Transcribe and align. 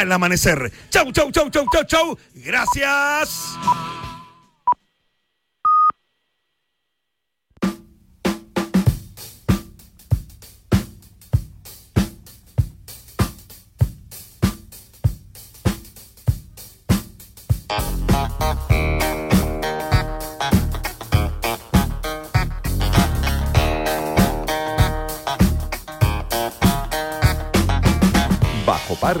al 0.00 0.12
amanecer. 0.12 0.72
Chau, 0.90 1.12
chau, 1.12 1.30
chau, 1.30 1.50
chau, 1.50 1.66
chau, 1.72 1.84
chau. 1.84 2.18
Gracias. 2.34 3.56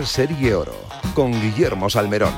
Serie 0.06 0.54
Oro 0.54 0.74
con 1.14 1.32
Guillermo 1.32 1.90
Salmerón. 1.90 2.32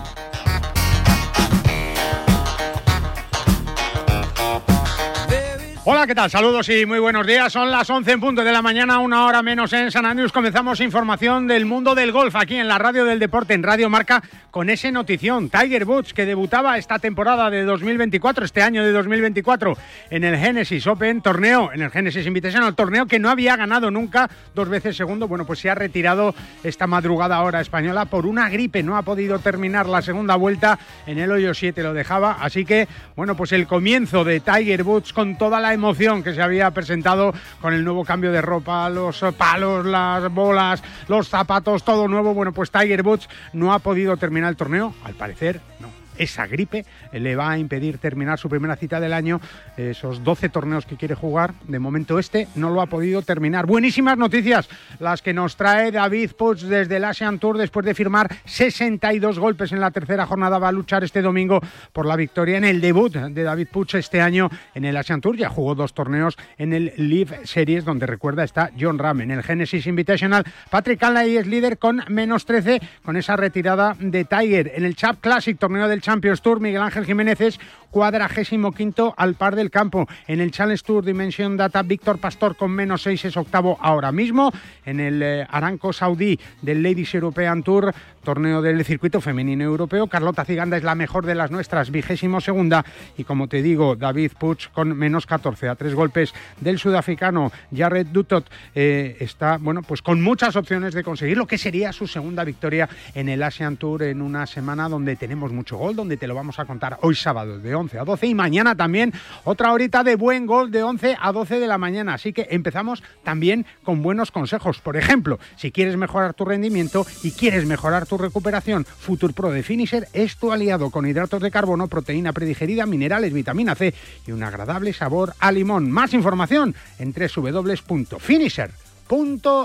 ¿Qué 6.07 6.17
tal? 6.17 6.29
Saludos 6.29 6.69
y 6.69 6.85
muy 6.85 6.99
buenos 6.99 7.25
días. 7.25 7.53
Son 7.53 7.71
las 7.71 7.89
11 7.89 8.11
en 8.11 8.21
punto 8.21 8.43
de 8.43 8.51
la 8.51 8.61
mañana, 8.61 8.99
una 8.99 9.25
hora 9.25 9.41
menos 9.41 9.73
en 9.73 9.93
San 9.93 10.05
Andrés. 10.05 10.33
Comenzamos 10.33 10.81
información 10.81 11.47
del 11.47 11.65
mundo 11.65 11.95
del 11.95 12.11
golf 12.11 12.35
aquí 12.35 12.57
en 12.57 12.67
la 12.67 12.77
radio 12.77 13.05
del 13.05 13.21
deporte, 13.21 13.55
en 13.55 13.63
Radio 13.63 13.89
Marca, 13.89 14.21
con 14.51 14.69
ese 14.69 14.91
notición. 14.91 15.49
Tiger 15.49 15.85
Woods, 15.85 16.13
que 16.13 16.27
debutaba 16.27 16.77
esta 16.77 16.99
temporada 16.99 17.51
de 17.51 17.63
2024, 17.63 18.45
este 18.45 18.63
año 18.63 18.83
de 18.83 18.91
2024, 18.91 19.77
en 20.11 20.25
el 20.25 20.37
Genesis 20.39 20.85
Open, 20.89 21.23
torneo, 21.23 21.71
en 21.73 21.83
el 21.83 21.91
Genesis 21.91 22.27
Invitational, 22.27 22.75
torneo 22.75 23.07
que 23.07 23.21
no 23.21 23.31
había 23.31 23.55
ganado 23.55 23.93
nunca, 23.93 24.29
dos 24.57 24.69
veces 24.69 24.97
segundo. 24.97 25.29
Bueno, 25.29 25.47
pues 25.47 25.61
se 25.61 25.71
ha 25.71 25.77
retirado 25.77 26.35
esta 26.65 26.89
madrugada 26.89 27.41
hora 27.43 27.61
española 27.61 28.07
por 28.07 28.27
una 28.27 28.49
gripe. 28.49 28.83
No 28.83 28.97
ha 28.97 29.03
podido 29.03 29.39
terminar 29.39 29.87
la 29.87 30.03
segunda 30.03 30.35
vuelta 30.35 30.81
en 31.07 31.21
el 31.21 31.31
hoyo 31.31 31.55
7, 31.55 31.81
lo 31.81 31.95
dejaba. 31.95 32.39
Así 32.41 32.65
que, 32.65 32.89
bueno, 33.15 33.37
pues 33.37 33.53
el 33.53 33.69
comienzo 33.69 34.25
de 34.25 34.41
Tiger 34.41 34.83
Woods 34.83 35.13
con 35.13 35.39
toda 35.39 35.61
la 35.61 35.73
emoción 35.73 35.92
que 36.23 36.35
se 36.35 36.43
había 36.43 36.71
presentado 36.71 37.33
con 37.61 37.75
el 37.75 37.85
nuevo 37.85 38.05
cambio 38.05 38.33
de 38.33 38.41
ropa, 38.41 38.89
los 38.89 39.25
palos, 39.37 39.85
las 39.85 40.33
bolas, 40.33 40.83
los 41.09 41.29
zapatos, 41.29 41.85
todo 41.85 42.09
nuevo. 42.09 42.35
Bueno, 42.35 42.53
pues 42.53 42.71
Tiger 42.71 43.03
Woods 43.03 43.29
no 43.53 43.73
ha 43.73 43.79
podido 43.79 44.17
terminar 44.17 44.51
el 44.51 44.57
torneo, 44.57 44.95
al 45.05 45.15
parecer 45.15 45.61
no 45.81 46.02
esa 46.23 46.47
gripe 46.47 46.85
le 47.13 47.37
va 47.37 47.51
a 47.51 47.59
impedir 47.59 47.99
terminar 47.99 48.39
su 48.39 48.49
primera 48.49 48.77
cita 48.77 49.01
del 49.01 49.13
año, 49.13 49.41
esos 49.77 50.25
12 50.25 50.49
torneos 50.49 50.87
que 50.87 50.97
quiere 50.97 51.15
jugar. 51.15 51.55
De 51.67 51.79
momento 51.79 52.19
este 52.19 52.49
no 52.55 52.71
lo 52.71 52.81
ha 52.81 52.87
podido 52.87 53.23
terminar. 53.23 53.67
Buenísimas 53.67 54.17
noticias 54.17 54.69
las 54.99 55.23
que 55.23 55.33
nos 55.33 55.57
trae 55.57 55.91
David 55.91 56.33
Puig 56.37 56.59
desde 56.61 56.97
el 56.97 57.05
Asian 57.05 57.39
Tour 57.39 57.59
después 57.59 57.85
de 57.85 57.95
firmar 57.95 58.29
62 58.45 59.39
golpes 59.39 59.73
en 59.73 59.81
la 59.81 59.91
tercera 59.91 60.27
jornada. 60.27 60.59
Va 60.59 60.69
a 60.69 60.73
luchar 60.73 61.05
este 61.05 61.23
domingo 61.23 61.61
por 61.93 62.07
la 62.07 62.17
victoria 62.17 62.59
en 62.59 62.65
el 62.65 62.81
debut 62.81 63.13
de 63.13 63.43
David 63.43 63.69
Puig 63.71 63.95
este 63.95 64.21
año 64.21 64.51
en 64.75 64.85
el 64.85 64.97
Asian 64.97 65.21
Tour. 65.21 65.37
Ya 65.37 65.49
jugó 65.49 65.75
dos 65.75 65.95
torneos 65.95 66.37
en 66.59 66.73
el 66.73 66.93
Live 66.97 67.41
Series 67.45 67.85
donde 67.85 68.07
recuerda 68.07 68.45
está 68.45 68.71
John 68.79 68.99
Ram 68.99 69.21
en 69.21 69.31
el 69.31 69.43
Genesis 69.43 69.87
Invitational. 69.87 70.45
Patrick 70.71 71.01
Canlay 71.01 71.37
es 71.37 71.47
líder 71.47 71.79
con 71.79 72.03
menos 72.09 72.45
13 72.45 72.81
con 73.05 73.17
esa 73.17 73.37
retirada 73.37 73.97
de 73.99 74.25
Tiger. 74.25 74.73
En 74.75 74.85
el 74.85 74.97
Chap 74.97 75.21
Classic, 75.21 75.59
torneo 75.59 75.89
del 75.89 76.01
Champions 76.13 76.43
Tour, 76.43 76.61
Miguel 76.61 76.83
Ángel 76.83 77.07
Jiménez 77.07 77.41
es 77.41 77.59
cuadragésimo 77.91 78.73
quinto 78.73 79.15
al 79.17 79.35
par 79.35 79.57
del 79.57 79.71
campo. 79.71 80.07
En 80.27 80.43
el 80.43 80.51
Challenge 80.51 80.83
Tour 80.85 81.07
Dimension 81.07 81.57
Data, 81.57 81.83
Víctor 81.83 82.19
Pastor 82.19 82.55
con 82.55 82.71
menos 82.71 83.01
seis 83.01 83.25
es 83.25 83.35
octavo 83.35 83.79
ahora 83.81 84.13
mismo. 84.13 84.53
En 84.85 85.01
el 85.01 85.23
eh, 85.23 85.47
Aranco 85.49 85.91
Saudí 85.95 86.39
del 86.61 86.83
Ladies 86.83 87.15
European 87.15 87.63
Tour, 87.63 87.95
torneo 88.23 88.63
del 88.63 88.85
circuito 88.85 89.21
femenino 89.21 89.65
europeo, 89.65 90.07
Carlota 90.07 90.45
Ciganda 90.45 90.77
es 90.77 90.85
la 90.85 90.95
mejor 90.95 91.27
de 91.27 91.35
las 91.35 91.51
nuestras, 91.51 91.91
vigésimo 91.91 92.41
segunda. 92.41 92.85
Y 93.17 93.25
como 93.25 93.49
te 93.49 93.63
digo, 93.63 93.97
David 93.97 94.33
Puig 94.39 94.71
con 94.73 94.97
menos 94.97 95.27
14 95.27 95.69
a 95.69 95.75
tres 95.75 95.95
golpes 95.95 96.33
del 96.61 96.79
sudafricano 96.79 97.53
Jared 97.75 98.07
Dutot 98.07 98.49
eh, 98.75 99.17
está, 99.21 99.59
bueno, 99.59 99.83
pues 99.83 100.03
con 100.03 100.23
muchas 100.23 100.57
opciones 100.57 100.95
de 100.95 101.03
conseguir 101.03 101.37
lo 101.37 101.47
que 101.47 101.59
sería 101.59 101.93
su 101.93 102.07
segunda 102.07 102.45
victoria 102.45 102.89
en 103.15 103.29
el 103.29 103.43
Asian 103.43 103.77
Tour 103.77 104.05
en 104.05 104.23
una 104.23 104.47
semana 104.47 104.89
donde 104.89 105.17
tenemos 105.17 105.53
mucho 105.53 105.77
gol, 105.77 105.97
donde 105.97 106.17
te 106.17 106.27
lo 106.27 106.35
vamos 106.35 106.59
a 106.59 106.65
contar 106.65 106.99
hoy 107.03 107.15
sábado 107.15 107.59
de 107.59 107.75
11 107.75 107.99
a 107.99 108.05
12 108.05 108.27
y 108.27 108.35
mañana 108.35 108.75
también 108.77 109.13
otra 109.45 109.73
horita 109.73 110.05
de 110.05 110.17
buen 110.17 110.47
gol 110.47 110.71
de 110.71 110.83
11 110.83 111.17
a 111.21 111.33
12 111.33 111.59
de 111.59 111.67
la 111.67 111.79
mañana. 111.79 112.15
Así 112.15 112.33
que 112.33 112.47
empezamos 112.51 113.03
también 113.23 113.67
con 113.83 114.03
buenos 114.03 114.31
consejos. 114.31 114.81
Por 114.81 114.97
ejemplo, 114.97 115.39
si 115.57 115.73
quieres 115.73 115.97
mejorar 115.97 116.35
tu 116.35 116.45
rendimiento 116.45 117.07
y 117.23 117.33
quieres 117.33 117.67
mejorar 117.67 118.07
tu 118.07 118.12
recuperación, 118.19 118.85
Future 118.85 119.33
Pro 119.33 119.51
de 119.51 119.63
Finisher 119.63 120.09
es 120.13 120.37
tu 120.37 120.53
aliado 120.53 120.91
con 120.91 121.07
hidratos 121.07 121.43
de 121.43 121.51
carbono, 121.51 121.89
proteína 121.89 122.33
predigerida, 122.33 122.87
minerales, 122.87 123.33
vitamina 123.33 123.75
C 123.75 123.95
y 124.27 124.33
un 124.33 124.43
agradable 124.43 124.93
sabor 124.93 125.35
a 125.39 125.53
limón. 125.53 125.91
Más 125.91 126.15
información 126.15 126.75
en 126.99 127.13
www.finisher 127.13 127.83
punto 127.87 128.19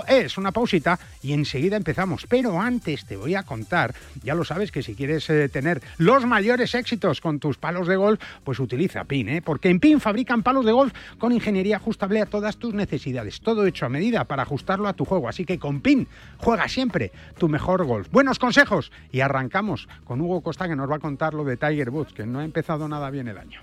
es 0.06 0.36
una 0.36 0.52
pausita 0.52 0.98
y 1.22 1.32
enseguida 1.32 1.76
empezamos. 1.76 2.26
Pero 2.28 2.60
antes 2.60 3.06
te 3.06 3.16
voy 3.16 3.34
a 3.34 3.44
contar, 3.44 3.94
ya 4.22 4.34
lo 4.34 4.44
sabes 4.44 4.70
que 4.70 4.82
si 4.82 4.94
quieres 4.94 5.30
eh, 5.30 5.48
tener 5.48 5.80
los 5.96 6.26
mayores 6.26 6.74
éxitos 6.74 7.22
con 7.22 7.38
tus 7.38 7.56
palos 7.56 7.88
de 7.88 7.96
golf, 7.96 8.20
pues 8.44 8.60
utiliza 8.60 9.04
PIN, 9.04 9.28
¿eh? 9.30 9.42
porque 9.42 9.70
en 9.70 9.80
PIN 9.80 10.00
fabrican 10.00 10.42
palos 10.42 10.66
de 10.66 10.72
golf 10.72 10.92
con 11.18 11.32
ingeniería 11.32 11.76
ajustable 11.76 12.20
a 12.20 12.26
todas 12.26 12.58
tus 12.58 12.74
necesidades, 12.74 13.40
todo 13.40 13.64
hecho 13.64 13.86
a 13.86 13.88
medida 13.88 14.24
para 14.24 14.42
ajustarlo 14.42 14.86
a 14.86 14.92
tu 14.92 15.06
juego. 15.06 15.30
Así 15.30 15.46
que 15.46 15.58
con 15.58 15.80
PIN 15.80 16.06
juega 16.36 16.68
siempre 16.68 17.10
tu 17.38 17.48
mejor 17.48 17.86
golf. 17.86 18.08
Buenos 18.10 18.38
consejos 18.38 18.92
y 19.12 19.20
arrancamos 19.20 19.88
con 20.04 20.20
Hugo 20.20 20.42
Costa 20.42 20.68
que 20.68 20.76
nos 20.76 20.90
va 20.90 20.96
a 20.96 21.00
contar 21.00 21.32
lo 21.32 21.44
de 21.44 21.56
Tiger 21.56 21.88
Woods, 21.88 22.12
que 22.12 22.26
no 22.26 22.40
ha 22.40 22.44
empezado 22.44 22.86
nada 22.86 23.08
bien 23.08 23.28
el 23.28 23.38
año. 23.38 23.62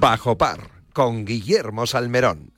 Bajo 0.00 0.38
par 0.38 0.70
con 0.94 1.26
Guillermo 1.26 1.86
Salmerón. 1.86 2.57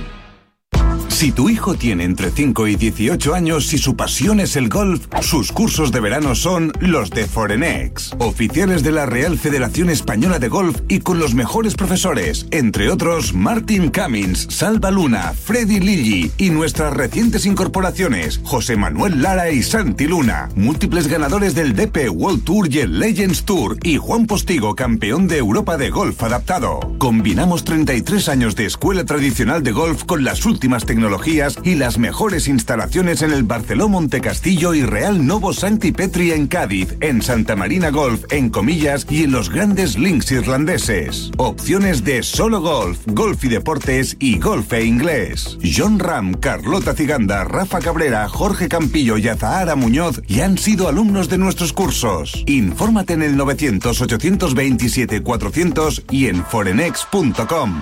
Si 1.21 1.31
tu 1.31 1.51
hijo 1.51 1.75
tiene 1.75 2.03
entre 2.03 2.31
5 2.31 2.67
y 2.67 2.75
18 2.77 3.35
años 3.35 3.71
y 3.73 3.77
su 3.77 3.95
pasión 3.95 4.39
es 4.39 4.55
el 4.55 4.69
golf, 4.69 5.05
sus 5.21 5.51
cursos 5.51 5.91
de 5.91 5.99
verano 5.99 6.33
son 6.33 6.73
los 6.79 7.11
de 7.11 7.27
Forenex, 7.27 8.15
oficiales 8.17 8.81
de 8.81 8.91
la 8.91 9.05
Real 9.05 9.37
Federación 9.37 9.91
Española 9.91 10.39
de 10.39 10.47
Golf 10.47 10.79
y 10.87 11.01
con 11.01 11.19
los 11.19 11.35
mejores 11.35 11.75
profesores, 11.75 12.47
entre 12.49 12.89
otros 12.89 13.35
Martin 13.35 13.91
Cummins, 13.91 14.47
Salva 14.49 14.89
Luna, 14.89 15.35
Freddy 15.39 15.79
Lilly 15.79 16.31
y 16.39 16.49
nuestras 16.49 16.91
recientes 16.91 17.45
incorporaciones, 17.45 18.41
José 18.43 18.75
Manuel 18.75 19.21
Lara 19.21 19.51
y 19.51 19.61
Santi 19.61 20.07
Luna, 20.07 20.49
múltiples 20.55 21.07
ganadores 21.07 21.53
del 21.53 21.75
DP 21.75 22.09
World 22.09 22.43
Tour 22.43 22.67
y 22.73 22.79
el 22.79 22.97
Legends 22.97 23.43
Tour 23.43 23.77
y 23.83 23.97
Juan 23.97 24.25
Postigo, 24.25 24.73
campeón 24.73 25.27
de 25.27 25.37
Europa 25.37 25.77
de 25.77 25.91
golf 25.91 26.23
adaptado. 26.23 26.79
Combinamos 26.97 27.63
33 27.63 28.27
años 28.27 28.55
de 28.55 28.65
escuela 28.65 29.05
tradicional 29.05 29.61
de 29.61 29.71
golf 29.71 30.03
con 30.05 30.23
las 30.23 30.47
últimas 30.47 30.83
tecnologías 30.83 31.10
y 31.63 31.75
las 31.75 31.97
mejores 31.97 32.47
instalaciones 32.47 33.21
en 33.21 33.33
el 33.33 33.43
Barceló 33.43 33.89
Montecastillo 33.89 34.73
y 34.73 34.83
Real 34.83 35.27
Novo 35.27 35.51
Santi 35.51 35.91
Petri 35.91 36.31
en 36.31 36.47
Cádiz, 36.47 36.95
en 37.01 37.21
Santa 37.21 37.57
Marina 37.57 37.89
Golf 37.89 38.23
en 38.29 38.49
Comillas 38.49 39.05
y 39.09 39.23
en 39.23 39.31
los 39.31 39.49
grandes 39.49 39.97
links 39.97 40.31
irlandeses. 40.31 41.31
Opciones 41.35 42.05
de 42.05 42.23
solo 42.23 42.61
golf, 42.61 42.99
golf 43.07 43.43
y 43.43 43.49
deportes 43.49 44.15
y 44.19 44.39
golf 44.39 44.71
e 44.71 44.85
inglés. 44.85 45.57
John 45.61 45.99
Ram, 45.99 46.33
Carlota 46.35 46.93
Ciganda, 46.93 47.43
Rafa 47.43 47.79
Cabrera, 47.79 48.29
Jorge 48.29 48.69
Campillo 48.69 49.17
y 49.17 49.27
Azahara 49.27 49.75
Muñoz 49.75 50.21
ya 50.27 50.45
han 50.45 50.57
sido 50.57 50.87
alumnos 50.87 51.27
de 51.27 51.37
nuestros 51.37 51.73
cursos. 51.73 52.41
Infórmate 52.47 53.13
en 53.13 53.23
el 53.23 53.35
900 53.35 54.01
827 54.01 55.21
400 55.21 56.03
y 56.09 56.27
en 56.27 56.45
forenex.com. 56.45 57.81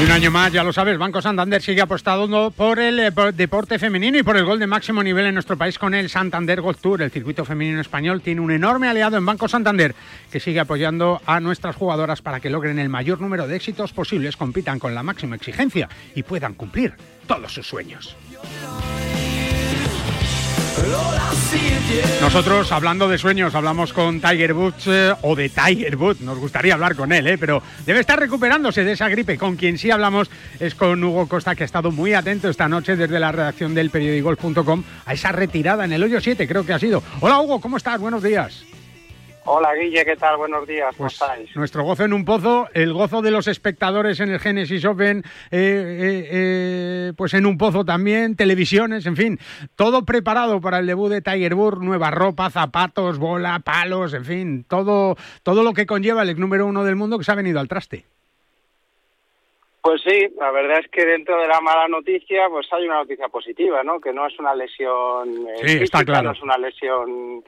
Y 0.00 0.02
un 0.02 0.12
año 0.12 0.30
más, 0.30 0.50
ya 0.50 0.64
lo 0.64 0.72
sabes, 0.72 0.96
Banco 0.96 1.20
Santander 1.20 1.60
sigue 1.60 1.82
apostando 1.82 2.50
por 2.50 2.78
el 2.78 2.98
eh, 2.98 3.12
por 3.12 3.34
deporte 3.34 3.78
femenino 3.78 4.16
y 4.16 4.22
por 4.22 4.38
el 4.38 4.46
gol 4.46 4.58
de 4.58 4.66
máximo 4.66 5.02
nivel 5.02 5.26
en 5.26 5.34
nuestro 5.34 5.58
país 5.58 5.78
con 5.78 5.92
el 5.92 6.08
Santander 6.08 6.62
Golf 6.62 6.80
Tour. 6.80 7.02
El 7.02 7.10
circuito 7.10 7.44
femenino 7.44 7.82
español 7.82 8.22
tiene 8.22 8.40
un 8.40 8.50
enorme 8.50 8.88
aliado 8.88 9.18
en 9.18 9.26
Banco 9.26 9.46
Santander 9.46 9.94
que 10.32 10.40
sigue 10.40 10.58
apoyando 10.58 11.20
a 11.26 11.38
nuestras 11.40 11.76
jugadoras 11.76 12.22
para 12.22 12.40
que 12.40 12.48
logren 12.48 12.78
el 12.78 12.88
mayor 12.88 13.20
número 13.20 13.46
de 13.46 13.56
éxitos 13.56 13.92
posibles, 13.92 14.38
compitan 14.38 14.78
con 14.78 14.94
la 14.94 15.02
máxima 15.02 15.36
exigencia 15.36 15.90
y 16.14 16.22
puedan 16.22 16.54
cumplir 16.54 16.94
todos 17.26 17.52
sus 17.52 17.66
sueños. 17.66 18.16
Nosotros, 22.20 22.70
hablando 22.70 23.08
de 23.08 23.18
sueños, 23.18 23.54
hablamos 23.54 23.92
con 23.92 24.20
Tiger 24.20 24.52
Woods 24.52 24.86
eh, 24.86 25.12
o 25.22 25.34
de 25.34 25.48
Tiger 25.48 25.96
Woods. 25.96 26.20
Nos 26.20 26.38
gustaría 26.38 26.74
hablar 26.74 26.94
con 26.94 27.12
él, 27.12 27.26
eh, 27.26 27.38
pero 27.38 27.62
debe 27.84 28.00
estar 28.00 28.20
recuperándose 28.20 28.84
de 28.84 28.92
esa 28.92 29.08
gripe. 29.08 29.36
Con 29.36 29.56
quien 29.56 29.78
sí 29.78 29.90
hablamos 29.90 30.30
es 30.60 30.74
con 30.74 31.02
Hugo 31.02 31.26
Costa, 31.26 31.54
que 31.54 31.64
ha 31.64 31.66
estado 31.66 31.90
muy 31.90 32.14
atento 32.14 32.48
esta 32.48 32.68
noche 32.68 32.94
desde 32.94 33.18
la 33.18 33.32
redacción 33.32 33.74
del 33.74 33.90
periódicogolf.com 33.90 34.84
a 35.06 35.12
esa 35.12 35.32
retirada 35.32 35.84
en 35.84 35.92
el 35.92 36.02
hoyo 36.02 36.20
7, 36.20 36.46
creo 36.46 36.64
que 36.64 36.72
ha 36.72 36.78
sido. 36.78 37.02
Hola 37.20 37.40
Hugo, 37.40 37.60
¿cómo 37.60 37.76
estás? 37.76 38.00
Buenos 38.00 38.22
días. 38.22 38.64
Hola 39.46 39.74
Guille, 39.74 40.04
¿qué 40.04 40.16
tal? 40.16 40.36
Buenos 40.36 40.66
días, 40.66 40.94
¿cómo 40.96 41.08
Pues 41.08 41.14
estáis? 41.14 41.56
nuestro 41.56 41.82
gozo 41.82 42.04
en 42.04 42.12
un 42.12 42.24
pozo, 42.26 42.68
el 42.74 42.92
gozo 42.92 43.22
de 43.22 43.30
los 43.30 43.48
espectadores 43.48 44.20
en 44.20 44.30
el 44.30 44.38
Genesis 44.38 44.84
Open, 44.84 45.20
eh, 45.50 45.52
eh, 45.52 46.28
eh, 46.30 47.12
pues 47.16 47.32
en 47.34 47.46
un 47.46 47.56
pozo 47.56 47.84
también, 47.84 48.36
televisiones, 48.36 49.06
en 49.06 49.16
fin, 49.16 49.38
todo 49.76 50.04
preparado 50.04 50.60
para 50.60 50.78
el 50.78 50.86
debut 50.86 51.10
de 51.10 51.22
Tiger 51.22 51.54
Woods, 51.54 51.78
nueva 51.80 52.10
ropa, 52.10 52.50
zapatos, 52.50 53.18
bola, 53.18 53.60
palos, 53.64 54.12
en 54.12 54.24
fin, 54.26 54.64
todo, 54.68 55.16
todo 55.42 55.62
lo 55.64 55.72
que 55.72 55.86
conlleva 55.86 56.22
el 56.22 56.28
ex 56.30 56.38
número 56.38 56.66
uno 56.66 56.84
del 56.84 56.96
mundo 56.96 57.16
que 57.18 57.24
se 57.24 57.32
ha 57.32 57.36
venido 57.36 57.60
al 57.60 57.68
traste. 57.68 58.04
Pues 59.82 60.02
sí, 60.06 60.28
la 60.38 60.50
verdad 60.50 60.80
es 60.80 60.90
que 60.90 61.06
dentro 61.06 61.40
de 61.40 61.48
la 61.48 61.60
mala 61.62 61.88
noticia, 61.88 62.42
pues 62.50 62.68
hay 62.72 62.84
una 62.84 62.96
noticia 62.98 63.28
positiva, 63.28 63.82
¿no? 63.82 63.98
Que 63.98 64.12
no 64.12 64.26
es 64.26 64.38
una 64.38 64.54
lesión 64.54 65.30
eh, 65.48 65.54
Sí, 65.66 65.78
está 65.82 65.98
física, 66.00 66.04
claro. 66.04 66.24
no 66.28 66.32
es 66.32 66.42
una 66.42 66.58
lesión, 66.58 67.42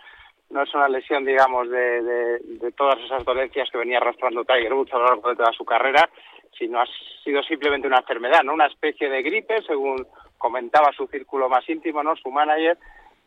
no 0.52 0.62
es 0.62 0.75
una 0.75 0.88
lesión, 0.88 1.25
digamos, 1.25 1.69
de, 1.70 2.02
de, 2.02 2.38
de 2.40 2.72
todas 2.72 2.99
esas 3.00 3.25
dolencias 3.25 3.70
que 3.70 3.78
venía 3.78 3.96
arrastrando 3.96 4.44
Tiger 4.44 4.75
Woods 4.75 4.93
a 4.93 4.99
lo 4.99 5.06
largo 5.06 5.31
de 5.31 5.37
toda 5.37 5.52
su 5.52 5.64
carrera, 5.64 6.08
sino 6.56 6.81
ha 6.81 6.84
sido 7.25 7.43
simplemente 7.43 7.88
una 7.88 7.99
enfermedad, 7.99 8.43
¿no? 8.44 8.52
Una 8.52 8.66
especie 8.66 9.08
de 9.08 9.22
gripe, 9.22 9.62
según 9.62 10.06
comentaba 10.37 10.93
su 10.93 11.06
círculo 11.06 11.49
más 11.49 11.66
íntimo, 11.69 12.02
¿no? 12.02 12.14
Su 12.16 12.31
manager, 12.31 12.76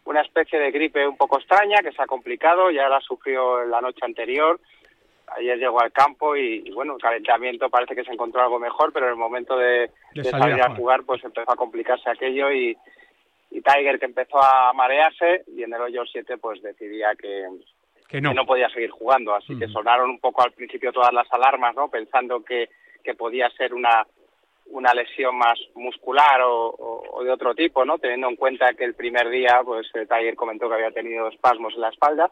una 0.06 0.22
especie 0.22 0.60
de 0.60 0.70
gripe 0.70 1.08
un 1.08 1.18
poco 1.18 1.40
extraña 1.40 1.78
que 1.82 1.92
se 1.92 2.02
ha 2.02 2.06
complicado, 2.06 2.70
ya 2.70 2.88
la 2.88 3.02
sufrió 3.02 3.66
la 3.66 3.82
noche 3.82 4.06
anterior, 4.06 4.60
ayer 5.36 5.58
llegó 5.58 5.82
al 5.82 5.92
campo 5.92 6.36
y, 6.36 6.62
y, 6.64 6.72
bueno, 6.72 6.94
el 6.94 7.02
calentamiento 7.02 7.70
parece 7.70 7.96
que 7.96 8.04
se 8.04 8.12
encontró 8.12 8.44
algo 8.44 8.60
mejor, 8.60 8.94
pero 8.94 9.08
en 9.08 9.14
el 9.14 9.18
momento 9.18 9.58
de, 9.58 9.90
De 10.14 10.24
salir 10.26 10.62
a 10.62 10.76
jugar 10.76 11.04
pues 11.04 11.24
empezó 11.24 11.52
a 11.52 11.56
complicarse 11.56 12.08
aquello 12.08 12.52
y, 12.52 12.78
y 13.58 13.62
Tiger 13.62 14.00
que 14.00 14.06
empezó 14.06 14.42
a 14.42 14.74
marearse 14.74 15.44
y 15.48 15.64
en 15.64 15.74
el 15.74 15.82
hoyo 15.82 16.04
7 16.06 16.38
pues 16.38 16.62
decidía 16.62 17.16
que, 17.16 17.46
Que 18.10 18.20
no. 18.22 18.30
que 18.30 18.36
no 18.36 18.46
podía 18.46 18.70
seguir 18.70 18.90
jugando, 18.92 19.34
así 19.34 19.58
que 19.58 19.68
sonaron 19.68 20.10
un 20.10 20.20
poco 20.20 20.44
al 20.44 20.52
principio 20.52 20.92
todas 20.92 21.14
las 21.14 21.32
alarmas, 21.32 21.74
¿no? 21.76 21.90
Pensando 21.90 22.44
que, 22.44 22.70
que 23.04 23.14
podía 23.16 23.50
ser 23.52 23.74
una 23.74 24.06
una 24.68 24.96
lesión 24.96 25.38
más 25.38 25.60
muscular 25.76 26.42
o, 26.42 26.70
o- 26.70 27.04
o 27.20 27.24
de 27.24 27.30
otro 27.32 27.54
tipo, 27.54 27.86
¿no? 27.86 28.00
Teniendo 28.00 28.28
en 28.30 28.36
cuenta 28.36 28.74
que 28.74 28.84
el 28.84 28.96
primer 28.96 29.30
día, 29.30 29.62
pues 29.64 29.86
eh, 29.94 30.08
Tiger 30.08 30.36
comentó 30.36 30.68
que 30.68 30.74
había 30.74 30.90
tenido 30.90 31.28
espasmos 31.28 31.76
en 31.76 31.82
la 31.82 31.90
espalda, 31.90 32.32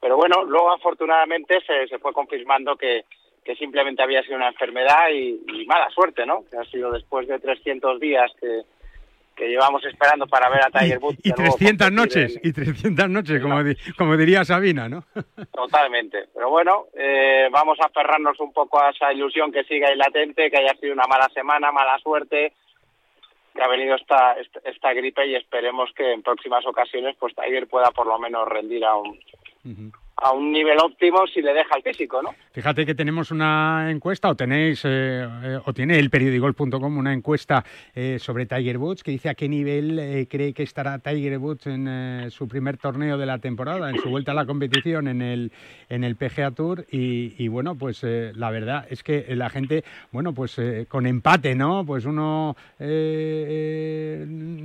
pero 0.00 0.16
bueno, 0.16 0.42
luego 0.44 0.72
afortunadamente 0.72 1.60
se, 1.66 1.86
se 1.88 1.98
fue 1.98 2.14
confirmando 2.14 2.76
que, 2.76 3.04
que 3.44 3.54
simplemente 3.56 4.02
había 4.02 4.22
sido 4.22 4.36
una 4.36 4.48
enfermedad 4.48 5.10
y, 5.12 5.38
y 5.52 5.66
mala 5.66 5.90
suerte, 5.90 6.24
¿no? 6.24 6.44
Que 6.50 6.56
ha 6.56 6.64
sido 6.64 6.90
después 6.90 7.28
de 7.28 7.38
300 7.38 8.00
días 8.00 8.32
que, 8.40 8.62
que 9.36 9.46
llevamos 9.48 9.84
esperando 9.84 10.26
para 10.26 10.48
ver 10.48 10.60
a 10.66 10.70
Tiger 10.70 10.98
Woods. 10.98 11.18
Y 11.22 11.30
de 11.30 11.36
nuevo 11.36 11.56
300 11.56 11.88
competir 11.88 11.92
noches, 11.92 12.36
en- 12.42 12.48
y 12.48 12.52
300 12.52 13.08
noches, 13.10 13.42
como, 13.42 13.62
di- 13.62 13.76
como 13.98 14.16
diría 14.16 14.44
Sabina, 14.44 14.88
¿no? 14.88 15.04
Totalmente. 15.52 16.24
Pero 16.34 16.48
bueno, 16.50 16.86
eh, 16.98 17.48
vamos 17.52 17.78
a 17.80 17.86
aferrarnos 17.86 18.40
un 18.40 18.52
poco 18.52 18.82
a 18.82 18.90
esa 18.90 19.12
ilusión 19.12 19.52
que 19.52 19.64
sigue 19.64 19.84
ahí 19.86 19.96
latente, 19.96 20.50
que 20.50 20.56
haya 20.58 20.74
sido 20.80 20.92
una 20.94 21.06
mala 21.06 21.28
semana, 21.34 21.70
mala 21.70 21.98
suerte, 21.98 22.54
que 23.54 23.62
ha 23.62 23.68
venido 23.68 23.94
esta, 23.96 24.32
esta, 24.34 24.60
esta 24.64 24.92
gripe 24.94 25.26
y 25.26 25.34
esperemos 25.34 25.90
que 25.94 26.12
en 26.12 26.22
próximas 26.22 26.64
ocasiones 26.66 27.14
pues 27.18 27.34
Tiger 27.34 27.66
pueda 27.68 27.90
por 27.90 28.06
lo 28.06 28.18
menos 28.18 28.48
rendir 28.48 28.84
a 28.84 28.96
un, 28.96 29.18
a 30.16 30.32
un 30.32 30.50
nivel 30.50 30.78
óptimo 30.78 31.26
si 31.26 31.42
le 31.42 31.52
deja 31.52 31.76
el 31.76 31.82
físico, 31.82 32.22
¿no? 32.22 32.34
Fíjate 32.52 32.86
que 32.86 32.94
tenemos 32.94 33.30
una 33.30 33.90
encuesta, 33.90 34.30
o 34.30 34.34
tenéis, 34.34 34.82
eh, 34.84 35.28
eh, 35.44 35.58
o 35.62 35.74
tiene 35.74 35.98
el 35.98 36.08
periódicol.com 36.08 36.96
una 36.96 37.12
encuesta 37.12 37.62
eh, 37.94 38.16
sobre 38.18 38.46
Tiger 38.46 38.78
Woods 38.78 39.02
que 39.02 39.10
dice 39.10 39.28
a 39.28 39.34
qué 39.34 39.46
nivel 39.46 39.98
eh, 39.98 40.26
cree 40.28 40.54
que 40.54 40.62
estará 40.62 40.98
Tiger 41.00 41.36
Woods 41.36 41.66
en 41.66 42.30
su 42.30 42.48
primer 42.48 42.78
torneo 42.78 43.18
de 43.18 43.26
la 43.26 43.38
temporada, 43.40 43.90
en 43.90 43.98
su 43.98 44.08
vuelta 44.08 44.32
a 44.32 44.34
la 44.34 44.46
competición 44.46 45.06
en 45.06 45.20
el, 45.20 45.52
en 45.90 46.02
el 46.02 46.16
PGA 46.16 46.50
Tour. 46.52 46.86
Y, 46.90 47.34
y 47.36 47.48
bueno, 47.48 47.74
pues 47.74 48.02
la 48.02 48.50
verdad 48.50 48.86
es 48.88 49.02
que 49.02 49.26
la 49.36 49.50
gente, 49.50 49.84
bueno, 50.12 50.32
pues 50.32 50.58
con 50.88 51.06
empate, 51.06 51.54
¿no? 51.54 51.84
Pues 51.84 52.06
uno 52.06 52.56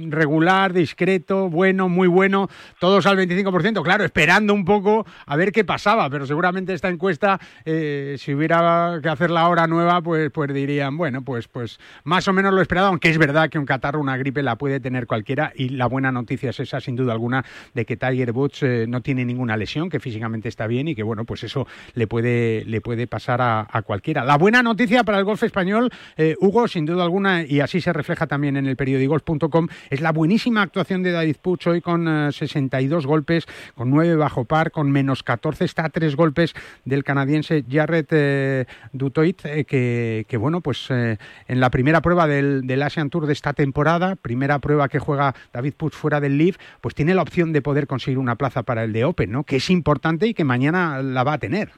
regular, 0.10 0.72
discreto, 0.72 1.50
bueno, 1.50 1.90
muy 1.90 2.08
bueno, 2.08 2.50
todos 2.80 3.06
al 3.06 3.18
25%, 3.18 3.84
claro, 3.84 4.06
esperando 4.06 4.54
un 4.54 4.64
poco 4.64 5.06
a 5.26 5.36
ver 5.36 5.41
ver 5.42 5.52
qué 5.52 5.66
pasaba, 5.66 6.08
pero 6.08 6.28
seguramente 6.28 6.72
esta 6.72 6.88
encuesta, 6.88 7.40
eh, 7.66 8.16
si 8.20 8.36
hubiera 8.36 9.00
que 9.02 9.10
hacer 9.10 9.32
la 9.32 9.48
hora 9.48 9.66
nueva, 9.66 10.00
pues, 10.00 10.30
pues 10.30 10.54
dirían, 10.54 10.98
bueno, 10.98 11.24
pues, 11.24 11.48
pues 11.48 11.80
más 12.04 12.28
o 12.28 12.34
menos 12.34 12.54
lo 12.54 12.62
esperado, 12.62 12.90
aunque 12.90 13.10
es 13.10 13.18
verdad 13.18 13.50
que 13.50 13.58
un 13.58 13.66
catarro, 13.66 14.00
una 14.00 14.18
gripe 14.18 14.44
la 14.44 14.56
puede 14.56 14.80
tener 14.80 15.08
cualquiera 15.08 15.52
y 15.56 15.70
la 15.70 15.88
buena 15.88 16.12
noticia 16.12 16.52
es 16.52 16.60
esa, 16.60 16.80
sin 16.80 16.96
duda 16.96 17.14
alguna, 17.14 17.44
de 17.74 17.86
que 17.88 17.98
Tiger 17.98 18.32
Woods 18.34 18.62
eh, 18.62 18.86
no 18.88 19.02
tiene 19.02 19.26
ninguna 19.26 19.58
lesión, 19.58 19.90
que 19.90 20.00
físicamente 20.00 20.48
está 20.48 20.68
bien 20.68 20.88
y 20.88 20.94
que, 20.94 21.02
bueno, 21.02 21.26
pues 21.26 21.44
eso 21.44 21.66
le 21.96 22.06
puede, 22.06 22.64
le 22.66 22.80
puede 22.80 23.08
pasar 23.08 23.42
a, 23.42 23.82
cualquiera. 23.82 24.24
La 24.24 24.38
buena 24.38 24.62
noticia 24.62 25.04
para 25.04 25.18
el 25.18 25.24
golf 25.24 25.42
español, 25.42 25.90
eh, 26.18 26.36
Hugo, 26.40 26.68
sin 26.68 26.86
duda 26.86 27.04
alguna, 27.04 27.44
y 27.44 27.62
así 27.62 27.82
se 27.82 27.92
refleja 27.92 28.28
también 28.28 28.58
en 28.58 28.68
el 28.68 28.76
periódicos.com, 28.76 29.68
es 29.90 30.02
la 30.02 30.12
buenísima 30.12 30.62
actuación 30.62 31.02
de 31.02 31.12
David 31.12 31.38
Puch 31.42 31.66
hoy 31.66 31.82
con 31.82 32.32
62 32.32 33.08
golpes, 33.08 33.48
con 33.74 33.90
9 33.90 34.18
bajo 34.18 34.46
par, 34.46 34.70
con 34.70 34.92
menos 34.92 35.24
14, 35.32 35.64
está 35.64 35.86
a 35.86 35.90
3 35.90 36.16
golpes 36.18 36.54
del 36.84 37.06
canadiense 37.06 37.64
Jarrett 37.70 38.10
eh, 38.12 38.66
Dutoit, 38.92 39.40
eh, 39.46 39.66
que, 39.66 40.38
bueno, 40.38 40.60
pues 40.60 40.92
eh, 40.92 41.18
en 41.48 41.60
la 41.62 41.70
primera 41.70 42.02
prueba 42.02 42.28
del, 42.28 42.82
Asian 42.82 43.10
Tour 43.10 43.28
de 43.28 43.34
esta 43.34 43.54
temporada, 43.54 44.18
primera 44.22 44.60
prueba 44.60 44.90
que 44.90 45.00
juega 45.00 45.34
David 45.54 45.76
Puig 45.78 45.94
fuera 45.94 46.20
del 46.20 46.38
Live, 46.38 46.58
pues 46.82 46.96
tiene 46.96 47.14
la 47.14 47.22
opción 47.22 47.54
de 47.54 47.62
poder 47.62 47.88
conseguir 47.88 48.18
una 48.18 48.36
plaza 48.36 48.64
para 48.64 48.84
el 48.84 48.92
de 48.92 49.06
Open, 49.06 49.32
¿no? 49.32 49.44
Que 49.44 49.58
es 49.58 49.70
importante 49.70 50.28
y 50.28 50.34
que 50.34 50.44
mañana 50.44 51.02
la 51.02 51.24
va 51.24 51.34
a 51.34 51.38
tener. 51.38 51.70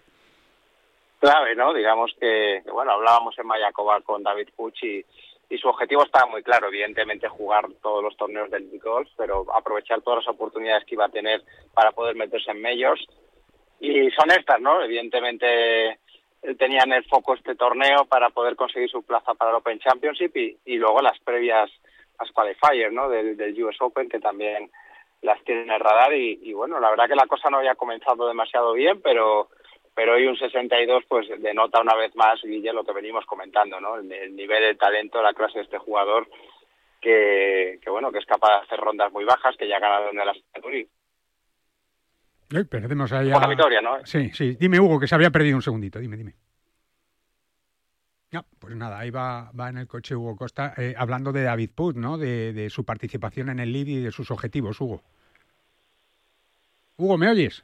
Clave, 1.19 1.55
¿no? 1.55 1.73
Digamos 1.73 2.11
que, 2.19 2.63
bueno, 2.73 2.91
hablábamos 2.91 3.37
en 3.37 3.45
Mayacoba 3.45 4.01
con 4.01 4.23
David 4.23 4.47
Puig 4.55 4.73
y, 4.81 5.05
y 5.53 5.57
su 5.59 5.67
objetivo 5.67 6.03
estaba 6.03 6.25
muy 6.25 6.41
claro, 6.41 6.69
evidentemente 6.69 7.27
jugar 7.27 7.67
todos 7.83 8.03
los 8.03 8.17
torneos 8.17 8.49
del 8.49 8.67
golf, 8.79 9.07
pero 9.15 9.45
aprovechar 9.55 10.01
todas 10.01 10.25
las 10.25 10.33
oportunidades 10.33 10.83
que 10.85 10.95
iba 10.95 11.05
a 11.05 11.09
tener 11.09 11.43
para 11.75 11.91
poder 11.91 12.15
meterse 12.15 12.49
en 12.49 12.59
majors 12.59 13.05
y 13.83 14.09
son 14.11 14.31
estas, 14.31 14.61
¿no? 14.61 14.81
Evidentemente 14.81 15.99
tenían 16.57 16.93
el 16.93 17.03
foco 17.03 17.33
este 17.33 17.55
torneo 17.55 18.05
para 18.05 18.29
poder 18.29 18.55
conseguir 18.55 18.89
su 18.89 19.03
plaza 19.03 19.33
para 19.33 19.51
el 19.51 19.57
Open 19.57 19.79
Championship 19.79 20.31
y, 20.65 20.77
luego 20.77 21.01
las 21.01 21.19
previas, 21.19 21.69
las 22.17 22.31
qualifiers, 22.31 22.93
¿no? 22.93 23.09
Del, 23.09 23.63
US 23.63 23.75
Open 23.81 24.07
que 24.07 24.21
también 24.21 24.71
las 25.21 25.41
tienen 25.43 25.69
en 25.69 25.79
radar 25.81 26.13
y, 26.13 26.53
bueno, 26.53 26.79
la 26.79 26.91
verdad 26.91 27.09
que 27.09 27.15
la 27.15 27.27
cosa 27.27 27.49
no 27.49 27.57
había 27.57 27.75
comenzado 27.75 28.27
demasiado 28.27 28.73
bien, 28.73 29.01
pero 29.01 29.49
pero 29.95 30.13
hoy 30.13 30.25
un 30.25 30.37
62 30.37 31.03
pues 31.07 31.27
denota 31.39 31.79
una 31.81 31.95
vez 31.95 32.15
más, 32.15 32.41
Guille, 32.41 32.73
lo 32.73 32.83
que 32.83 32.93
venimos 32.93 33.25
comentando, 33.25 33.79
¿no? 33.79 33.97
El, 33.97 34.35
nivel 34.35 34.63
de 34.63 34.75
talento, 34.75 35.21
la 35.21 35.33
clase 35.33 35.59
de 35.59 35.65
este 35.65 35.77
jugador 35.77 36.27
que, 36.99 37.79
que, 37.83 37.89
bueno, 37.91 38.11
que 38.11 38.17
es 38.17 38.25
capaz 38.25 38.55
de 38.55 38.65
hacer 38.65 38.79
rondas 38.79 39.11
muy 39.11 39.23
bajas, 39.23 39.55
que 39.55 39.67
ya 39.67 39.77
ha 39.77 39.81
ganado 39.81 40.09
en 40.09 40.19
el 40.19 40.29
Aston 42.49 42.65
perdemos 42.67 43.11
allá. 43.11 43.39
Por 43.39 43.49
victoria, 43.49 43.81
¿no? 43.81 44.05
Sí, 44.05 44.31
sí. 44.33 44.57
Dime, 44.59 44.79
Hugo, 44.79 44.99
que 44.99 45.07
se 45.07 45.15
había 45.15 45.31
perdido 45.31 45.55
un 45.55 45.61
segundito. 45.61 45.99
Dime, 45.99 46.17
dime. 46.17 46.35
Ya, 48.31 48.43
pues 48.59 48.75
nada, 48.75 48.97
ahí 48.97 49.11
va, 49.11 49.51
va 49.51 49.69
en 49.69 49.77
el 49.77 49.87
coche 49.87 50.15
Hugo 50.15 50.35
Costa, 50.35 50.73
eh, 50.77 50.95
hablando 50.97 51.31
de 51.31 51.43
David 51.43 51.69
Put, 51.75 51.95
¿no? 51.95 52.17
De, 52.17 52.51
de, 52.51 52.69
su 52.71 52.83
participación 52.83 53.49
en 53.49 53.59
el 53.59 53.71
lead 53.71 53.85
y 53.85 54.01
de 54.01 54.11
sus 54.11 54.31
objetivos, 54.31 54.81
Hugo. 54.81 55.03
Hugo, 56.97 57.17
¿me 57.17 57.29
oyes? 57.29 57.63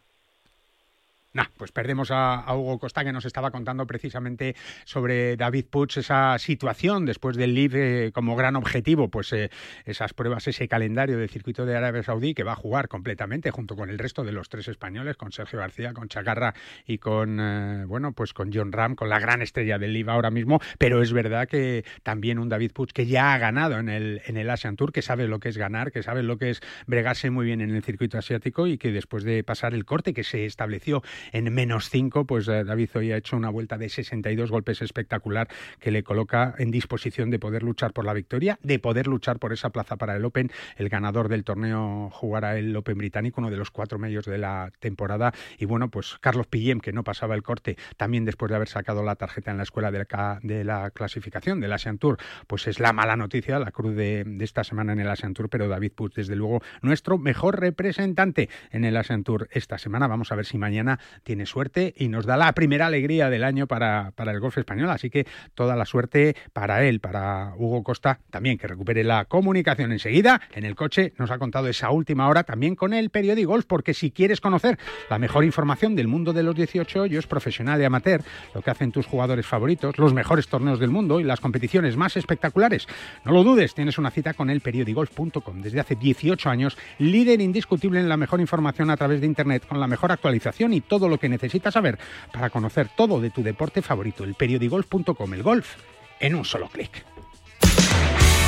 Nah, 1.32 1.46
pues 1.58 1.72
perdemos 1.72 2.10
a, 2.10 2.44
Hugo 2.56 2.80
Costa 2.80 3.04
que 3.04 3.14
nos 3.14 3.24
estaba 3.24 3.52
contando 3.52 3.86
precisamente 3.86 4.56
sobre 4.84 5.38
David 5.38 5.66
Puig, 5.70 5.90
esa 5.96 6.40
situación 6.40 7.06
después 7.06 7.38
del 7.38 7.54
Live 7.54 8.08
eh, 8.08 8.12
como 8.12 8.36
gran 8.36 8.56
objetivo, 8.56 9.10
pues 9.10 9.32
eh, 9.34 9.52
esas 9.86 10.16
pruebas, 10.16 10.48
ese 10.48 10.68
calendario 10.68 11.20
del 11.20 11.30
circuito 11.30 11.68
de 11.68 11.78
Arabia 11.78 12.02
Saudí 12.02 12.34
que 12.34 12.44
va 12.44 12.54
a 12.54 12.56
jugar 12.56 12.88
completamente 12.88 13.52
junto 13.52 13.76
con 13.76 13.92
el 13.92 14.00
resto 14.00 14.24
de 14.24 14.32
los 14.32 14.50
tres 14.50 14.70
españoles, 14.70 15.18
con 15.18 15.32
Sergio 15.32 15.60
García, 15.60 15.94
con 15.94 16.08
Chacarra 16.08 16.56
y 16.88 16.98
con, 16.98 17.40
eh, 17.40 17.86
bueno, 17.86 18.12
pues 18.14 18.34
con 18.34 18.52
John 18.52 18.72
Ram, 18.72 18.96
con 18.96 19.08
la 19.10 19.20
gran 19.20 19.44
estrella 19.44 19.78
del 19.78 19.94
Live 19.94 20.12
ahora 20.12 20.32
mismo, 20.32 20.60
pero 20.80 21.04
es 21.04 21.14
verdad 21.14 21.48
que 21.48 21.86
también 22.02 22.40
un 22.40 22.50
David 22.50 22.72
Puig 22.72 22.92
que 22.92 23.06
ya 23.06 23.36
ha 23.36 23.38
ganado 23.38 23.78
en 23.78 23.90
el, 23.90 24.24
en 24.26 24.38
el 24.38 24.50
Asian 24.50 24.76
Tour, 24.76 24.92
que 24.92 25.04
sabe 25.04 25.28
lo 25.28 25.40
que 25.40 25.50
es 25.50 25.60
ganar, 25.60 25.92
que 25.92 26.02
sabe 26.02 26.24
lo 26.24 26.40
que 26.40 26.50
es 26.50 26.62
bregarse 26.88 27.30
muy 27.30 27.46
bien 27.46 27.62
en 27.62 27.76
el 27.76 27.84
circuito 27.84 28.18
asiático 28.18 28.66
y 28.66 28.80
que 28.80 28.92
después 28.92 29.24
de 29.24 29.44
pasar 29.44 29.76
el 29.76 29.86
corte 29.86 30.16
que 30.16 30.24
se 30.24 30.48
estableció 30.48 31.04
en 31.32 31.54
menos 31.54 31.90
5, 31.90 32.26
pues 32.26 32.48
eh, 32.48 32.64
David 32.64 32.90
hoy 32.96 33.12
ha 33.12 33.18
hecho 33.18 33.38
una 33.38 33.50
vuelta 33.50 33.78
de 33.78 33.90
62 33.90 34.52
golpes 34.52 34.82
espectacular 34.82 35.48
que 35.80 35.92
le 35.92 36.04
coloca 36.04 36.56
en 36.58 36.72
disposición 36.72 37.30
de 37.30 37.40
poder 37.40 37.64
luchar 37.64 37.94
por 37.94 38.06
la 38.06 38.14
victoria, 38.14 38.60
de 38.64 38.80
poder 38.80 39.08
luchar 39.08 39.40
por 39.40 39.54
esa 39.54 39.70
plaza 39.70 39.98
para 39.98 40.16
el 40.16 40.26
Open. 40.26 40.52
El 40.78 40.90
ganador 40.90 41.30
del 41.30 41.44
torneo 41.44 42.10
jugará 42.12 42.58
el 42.58 42.76
Open 42.76 42.98
británico, 42.98 43.42
uno 43.42 43.50
de 43.50 43.58
los 43.58 43.72
cuatro 43.72 44.00
medios 44.00 44.26
de 44.26 44.38
la 44.38 44.72
temporada. 44.80 45.34
Y 45.58 45.66
bueno, 45.66 45.90
pues 45.90 46.18
Carlos 46.22 46.48
Pillem, 46.48 46.80
que 46.80 46.94
no 46.94 47.04
pasaba 47.04 47.36
el 47.36 47.44
corte, 47.44 47.78
también 47.98 48.26
después 48.26 48.50
de 48.50 48.56
haber 48.56 48.68
sacado 48.68 49.04
la 49.04 49.16
tarjeta 49.16 49.52
en 49.52 49.58
la 49.58 49.64
escuela 49.64 49.92
de 49.92 50.64
la, 50.64 50.92
clasificación 50.92 51.60
del 51.60 51.74
Asian 51.74 51.98
Tour, 51.98 52.18
pues 52.48 52.68
es 52.68 52.80
la 52.80 52.94
mala 52.94 53.16
noticia, 53.16 53.60
la 53.60 53.72
cruz 53.72 53.96
de, 53.96 54.26
esta 54.42 54.64
semana 54.64 54.94
en 54.94 55.00
el 55.00 55.10
Asian 55.10 55.34
Tour, 55.34 55.50
pero 55.50 55.68
David 55.68 55.92
Puig, 55.94 56.14
desde 56.14 56.36
luego, 56.36 56.62
nuestro 56.82 57.18
mejor 57.18 57.60
representante 57.60 58.50
en 58.72 58.86
el 58.86 58.98
Asian 58.98 59.24
Tour 59.24 59.48
esta 59.52 59.78
semana. 59.78 60.08
Vamos 60.08 60.32
a 60.32 60.36
ver 60.36 60.46
si 60.46 60.58
mañana 60.58 61.00
tiene 61.24 61.46
suerte 61.46 61.94
y 61.98 62.08
nos 62.08 62.26
da 62.26 62.38
la 62.38 62.54
primera 62.54 62.88
alegría 62.88 63.30
del 63.30 63.44
año 63.44 63.68
para, 63.68 64.12
para 64.16 64.32
el 64.32 64.40
golf 64.40 64.58
español. 64.58 64.90
Así 64.90 65.10
que 65.10 65.26
toda 65.56 65.76
la 65.76 65.86
suerte 65.86 66.36
para 66.54 66.84
él, 66.84 67.00
para 67.00 67.54
Hugo 67.58 67.84
Costa, 67.84 68.20
también 68.30 68.58
que 68.58 68.68
recupere 68.68 69.04
la 69.04 69.26
comunicación 69.26 69.92
enseguida. 69.92 70.42
En 70.54 70.66
el 70.66 70.76
coche 70.76 71.14
nos 71.18 71.32
ha 71.32 71.40
contado 71.40 71.68
esa 71.68 71.90
última 71.90 72.28
hora 72.28 72.44
también 72.44 72.76
con 72.76 72.94
el 72.94 73.10
periódico 73.10 73.40
Golf, 73.46 73.66
porque 73.66 73.94
si 73.94 74.12
quieres 74.12 74.42
conocer 74.42 74.78
la 75.10 75.20
mejor 75.20 75.44
información 75.44 75.96
del 75.96 76.08
mundo 76.08 76.34
de 76.34 76.44
los 76.44 76.56
18 76.56 77.02
hoyos, 77.02 77.28
profesional 77.28 77.82
y 77.82 77.86
amateur, 77.86 78.22
lo 78.54 78.62
que 78.62 78.70
hacen 78.70 78.92
tus 78.92 79.06
jugadores 79.06 79.46
favoritos, 79.46 79.98
los 79.98 80.14
mejores 80.14 80.48
torneos 80.48 80.80
del 80.80 80.90
mundo 80.90 81.20
y 81.20 81.24
las 81.24 81.40
competiciones 81.40 81.98
más 81.98 82.16
espectaculares, 82.18 82.88
no 83.26 83.32
lo 83.32 83.44
dudes, 83.44 83.74
tienes 83.74 83.98
una 83.98 84.12
cita 84.12 84.34
con 84.34 84.50
el 84.50 84.62
periodigolf.com. 84.62 85.62
Desde 85.62 85.80
hace 85.80 85.96
18 85.96 86.50
años, 86.50 86.78
líder 87.00 87.42
indiscutible 87.42 88.00
en 88.00 88.10
la 88.10 88.18
mejor 88.18 88.40
información 88.40 88.90
a 88.90 88.98
través 88.98 89.22
de 89.22 89.28
Internet, 89.28 89.66
con 89.68 89.80
la 89.80 89.88
mejor 89.88 90.12
actualización 90.12 90.74
y 90.74 90.82
todo 90.82 90.99
lo 91.08 91.20
que 91.20 91.30
necesitas 91.30 91.74
saber 91.74 91.98
para 92.34 92.50
conocer 92.50 92.90
todo 92.96 93.22
de 93.22 93.30
tu 93.30 93.44
deporte 93.44 93.82
favorito, 93.82 94.24
el 94.24 94.36
periodigolf.com, 94.36 95.34
el 95.34 95.44
golf, 95.44 95.76
en 96.20 96.36
un 96.36 96.46
solo 96.46 96.68
clic. 96.68 97.06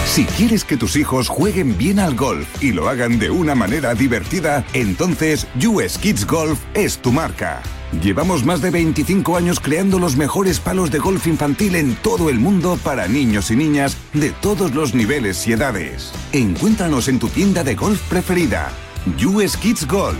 Si 0.05 0.25
quieres 0.25 0.65
que 0.65 0.75
tus 0.75 0.98
hijos 0.98 1.29
jueguen 1.29 1.77
bien 1.77 1.98
al 1.98 2.15
golf 2.15 2.62
y 2.62 2.74
lo 2.74 2.89
hagan 2.89 3.17
de 3.17 3.29
una 3.29 3.55
manera 3.55 3.93
divertida, 3.93 4.65
entonces 4.74 5.48
US 5.65 5.98
Kids 5.98 6.27
Golf 6.27 6.60
es 6.74 6.98
tu 6.98 7.13
marca. 7.13 7.63
Llevamos 8.03 8.43
más 8.43 8.62
de 8.62 8.72
25 8.72 9.38
años 9.38 9.62
creando 9.62 10.00
los 10.00 10.17
mejores 10.17 10.60
palos 10.60 10.91
de 10.91 11.00
golf 11.00 11.27
infantil 11.27 11.75
en 11.75 11.96
todo 11.96 12.29
el 12.29 12.39
mundo 12.39 12.77
para 12.84 13.08
niños 13.08 13.51
y 13.51 13.55
niñas 13.55 13.96
de 14.13 14.31
todos 14.31 14.75
los 14.75 14.93
niveles 14.93 15.48
y 15.48 15.53
edades. 15.53 16.12
Encuéntranos 16.34 17.08
en 17.08 17.17
tu 17.17 17.29
tienda 17.29 17.63
de 17.63 17.75
golf 17.75 18.01
preferida. 18.10 18.70
US 19.25 19.55
Kids 19.55 19.88
Golf, 19.88 20.20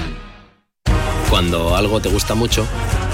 Cuando 1.31 1.75
algo 1.75 1.99
te 1.99 2.09
gusta 2.09 2.35
mucho, 2.35 2.67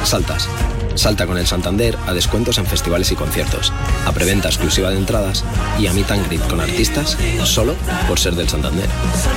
saltas 0.03 0.49
Salta 0.97 1.27
con 1.27 1.37
el 1.37 1.45
Santander 1.45 1.95
a 2.07 2.13
descuentos 2.13 2.57
en 2.57 2.65
festivales 2.65 3.11
y 3.11 3.15
conciertos, 3.15 3.71
a 4.05 4.11
preventa 4.11 4.47
exclusiva 4.47 4.89
de 4.89 4.97
entradas 4.97 5.45
y 5.79 5.85
a 5.85 5.93
meet 5.93 6.09
and 6.09 6.25
greet 6.25 6.45
con 6.47 6.59
artistas 6.59 7.17
solo 7.43 7.75
por 8.07 8.19
ser 8.19 8.33
del 8.33 8.49
Santander. 8.49 8.89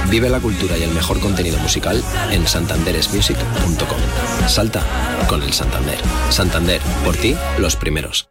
Vive 0.08 0.30
la 0.30 0.40
cultura 0.40 0.78
y 0.78 0.82
el 0.82 0.90
mejor 0.90 1.20
contenido 1.20 1.58
musical 1.58 2.02
en 2.30 2.46
santanderesmusic.com. 2.46 4.49
Salta 4.49 4.82
con 5.28 5.42
el 5.42 5.52
Santander. 5.52 5.99
Santander, 6.30 6.80
por 7.04 7.16
ti, 7.16 7.37
los 7.58 7.76
primeros. 7.76 8.30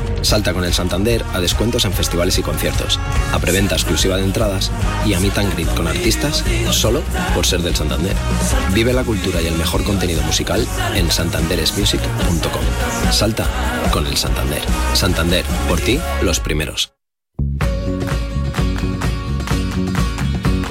Salta 0.21 0.53
con 0.53 0.63
el 0.63 0.73
Santander 0.73 1.23
a 1.33 1.39
descuentos 1.39 1.85
en 1.85 1.93
festivales 1.93 2.37
y 2.37 2.41
conciertos, 2.41 2.99
a 3.31 3.39
preventa 3.39 3.75
exclusiva 3.75 4.17
de 4.17 4.23
entradas 4.23 4.71
y 5.05 5.13
a 5.13 5.19
meet 5.19 5.37
and 5.37 5.53
greet 5.53 5.73
con 5.75 5.87
artistas 5.87 6.43
solo 6.71 7.01
por 7.33 7.45
ser 7.45 7.61
del 7.61 7.75
Santander. 7.75 8.15
Vive 8.73 8.93
la 8.93 9.03
cultura 9.03 9.41
y 9.41 9.47
el 9.47 9.55
mejor 9.55 9.83
contenido 9.83 10.21
musical 10.23 10.67
en 10.95 11.11
santanderesmusic.com. 11.11 13.11
Salta 13.11 13.47
con 13.91 14.07
el 14.07 14.17
Santander. 14.17 14.61
Santander, 14.93 15.45
por 15.67 15.79
ti, 15.79 15.99
los 16.21 16.39
primeros. 16.39 16.93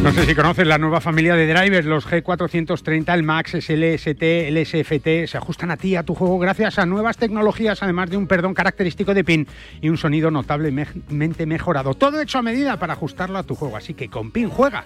No 0.02 0.12
sé 0.12 0.24
si 0.24 0.34
conoces 0.34 0.66
la 0.66 0.78
nueva 0.78 1.02
familia 1.02 1.34
de 1.34 1.46
drivers, 1.46 1.84
los 1.84 2.08
G430, 2.08 3.12
el 3.12 3.22
Max, 3.22 3.68
el 3.68 3.84
ST, 3.84 4.48
el 4.48 4.64
SFT, 4.64 5.26
se 5.26 5.36
ajustan 5.36 5.70
a 5.70 5.76
ti, 5.76 5.94
a 5.94 6.02
tu 6.02 6.14
juego, 6.14 6.38
gracias 6.38 6.78
a 6.78 6.86
nuevas 6.86 7.18
tecnologías, 7.18 7.82
además 7.82 8.08
de 8.08 8.16
un 8.16 8.26
perdón 8.26 8.54
característico 8.54 9.12
de 9.12 9.24
PIN 9.24 9.46
y 9.82 9.90
un 9.90 9.98
sonido 9.98 10.30
notablemente 10.30 11.44
mejorado. 11.44 11.92
Todo 11.92 12.18
hecho 12.22 12.38
a 12.38 12.42
medida 12.42 12.78
para 12.78 12.94
ajustarlo 12.94 13.36
a 13.36 13.42
tu 13.42 13.54
juego. 13.54 13.76
Así 13.76 13.92
que 13.92 14.08
con 14.08 14.30
PIN 14.30 14.48
juega 14.48 14.84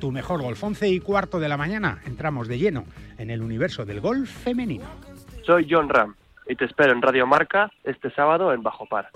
tu 0.00 0.10
mejor 0.10 0.40
golf. 0.40 0.64
11 0.64 0.88
y 0.88 1.00
cuarto 1.00 1.38
de 1.38 1.48
la 1.50 1.58
mañana 1.58 1.98
entramos 2.06 2.48
de 2.48 2.58
lleno 2.58 2.86
en 3.18 3.28
el 3.28 3.42
universo 3.42 3.84
del 3.84 4.00
golf 4.00 4.30
femenino. 4.30 4.86
Soy 5.44 5.66
John 5.70 5.90
Ram 5.90 6.14
y 6.48 6.56
te 6.56 6.64
espero 6.64 6.92
en 6.92 7.02
Radio 7.02 7.26
Marca 7.26 7.70
este 7.84 8.10
sábado 8.12 8.50
en 8.54 8.62
Bajo 8.62 8.86
Par. 8.86 9.10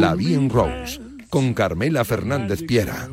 La 0.00 0.14
Bien 0.16 0.50
Rose 0.50 1.15
con 1.30 1.54
Carmela 1.54 2.04
Fernández 2.04 2.62
Piera. 2.66 3.08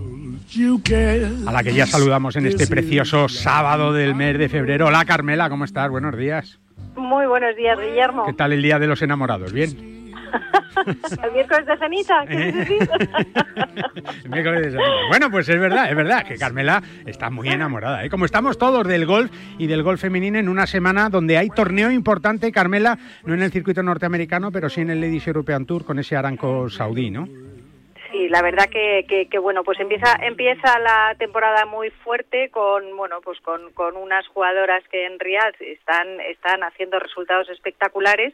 A 1.47 1.51
la 1.51 1.63
que 1.63 1.73
ya 1.73 1.87
saludamos 1.87 2.35
en 2.35 2.45
este 2.45 2.67
precioso 2.67 3.27
sábado 3.27 3.93
del 3.93 4.13
mes 4.13 4.37
de 4.37 4.49
febrero. 4.49 4.87
Hola 4.87 5.03
Carmela, 5.05 5.49
¿cómo 5.49 5.65
estás? 5.65 5.89
Buenos 5.89 6.15
días. 6.15 6.59
Muy 6.95 7.25
buenos 7.25 7.55
días, 7.55 7.79
Guillermo. 7.79 8.25
¿Qué 8.25 8.33
tal 8.33 8.53
el 8.53 8.61
día 8.61 8.77
de 8.77 8.87
los 8.87 9.01
enamorados? 9.01 9.51
¿Bien? 9.51 9.69
el 11.23 11.31
miércoles 11.31 11.65
de 11.65 11.77
ceniza, 11.77 12.25
¿qué 12.27 12.35
decir? 12.35 12.89
el 14.23 14.29
miércoles 14.29 14.61
de 14.61 14.71
ceniza. 14.71 14.91
Bueno, 15.09 15.31
pues 15.31 15.49
es 15.49 15.59
verdad, 15.59 15.89
es 15.89 15.95
verdad 15.95 16.23
que 16.23 16.35
Carmela 16.35 16.83
está 17.05 17.31
muy 17.31 17.49
enamorada. 17.49 18.05
¿eh? 18.05 18.09
Como 18.09 18.25
estamos 18.25 18.57
todos 18.59 18.87
del 18.87 19.07
golf 19.07 19.31
y 19.57 19.67
del 19.67 19.81
golf 19.81 20.01
femenino 20.01 20.37
en 20.37 20.49
una 20.49 20.67
semana 20.67 21.09
donde 21.09 21.37
hay 21.37 21.49
torneo 21.49 21.89
importante, 21.89 22.51
Carmela, 22.51 22.99
no 23.25 23.33
en 23.33 23.41
el 23.41 23.51
circuito 23.51 23.81
norteamericano, 23.81 24.51
pero 24.51 24.69
sí 24.69 24.81
en 24.81 24.91
el 24.91 25.01
Ladies 25.01 25.27
European 25.27 25.65
Tour 25.65 25.83
con 25.83 25.97
ese 25.97 26.15
Aranco 26.15 26.69
saudí, 26.69 27.09
¿no? 27.09 27.27
Sí, 28.13 28.29
la 28.29 28.41
verdad 28.43 28.69
que, 28.69 29.27
que, 29.29 29.39
bueno, 29.39 29.63
pues 29.63 29.79
empieza 29.79 30.15
empieza 30.21 30.77
la 30.79 31.15
temporada 31.17 31.65
muy 31.65 31.89
fuerte 31.89 32.49
con 32.49 32.95
bueno, 32.95 33.21
pues 33.21 33.39
con, 33.41 33.73
con 33.73 33.97
unas 33.97 34.27
jugadoras 34.27 34.83
que 34.89 35.05
en 35.05 35.19
Riyadh 35.19 35.59
están 35.59 36.19
están 36.21 36.63
haciendo 36.63 36.99
resultados 36.99 37.49
espectaculares, 37.49 38.33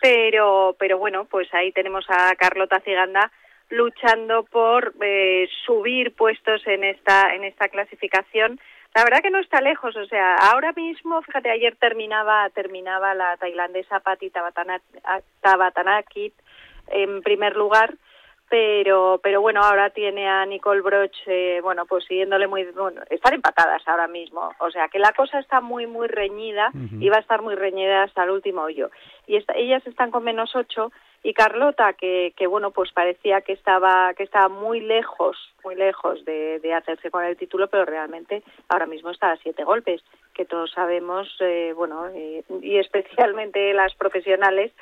pero 0.00 0.76
pero 0.78 0.98
bueno, 0.98 1.24
pues 1.24 1.52
ahí 1.52 1.72
tenemos 1.72 2.06
a 2.08 2.34
Carlota 2.36 2.80
Ciganda 2.80 3.32
luchando 3.70 4.44
por 4.44 4.94
eh, 5.02 5.48
subir 5.66 6.14
puestos 6.14 6.64
en 6.66 6.84
esta 6.84 7.34
en 7.34 7.42
esta 7.44 7.68
clasificación. 7.68 8.60
La 8.94 9.04
verdad 9.04 9.20
que 9.20 9.30
no 9.30 9.40
está 9.40 9.60
lejos, 9.60 9.94
o 9.96 10.06
sea, 10.06 10.36
ahora 10.36 10.72
mismo, 10.72 11.20
fíjate, 11.22 11.50
ayer 11.50 11.76
terminaba 11.76 12.48
terminaba 12.50 13.14
la 13.14 13.36
tailandesa 13.36 14.00
Patti 14.00 14.30
Tabatanakit 15.42 16.34
en 16.90 17.22
primer 17.22 17.56
lugar 17.56 17.94
pero 18.48 19.20
pero 19.22 19.40
bueno 19.40 19.60
ahora 19.62 19.90
tiene 19.90 20.28
a 20.28 20.44
Nicole 20.46 20.80
Broch 20.80 21.16
eh, 21.26 21.60
bueno 21.62 21.86
pues 21.86 22.04
siguiéndole 22.06 22.46
muy 22.46 22.64
bueno 22.72 23.02
están 23.10 23.34
empatadas 23.34 23.82
ahora 23.86 24.08
mismo. 24.08 24.50
O 24.60 24.70
sea 24.70 24.88
que 24.88 24.98
la 24.98 25.12
cosa 25.12 25.38
está 25.38 25.60
muy 25.60 25.86
muy 25.86 26.08
reñida 26.08 26.70
y 26.98 27.08
va 27.08 27.16
a 27.16 27.20
estar 27.20 27.42
muy 27.42 27.54
reñida 27.54 28.02
hasta 28.02 28.24
el 28.24 28.30
último 28.30 28.62
hoyo. 28.62 28.90
Y 29.26 29.36
ellas 29.54 29.86
están 29.86 30.10
con 30.10 30.24
menos 30.24 30.54
ocho 30.56 30.90
y 31.22 31.34
Carlota 31.34 31.92
que, 31.94 32.32
que 32.36 32.46
bueno 32.46 32.70
pues 32.70 32.92
parecía 32.92 33.40
que 33.40 33.52
estaba 33.52 34.14
que 34.14 34.22
estaba 34.22 34.48
muy 34.48 34.80
lejos 34.80 35.36
muy 35.64 35.74
lejos 35.74 36.24
de, 36.24 36.60
de 36.60 36.74
hacerse 36.74 37.10
con 37.10 37.24
el 37.24 37.36
título 37.36 37.68
pero 37.68 37.84
realmente 37.84 38.42
ahora 38.68 38.86
mismo 38.86 39.10
está 39.10 39.32
a 39.32 39.36
siete 39.36 39.64
golpes 39.64 40.02
que 40.32 40.44
todos 40.44 40.70
sabemos 40.70 41.28
eh, 41.40 41.72
bueno 41.76 42.06
eh, 42.14 42.44
y 42.62 42.78
especialmente 42.78 43.74
las 43.74 43.94
profesionales 43.96 44.72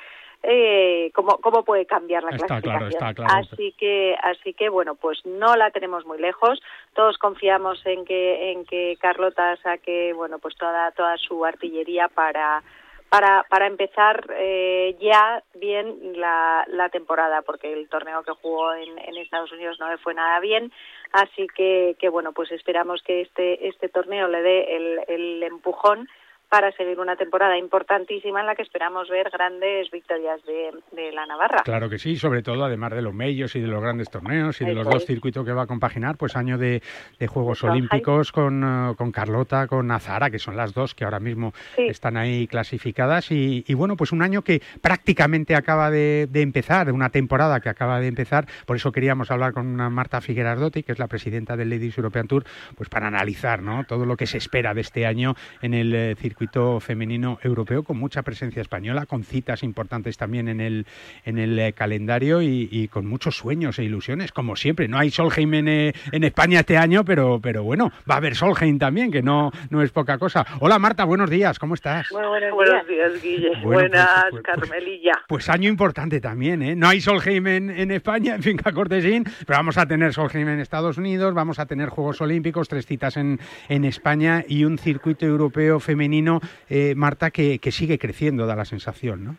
eh, 0.43 1.11
cómo, 1.13 1.37
cómo 1.37 1.63
puede 1.63 1.85
cambiar 1.85 2.23
la 2.23 2.31
clasificación. 2.37 3.25
Así 3.27 3.73
que, 3.77 4.15
así 4.21 4.53
que 4.53 4.69
bueno, 4.69 4.95
pues 4.95 5.25
no 5.25 5.55
la 5.55 5.71
tenemos 5.71 6.05
muy 6.05 6.19
lejos. 6.19 6.61
Todos 6.93 7.17
confiamos 7.17 7.85
en 7.85 8.05
que, 8.05 8.51
en 8.51 8.65
que 8.65 8.97
Carlota 8.99 9.55
saque, 9.57 10.13
bueno, 10.13 10.39
pues 10.39 10.55
toda, 10.55 10.91
toda 10.91 11.17
su 11.17 11.43
artillería 11.45 12.07
para 12.07 12.63
para, 13.09 13.45
para 13.49 13.67
empezar 13.67 14.25
eh, 14.35 14.97
ya 14.99 15.41
bien 15.55 16.19
la, 16.19 16.65
la 16.67 16.89
temporada, 16.89 17.41
porque 17.41 17.71
el 17.71 17.87
torneo 17.87 18.23
que 18.23 18.33
jugó 18.33 18.73
en, 18.73 18.97
en 18.99 19.17
Estados 19.17 19.51
Unidos 19.53 19.79
no 19.79 19.89
le 19.89 19.97
fue 19.97 20.13
nada 20.13 20.39
bien, 20.39 20.71
así 21.13 21.47
que, 21.55 21.95
que 21.99 22.09
bueno, 22.09 22.33
pues 22.33 22.51
esperamos 22.51 23.01
que 23.03 23.21
este, 23.21 23.67
este 23.67 23.87
torneo 23.87 24.27
le 24.27 24.41
dé 24.41 24.75
el, 24.75 24.99
el 25.07 25.43
empujón 25.43 26.09
para 26.49 26.71
seguir 26.71 26.99
una 26.99 27.15
temporada 27.15 27.57
importantísima 27.57 28.39
en 28.39 28.45
la 28.45 28.55
que 28.55 28.61
esperamos 28.61 29.09
ver 29.09 29.29
grandes 29.29 29.91
victorias 29.91 30.39
de, 30.45 31.11
la 31.11 31.25
Navarra. 31.25 31.61
Claro 31.63 31.89
que 31.89 31.99
sí, 31.99 32.15
sobre 32.15 32.41
todo 32.41 32.63
además 32.63 32.91
de 32.91 33.01
los 33.01 33.13
medios 33.13 33.55
y 33.55 33.59
de 33.59 33.67
los 33.67 33.81
grandes 33.81 34.09
torneos 34.09 34.59
y 34.61 34.65
de 34.65 34.73
los 34.73 34.87
dos 34.87 35.05
circuitos 35.05 35.45
que 35.45 35.51
va 35.51 35.63
a 35.63 35.67
compaginar, 35.67 36.17
pues 36.17 36.35
año 36.35 36.57
de, 36.57 36.81
Juegos 37.27 37.63
Olímpicos 37.63 38.31
con, 38.31 38.63
uh, 38.63 38.95
con, 38.95 39.11
Carlota, 39.11 39.67
con 39.67 39.91
Azara, 39.91 40.29
que 40.29 40.39
son 40.39 40.55
las 40.55 40.73
dos 40.73 40.95
que 40.95 41.03
ahora 41.03 41.19
mismo 41.19 41.53
están 41.77 42.15
ahí 42.15 42.47
clasificadas. 42.47 43.31
Y, 43.31 43.73
bueno, 43.73 43.97
pues 43.97 44.11
un 44.11 44.21
año 44.21 44.41
que 44.41 44.61
prácticamente 44.81 45.55
acaba 45.55 45.91
de, 45.91 46.29
empezar, 46.33 46.91
una 46.91 47.09
temporada 47.09 47.59
que 47.59 47.69
acaba 47.69 47.99
de 47.99 48.07
empezar, 48.07 48.47
por 48.65 48.77
eso 48.77 48.91
queríamos 48.91 49.31
hablar 49.31 49.53
con 49.53 49.75
Marta 49.75 50.21
Figuerardotti, 50.21 50.83
que 50.83 50.93
es 50.93 50.99
la 50.99 51.07
presidenta 51.07 51.57
del 51.57 51.69
Ladies 51.69 51.97
European 51.97 52.27
Tour, 52.27 52.45
pues 52.75 52.89
para 52.89 53.07
analizar 53.07 53.61
¿no? 53.61 53.83
todo 53.83 54.05
lo 54.05 54.15
que 54.15 54.27
se 54.27 54.37
espera 54.37 54.73
de 54.73 54.81
este 54.81 55.05
año 55.05 55.35
en 55.61 55.73
el 55.73 55.93
eh, 55.93 56.15
circuito 56.15 56.36
circuito 56.37 56.79
femenino 56.79 57.39
europeo 57.41 57.81
con 57.81 57.97
mucha 57.97 58.21
presencia 58.21 58.61
española, 58.61 59.07
con 59.07 59.23
citas 59.23 59.63
importantes 59.63 60.17
también 60.17 60.47
en 60.47 60.61
el, 60.61 60.85
en 61.25 61.39
el 61.39 61.57
eh, 61.57 61.73
calendario 61.73 62.43
y, 62.43 62.87
con 62.89 63.07
muchos 63.07 63.35
sueños 63.35 63.79
e 63.79 63.83
ilusiones, 63.83 64.31
como 64.31 64.55
siempre. 64.55 64.87
No 64.87 64.99
hay 64.99 65.09
Solheim 65.09 65.53
en, 65.55 65.67
eh, 65.67 65.93
en, 66.11 66.23
España 66.23 66.59
este 66.59 66.77
año, 66.77 67.03
pero, 67.03 67.39
pero 67.41 67.63
bueno, 67.63 67.91
va 68.09 68.15
a 68.15 68.17
haber 68.17 68.35
Solheim 68.35 68.77
también, 68.77 69.11
que 69.11 69.23
no, 69.23 69.51
no 69.71 69.81
es 69.81 69.91
poca 69.91 70.19
cosa. 70.19 70.45
Hola 70.59 70.77
Marta, 70.77 71.05
buenos 71.05 71.29
días, 71.29 71.57
¿cómo 71.57 71.73
estás? 71.73 72.07
Muy 72.11 72.21
buenos, 72.23 72.87
días. 72.87 73.21
Guille. 73.21 73.49
Pues, 73.63 73.63
Buenas, 73.63 74.25
pues, 74.29 74.43
Carmelilla. 74.43 75.13
Pues 75.27 75.49
año 75.49 75.69
importante 75.69 76.21
también, 76.21 76.61
¿eh? 76.61 76.75
No 76.75 76.87
hay 76.87 77.01
Solheim 77.01 77.47
en, 77.47 77.69
en 77.71 77.89
España, 77.89 78.35
en 78.35 78.43
Finca 78.43 78.71
Cortesín, 78.71 79.23
pero 79.47 79.57
vamos 79.57 79.77
a 79.79 79.87
tener 79.87 80.13
Solheim 80.13 80.47
en 80.49 80.59
Estados 80.59 80.99
Unidos, 80.99 81.33
vamos 81.33 81.57
a 81.57 81.65
tener 81.65 81.89
Juegos 81.89 82.21
Olímpicos, 82.21 82.67
tres 82.69 82.85
citas 82.85 83.17
en, 83.17 83.39
en 83.69 83.85
España 83.85 84.43
y 84.47 84.65
un 84.65 84.77
circuito 84.77 85.25
europeo 85.25 85.79
femenino 85.79 86.26
eh, 86.69 86.93
Marta, 86.95 87.31
que, 87.31 87.59
sigue 87.71 87.97
creciendo, 87.97 88.45
da 88.45 88.55
la 88.55 88.65
sensación, 88.65 89.23
¿no? 89.23 89.37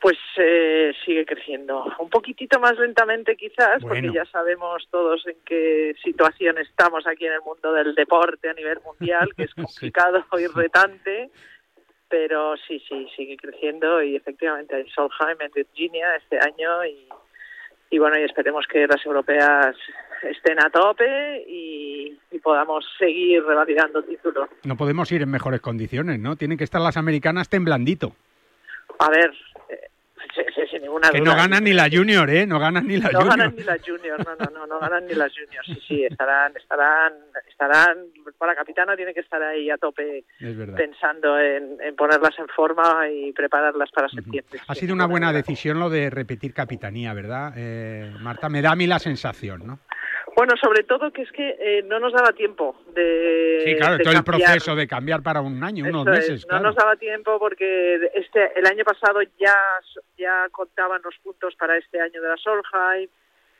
Pues 0.00 0.16
eh, 0.36 0.92
sigue 1.04 1.26
creciendo. 1.26 1.84
Un 1.98 2.08
poquitito 2.08 2.60
más 2.60 2.78
lentamente 2.78 3.36
quizás, 3.36 3.82
porque 3.82 4.12
ya 4.12 4.24
sabemos 4.26 4.86
todos 4.90 5.26
en 5.26 5.36
qué 5.44 5.94
situación 6.04 6.58
estamos 6.58 7.04
aquí 7.06 7.26
en 7.26 7.32
el 7.32 7.40
mundo 7.40 7.72
del 7.72 7.94
deporte 7.96 8.48
a 8.48 8.54
nivel 8.54 8.78
mundial, 8.84 9.28
que 9.36 9.44
es 9.44 9.54
complicado 9.54 10.24
y 10.38 10.46
retante, 10.46 11.30
pero 12.08 12.56
sí, 12.56 12.82
sí, 12.88 13.08
sigue 13.16 13.36
creciendo 13.36 14.02
y 14.02 14.16
efectivamente 14.16 14.76
hay 14.76 14.88
Solheim 14.90 15.40
en 15.40 15.50
Virginia 15.52 16.14
este 16.16 16.38
año 16.38 16.84
y, 16.84 17.08
y 17.90 17.98
bueno, 17.98 18.18
y 18.18 18.22
esperemos 18.22 18.66
que 18.66 18.86
las 18.86 19.04
europeas 19.04 19.76
estén 20.22 20.58
a 20.60 20.70
tope 20.70 21.44
y, 21.46 22.18
podamos 22.42 22.86
seguir 22.98 23.44
revalidando 23.44 24.02
títulos. 24.02 24.48
No 24.64 24.76
podemos 24.76 25.12
ir 25.12 25.20
en 25.20 25.30
mejores 25.30 25.60
condiciones, 25.60 26.18
¿no? 26.18 26.36
Tienen 26.36 26.56
que 26.56 26.64
estar 26.64 26.80
las 26.80 26.96
americanas 26.96 27.50
temblandito. 27.50 28.14
A 29.00 29.10
ver, 29.10 29.34
eh, 29.68 29.90
sin 30.70 30.82
ninguna 30.82 31.10
que 31.10 31.18
duda. 31.18 31.30
no 31.30 31.36
ganan 31.36 31.64
ni 31.64 31.72
la 31.72 31.88
Junior, 31.90 32.30
¿eh? 32.30 32.46
No 32.46 32.58
ganan 32.58 32.86
ni 32.86 32.96
la 32.96 33.10
no 33.10 33.20
Junior. 33.20 33.36
ganan 33.36 33.56
ni 33.56 33.64
la 33.64 33.76
Junior, 33.84 34.18
no, 34.24 34.36
no, 34.36 34.50
no, 34.50 34.66
no 34.66 34.80
ganan 34.80 35.06
ni 35.06 35.14
las 35.14 35.32
Junior. 35.32 35.64
Sí, 35.66 35.78
sí, 35.86 36.04
estarán, 36.04 36.56
estarán, 36.56 37.12
estarán. 37.48 37.98
La 38.40 38.54
capitana 38.54 38.96
tiene 38.96 39.12
que 39.12 39.20
estar 39.20 39.42
ahí 39.42 39.68
a 39.68 39.76
tope 39.76 40.24
pensando 40.74 41.38
en, 41.38 41.76
en 41.82 41.96
ponerlas 41.96 42.38
en 42.38 42.48
forma 42.48 43.08
y 43.10 43.32
prepararlas 43.32 43.90
para 43.90 44.08
septiembre. 44.08 44.60
Ha 44.66 44.74
sido 44.74 44.94
una 44.94 45.06
buena 45.06 45.32
decisión 45.32 45.78
lo 45.78 45.90
de 45.90 46.08
repetir 46.08 46.54
capitanía, 46.54 47.12
¿verdad? 47.12 47.52
Eh, 47.56 48.10
Marta, 48.20 48.48
me 48.48 48.62
da 48.62 48.72
a 48.72 48.76
mí 48.76 48.86
la 48.86 48.98
sensación, 48.98 49.66
¿no? 49.66 49.80
Bueno, 50.38 50.54
sobre 50.62 50.84
todo 50.84 51.10
que 51.10 51.22
es 51.22 51.32
que 51.32 51.56
eh, 51.58 51.82
no 51.82 51.98
nos 51.98 52.12
daba 52.12 52.32
tiempo 52.32 52.80
de. 52.94 53.62
Sí, 53.64 53.74
claro, 53.74 53.96
de 53.96 54.04
todo 54.04 54.14
el 54.14 54.22
proceso 54.22 54.76
de 54.76 54.86
cambiar 54.86 55.20
para 55.20 55.40
un 55.40 55.64
año, 55.64 55.84
unos 55.84 56.06
es, 56.06 56.12
meses, 56.12 56.42
No 56.44 56.50
claro. 56.50 56.64
nos 56.66 56.76
daba 56.76 56.94
tiempo 56.94 57.40
porque 57.40 58.08
este 58.14 58.56
el 58.56 58.64
año 58.66 58.84
pasado 58.84 59.20
ya 59.36 59.56
ya 60.16 60.46
contaban 60.52 61.02
los 61.02 61.16
puntos 61.24 61.56
para 61.56 61.76
este 61.76 62.00
año 62.00 62.22
de 62.22 62.28
la 62.28 62.36
Solheim, 62.36 63.08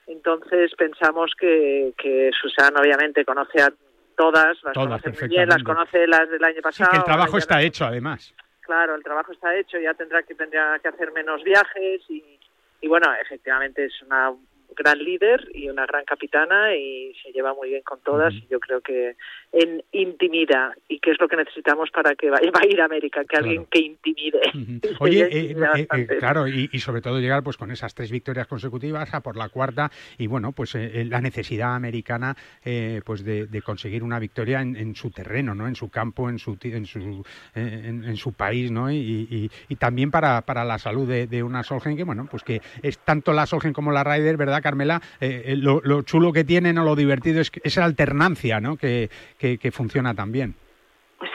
entonces 0.07 0.71
pensamos 0.79 1.33
que, 1.37 1.95
que 1.99 2.31
Susan 2.41 2.73
obviamente 2.79 3.25
conoce 3.25 3.61
a 3.61 3.73
todas, 4.17 4.57
las 4.63 4.73
Todas, 4.73 5.03
conoce 5.03 5.21
muy 5.27 5.29
bien, 5.31 5.49
las 5.49 5.65
conoce 5.65 6.07
las 6.07 6.31
del 6.31 6.45
año 6.45 6.59
Sí, 6.59 6.63
pasado. 6.63 6.91
que 6.93 6.97
el 6.99 7.05
trabajo 7.05 7.39
está 7.39 7.61
hecho, 7.61 7.87
además. 7.87 8.33
Claro, 8.61 8.95
el 8.95 9.03
trabajo 9.03 9.33
está 9.33 9.57
hecho, 9.57 9.81
ya 9.81 9.95
tendrá 9.95 10.23
que 10.23 10.37
tendrá 10.37 10.79
que 10.79 10.87
hacer 10.87 11.11
menos 11.11 11.43
viajes 11.43 12.03
y, 12.09 12.39
y 12.83 12.87
bueno, 12.87 13.13
efectivamente 13.21 13.85
es 13.87 14.01
una 14.03 14.33
gran 14.79 14.99
líder 14.99 15.49
y 15.55 15.69
una 15.69 15.85
gran 15.87 16.05
capitana 16.05 16.75
y 16.75 17.13
se 17.23 17.33
lleva 17.33 17.53
muy 17.55 17.69
bien 17.71 17.83
con 17.83 18.01
todas 18.01 18.33
y 18.35 18.47
yo 18.51 18.61
creo 18.61 18.81
que 18.81 19.17
en 19.53 19.83
intimida 19.93 20.75
y 20.89 20.99
que 21.01 21.11
es 21.11 21.21
lo 21.21 21.29
que 21.29 21.37
necesitamos 21.37 21.91
para 21.91 22.15
que 22.15 22.31
vaya, 22.31 22.51
va 22.51 22.61
a 22.63 22.67
ir 22.67 22.81
a 22.81 22.85
América, 22.85 23.25
que 23.25 23.37
alguien 23.37 23.67
que 23.67 23.81
intimide. 23.81 24.41
Oye, 25.01 25.23
eh, 25.31 25.57
eh, 25.75 25.87
eh, 25.97 26.07
claro, 26.19 26.47
y, 26.49 26.69
y 26.73 26.79
sobre 26.81 27.01
todo 27.03 27.19
llegar 27.21 27.43
pues 27.43 27.57
con 27.57 27.71
esas 27.71 27.95
tres 27.95 28.11
victorias 28.11 28.47
consecutivas 28.47 29.13
a 29.15 29.21
por 29.21 29.37
la 29.37 29.49
cuarta 29.49 29.91
y 30.17 30.27
bueno, 30.27 30.53
pues 30.53 30.75
la 30.75 31.21
necesidad 31.21 31.75
americana 31.75 32.37
eh, 32.65 33.01
pues 33.05 33.25
de, 33.25 33.47
de 33.47 33.63
conseguir 33.63 34.03
una 34.03 34.19
victoria 34.19 34.61
en, 34.61 34.77
en 34.77 34.95
su 34.95 35.11
terreno, 35.11 35.55
¿no? 35.55 35.67
En 35.67 35.75
su 35.75 35.91
campo, 35.91 36.29
en 36.29 36.39
su 36.39 36.57
en 36.63 36.87
su 36.87 37.25
en, 37.55 38.05
en 38.05 38.17
su 38.17 38.33
país, 38.33 38.71
¿no? 38.71 38.91
Y, 38.91 38.97
y- 39.31 39.51
y 39.69 39.77
también 39.77 40.11
para, 40.11 40.43
para 40.43 40.65
la 40.65 40.79
salud 40.79 41.09
de, 41.09 41.27
de 41.27 41.43
una 41.43 41.63
Solgen 41.63 41.97
que 41.97 42.05
bueno, 42.05 42.27
pues 42.31 42.43
que 42.43 42.61
es 42.83 42.99
tanto 42.99 43.33
la 43.33 43.47
Solgen 43.47 43.73
como 43.73 43.93
la 43.93 44.05
Ryder, 44.05 44.37
¿verdad, 44.37 44.63
Carmela? 44.69 45.01
Eh, 45.21 45.43
eh, 45.47 45.57
lo, 45.57 45.81
lo 45.83 46.03
chulo 46.03 46.33
que 46.33 46.45
tienen 46.45 46.79
o 46.79 46.85
lo 46.85 46.95
divertido 46.95 47.41
es 47.41 47.51
que- 47.51 47.61
esa 47.65 47.85
alternancia, 47.85 48.61
¿no? 48.61 48.77
Que, 48.77 49.09
que, 49.39 49.59
que 49.59 49.71
funciona 49.71 50.15
también. 50.15 50.55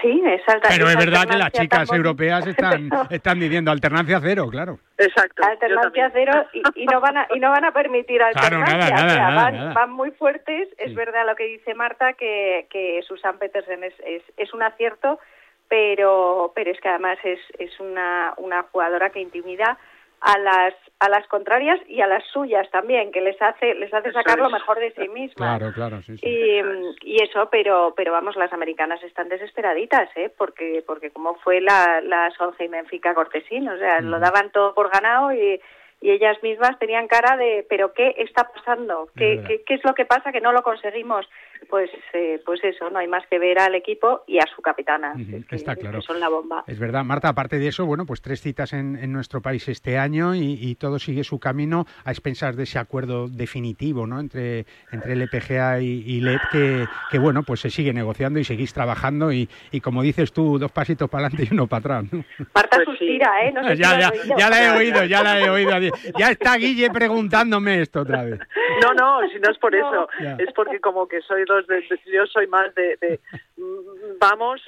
Sí, 0.01 0.21
es 0.25 0.41
alta. 0.47 0.69
Pero 0.69 0.87
es 0.87 0.95
verdad 0.95 1.27
que 1.29 1.35
las 1.37 1.51
chicas 1.51 1.89
tan 1.89 1.97
europeas 1.97 2.47
están, 2.47 2.89
están 3.09 3.37
diciendo 3.37 3.69
alternancia 3.69 4.19
cero, 4.21 4.47
claro. 4.49 4.79
Exacto. 4.97 5.43
alternancia 5.45 6.09
cero 6.13 6.45
y, 6.53 6.61
y 6.83 6.85
no 6.85 7.01
van 7.01 7.17
a 7.17 7.27
y 7.35 7.39
no 7.39 7.49
van 7.49 7.65
a 7.65 7.73
permitir 7.73 8.19
Claro, 8.31 8.57
alternancia 8.63 8.77
nada, 8.77 8.89
nada, 8.95 9.05
o 9.05 9.09
sea, 9.09 9.27
nada, 9.29 9.43
van, 9.43 9.55
nada. 9.55 9.73
van 9.73 9.91
muy 9.91 10.11
fuertes 10.11 10.69
es 10.77 10.89
Sí. 10.91 10.95
verdad 10.95 11.25
lo 11.27 11.35
que 11.35 11.45
dice 11.45 11.73
Marta 11.73 12.13
que, 12.13 12.65
que 12.69 13.01
Susan 13.05 13.37
Petersen 13.39 13.83
es, 13.83 13.93
es, 14.05 14.23
es 14.37 14.53
un 14.53 14.63
acierto 14.63 15.19
pero 15.67 16.51
pero 16.55 16.71
es 16.71 16.79
que 16.79 16.87
además 16.89 17.17
es, 17.25 17.39
es 17.59 17.77
una, 17.79 18.33
una 18.37 18.63
jugadora 18.63 19.09
que 19.09 19.19
intimida 19.19 19.77
a 20.23 20.39
las 20.39 20.73
a 20.99 21.09
las 21.09 21.27
contrarias 21.27 21.79
y 21.89 21.99
a 21.99 22.07
las 22.07 22.23
suyas 22.27 22.69
también 22.71 23.11
que 23.11 23.19
les 23.19 23.39
hace 23.41 23.75
les 23.75 23.93
hace 23.93 24.13
sacar 24.13 24.39
lo 24.39 24.49
mejor 24.49 24.79
de 24.79 24.91
sí 24.93 25.09
mismas 25.09 25.35
Claro, 25.35 25.73
claro, 25.73 26.01
sí, 26.01 26.17
sí. 26.17 26.25
y, 26.25 26.61
y 27.01 27.21
eso, 27.21 27.49
pero 27.51 27.93
pero 27.95 28.13
vamos, 28.13 28.37
las 28.37 28.53
americanas 28.53 29.03
están 29.03 29.27
desesperaditas, 29.27 30.09
¿eh? 30.15 30.31
Porque 30.37 30.81
porque 30.87 31.11
como 31.11 31.35
fue 31.35 31.59
la, 31.59 31.99
la 32.01 32.31
Solheim 32.31 32.71
Benfica 32.71 33.13
Cortesín, 33.13 33.67
o 33.67 33.77
sea, 33.77 33.99
lo 33.99 34.19
daban 34.19 34.51
todo 34.51 34.73
por 34.73 34.89
ganado 34.89 35.33
y, 35.33 35.59
y 36.03 36.11
ellas 36.11 36.37
mismas 36.43 36.77
tenían 36.79 37.07
cara 37.07 37.37
de, 37.37 37.65
pero 37.69 37.93
¿qué 37.93 38.13
está 38.17 38.51
pasando? 38.53 39.07
¿Qué, 39.15 39.35
verdad. 39.37 39.47
qué, 39.47 39.63
qué 39.65 39.73
es 39.75 39.85
lo 39.85 39.93
que 39.93 40.03
pasa 40.03 40.33
que 40.33 40.41
no 40.41 40.51
lo 40.51 40.61
conseguimos? 40.61 41.25
Pues 41.69 41.89
eh, 42.11 42.41
pues 42.45 42.61
eso, 42.61 42.89
no 42.89 42.99
hay 42.99 43.07
más 43.07 43.25
que 43.27 43.39
ver 43.39 43.57
al 43.57 43.73
equipo 43.73 44.23
y 44.27 44.37
a 44.39 44.45
su 44.53 44.61
capitana, 44.61 45.13
Está 45.49 45.77
claro. 45.77 45.99
que 45.99 46.05
son 46.05 46.19
la 46.19 46.27
bomba. 46.27 46.65
Es 46.67 46.77
verdad, 46.77 47.05
Marta, 47.05 47.29
aparte 47.29 47.57
de 47.57 47.69
eso, 47.69 47.85
bueno, 47.85 48.05
pues 48.05 48.21
tres 48.21 48.41
citas 48.41 48.73
en, 48.73 48.97
en 48.97 49.13
nuestro 49.13 49.41
país 49.41 49.65
este 49.69 49.97
año 49.97 50.35
y, 50.35 50.57
y 50.59 50.75
todo 50.75 50.99
sigue 50.99 51.23
su 51.23 51.39
camino 51.39 51.85
a 52.03 52.11
expensas 52.11 52.57
de 52.57 52.63
ese 52.63 52.79
acuerdo 52.79 53.29
definitivo, 53.29 54.05
¿no? 54.05 54.19
Entre, 54.19 54.65
entre 54.91 55.13
el 55.13 55.21
EPGA 55.21 55.79
y, 55.79 56.03
y 56.05 56.19
LED, 56.19 56.39
que, 56.51 56.85
que, 57.11 57.17
bueno, 57.17 57.43
pues 57.43 57.61
se 57.61 57.69
sigue 57.69 57.93
negociando 57.93 58.39
y 58.39 58.43
seguís 58.43 58.73
trabajando 58.73 59.31
y, 59.31 59.47
y 59.71 59.79
como 59.79 60.01
dices 60.01 60.33
tú, 60.33 60.59
dos 60.59 60.71
pasitos 60.73 61.09
para 61.09 61.27
adelante 61.27 61.47
y 61.49 61.53
uno 61.53 61.67
para 61.67 61.79
atrás, 61.79 62.11
¿no? 62.11 62.25
Marta 62.53 62.83
suspira, 62.83 63.45
¿eh? 63.45 63.53
No 63.53 63.63
sé 63.63 63.75
si 63.77 63.81
ya, 63.83 63.93
lo 63.93 63.99
ya, 64.01 64.35
ya 64.37 64.49
la 64.49 64.65
he 64.65 64.77
oído, 64.77 65.05
ya 65.05 65.23
la 65.23 65.39
he 65.39 65.49
oído. 65.49 65.92
Ya 66.17 66.31
está 66.31 66.55
Guille 66.57 66.89
preguntándome 66.91 67.81
esto 67.81 68.01
otra 68.01 68.23
vez. 68.23 68.39
No, 68.81 68.93
no, 68.93 69.27
si 69.29 69.39
no 69.39 69.51
es 69.51 69.57
por 69.57 69.73
eso, 69.75 70.07
Ya. 70.21 70.35
es 70.39 70.51
porque 70.53 70.79
como 70.79 71.07
que 71.07 71.21
soy 71.21 71.43
dos 71.45 71.65
de, 71.67 71.75
de- 71.75 71.99
yo 72.11 72.25
soy 72.27 72.47
más 72.47 72.73
de, 72.75 72.97
de, 73.01 73.19
mm, 73.57 74.17
vamos 74.19 74.61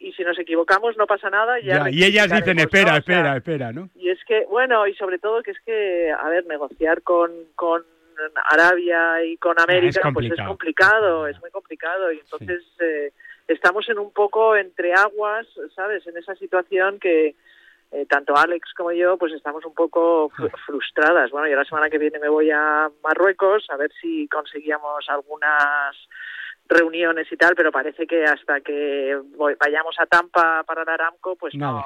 y 0.00 0.12
si 0.12 0.22
nos 0.24 0.38
equivocamos 0.38 0.96
no 0.96 1.06
pasa 1.06 1.30
nada. 1.30 1.58
Ya 1.60 1.84
Ya, 1.84 1.90
y 1.90 2.04
ellas 2.04 2.30
dicen, 2.30 2.58
espera, 2.58 2.92
¿no? 2.92 2.98
O 2.98 3.02
sea, 3.02 3.14
espera, 3.14 3.36
espera, 3.36 3.72
¿no? 3.72 3.88
Y 3.94 4.10
es 4.10 4.18
que, 4.26 4.44
bueno, 4.50 4.86
y 4.86 4.94
sobre 4.94 5.18
todo 5.18 5.42
que 5.42 5.52
es 5.52 5.60
que, 5.64 6.10
a 6.12 6.28
ver, 6.28 6.46
negociar 6.46 7.02
con, 7.02 7.30
con 7.54 7.82
Arabia 8.50 9.24
y 9.24 9.36
con 9.38 9.58
América, 9.60 10.00
pues 10.12 10.26
es 10.26 10.30
complicado. 10.30 10.48
complicado, 10.48 11.26
es 11.28 11.40
muy 11.40 11.50
complicado. 11.50 12.12
Y 12.12 12.18
entonces 12.20 12.62
eh, 12.80 13.12
estamos 13.48 13.88
en 13.88 13.98
un 13.98 14.12
poco 14.12 14.56
entre 14.56 14.92
aguas, 14.92 15.46
¿sabes? 15.74 16.06
En 16.06 16.16
esa 16.16 16.34
situación 16.36 16.98
que 17.00 17.34
eh, 17.94 18.06
tanto 18.06 18.36
Alex 18.36 18.72
como 18.76 18.90
yo, 18.92 19.16
pues 19.16 19.32
estamos 19.32 19.64
un 19.64 19.72
poco 19.74 20.28
fru- 20.30 20.50
frustradas. 20.66 21.30
Bueno, 21.30 21.46
yo 21.48 21.56
la 21.56 21.64
semana 21.64 21.88
que 21.88 21.98
viene 21.98 22.18
me 22.18 22.28
voy 22.28 22.50
a 22.50 22.90
Marruecos 23.02 23.66
a 23.70 23.76
ver 23.76 23.90
si 24.00 24.26
conseguíamos 24.28 25.08
algunas 25.08 25.96
reuniones 26.68 27.30
y 27.30 27.36
tal, 27.36 27.54
pero 27.54 27.70
parece 27.70 28.06
que 28.06 28.24
hasta 28.24 28.60
que 28.60 29.16
vayamos 29.60 29.96
a 29.98 30.06
Tampa 30.06 30.62
para 30.66 30.82
el 30.82 30.88
Aramco, 30.88 31.36
pues 31.36 31.54
Nada. 31.54 31.84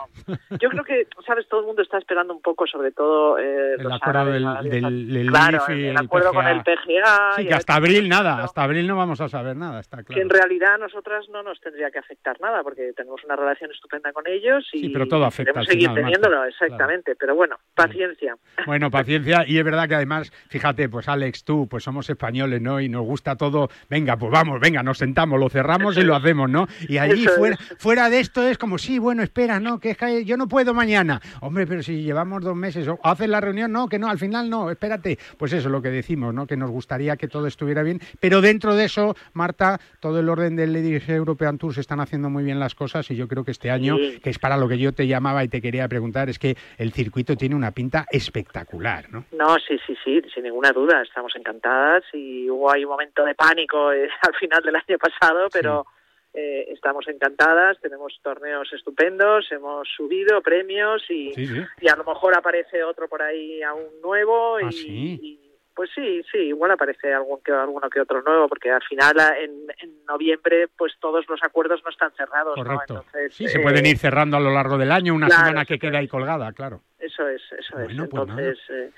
yo 0.61 0.69
creo 0.69 0.85
que, 0.85 1.07
sabes, 1.27 1.49
todo 1.49 1.61
el 1.61 1.67
mundo 1.67 1.83
está 1.83 1.99
esperando 1.99 2.33
un 2.33 2.41
poco, 2.43 2.67
sobre 2.67 2.93
todo 2.93 3.39
eh, 3.39 3.75
El 3.75 3.91
acuerdo 3.93 4.21
árabes, 4.21 4.63
del, 4.65 4.83
del, 4.83 5.13
del 5.13 5.27
claro, 5.29 5.65
el, 5.69 5.85
el 5.87 5.97
acuerdo 5.97 6.33
con 6.33 6.47
el 6.47 6.63
PGA. 6.63 7.33
Sí, 7.37 7.47
que 7.47 7.55
hasta 7.55 7.75
abril 7.75 8.09
nada, 8.09 8.45
hasta 8.45 8.63
abril 8.63 8.87
no 8.87 8.97
vamos 8.97 9.21
a 9.21 9.29
saber 9.29 9.57
nada, 9.57 9.81
está 9.81 9.99
que 9.99 10.05
claro. 10.05 10.23
en 10.23 10.31
realidad 10.31 10.75
a 10.75 10.79
nosotras 10.79 11.29
no 11.31 11.43
nos 11.43 11.61
tendría 11.61 11.91
que 11.91 11.99
afectar 11.99 12.41
nada 12.41 12.63
porque 12.63 12.93
tenemos 12.97 13.23
una 13.25 13.37
relación 13.37 13.71
estupenda 13.73 14.13
con 14.13 14.27
ellos 14.27 14.69
y 14.73 14.79
Sí, 14.81 14.89
pero 14.91 15.07
todo 15.07 15.25
afecta 15.25 15.53
queremos 15.53 15.67
seguir 15.67 15.89
final, 15.89 15.95
teniéndolo, 16.03 16.37
Marta. 16.39 16.49
exactamente. 16.51 17.17
Pero 17.17 17.35
bueno, 17.35 17.57
paciencia. 17.75 18.37
Bueno, 18.67 18.91
paciencia, 18.91 19.45
y 19.47 19.59
es 19.59 19.65
verdad 19.65 19.89
que 19.89 19.95
además, 19.97 20.31
fíjate, 20.49 20.89
pues 20.89 21.09
Alex, 21.09 21.45
tú, 21.45 21.67
pues 21.69 21.83
somos 21.85 22.09
españoles, 22.09 22.61
¿no? 22.61 22.81
Y 22.81 22.89
nos 22.89 23.03
gusta 23.05 23.37
todo, 23.37 23.69
venga, 23.89 24.17
pues 24.17 24.31
vamos, 24.31 24.61
venga, 24.61 24.68
nos 24.71 24.99
sentamos, 24.99 25.39
lo 25.41 25.49
cerramos 25.49 25.97
y 25.97 26.03
lo 26.03 26.15
hacemos, 26.15 26.49
¿no? 26.49 26.67
Y 26.89 26.99
allí 26.99 27.27
fuera, 27.27 27.57
fuera 27.79 28.11
de 28.11 28.21
esto 28.21 28.47
es 28.47 28.59
como, 28.59 28.79
sí, 28.79 28.99
bueno, 28.99 29.23
espera, 29.23 29.59
¿no? 29.61 29.79
Que 29.81 29.91
es 29.91 29.97
que 29.97 30.25
yo 30.25 30.37
no 30.37 30.49
puedo 30.49 30.75
mañana. 30.75 31.21
Hombre, 31.41 31.67
pero 31.67 31.83
si 31.83 32.03
llevamos 32.03 32.43
dos 32.45 32.55
meses, 32.57 32.87
o 32.89 32.99
haces 33.03 33.29
la 33.29 33.41
reunión, 33.41 33.73
no, 33.73 33.89
que 33.89 33.99
no, 33.99 34.09
al 34.09 34.19
final 34.19 34.49
no, 34.49 34.71
espérate. 34.71 35.19
Pues 35.37 35.53
eso 35.53 35.69
es 35.69 35.73
lo 35.73 35.83
que 35.83 35.91
decimos, 35.91 36.35
¿no? 36.35 36.47
Que 36.47 36.57
nos 36.57 36.71
gustaría 36.71 37.17
que 37.17 37.29
todo 37.29 37.47
estuviera 37.47 37.83
bien, 37.83 38.01
pero 38.21 38.41
dentro 38.41 38.75
de 38.75 38.85
eso, 38.85 39.17
Marta, 39.33 39.81
todo 40.01 40.21
el 40.21 40.29
orden 40.29 40.57
del 40.57 40.73
Ladies 40.73 41.09
European 41.09 41.59
Tour 41.59 41.75
se 41.75 41.81
están 41.81 42.01
haciendo 42.01 42.31
muy 42.31 42.45
bien 42.45 42.61
las 42.61 42.75
cosas 42.75 43.11
y 43.11 43.17
yo 43.17 43.27
creo 43.29 43.45
que 43.45 43.51
este 43.51 43.71
año, 43.71 43.97
Sí. 43.97 44.21
que 44.23 44.31
es 44.31 44.39
para 44.39 44.57
lo 44.57 44.69
que 44.69 44.79
yo 44.79 44.93
te 44.93 45.07
llamaba 45.07 45.43
y 45.45 45.49
te 45.49 45.61
quería 45.61 45.89
preguntar, 45.89 46.29
es 46.29 46.39
que 46.39 46.57
el 46.77 46.93
circuito 46.93 47.37
tiene 47.37 47.55
una 47.55 47.71
pinta 47.73 48.07
espectacular, 48.11 49.07
¿no? 49.11 49.25
No, 49.33 49.57
sí, 49.59 49.79
sí, 49.87 49.95
sí, 50.05 50.21
sin 50.33 50.45
ninguna 50.45 50.71
duda, 50.73 51.03
estamos 51.03 51.35
encantadas 51.37 52.05
y 52.13 52.49
hubo 52.51 52.71
ahí 52.73 52.85
un 52.85 52.91
momento 52.91 53.25
de 53.25 53.35
pánico 53.35 53.93
eh, 53.93 54.09
al 54.23 54.35
final 54.35 54.58
del 54.63 54.77
año 54.77 54.99
pasado, 54.99 55.49
pero 55.53 55.87
eh, 56.35 56.67
estamos 56.73 57.09
encantadas, 57.09 57.81
tenemos 57.81 58.19
torneos 58.23 58.71
estupendos, 58.73 59.51
hemos 59.51 59.89
subido 59.97 60.41
premios 60.43 61.03
y, 61.09 61.33
Sí, 61.35 61.47
sí. 61.47 61.63
y 61.81 61.89
a 61.89 61.97
lo 61.97 62.05
mejor 62.05 62.37
aparece 62.37 62.83
otro 62.85 63.09
por 63.09 63.23
ahí 63.23 63.63
aún 63.63 63.87
nuevo 64.03 64.57
Ah, 64.57 64.69
y, 64.71 65.41
pues 65.75 65.91
sí, 65.95 66.23
sí, 66.33 66.39
igual 66.39 66.73
aparece 66.73 67.15
algún 67.15 67.41
que, 67.41 67.53
alguno 67.53 67.89
que 67.89 68.01
otro 68.01 68.21
nuevo, 68.23 68.49
porque 68.49 68.69
al 68.71 68.83
final 68.83 69.19
a- 69.21 69.39
en, 69.39 69.53
en 69.81 70.05
noviembre 70.07 70.67
pues 70.77 70.93
todos 71.01 71.25
los 71.29 71.41
acuerdos 71.45 71.81
no 71.85 71.91
están 71.91 72.11
cerrados, 72.17 72.57
¿no? 72.59 72.65
Correcto. 72.65 72.95
Entonces, 73.07 73.35
Sí, 73.35 73.47
se 73.47 73.59
eh, 73.61 73.63
pueden 73.63 73.87
ir 73.87 73.97
cerrando 73.97 74.37
a 74.37 74.41
lo 74.41 74.51
largo 74.53 74.77
del 74.77 74.91
año, 74.91 75.15
una 75.15 75.29
claro, 75.29 75.43
semana 75.47 75.65
que 75.65 75.79
queda 75.79 75.99
ahí 75.99 76.09
colgada, 76.09 76.53
claro. 76.53 76.83
Eso 76.99 77.29
es, 77.29 77.41
eso 77.53 77.79
es. 77.79 77.85
Pues. 77.87 77.97
Entonces, 77.99 78.59
eh, 78.71 78.91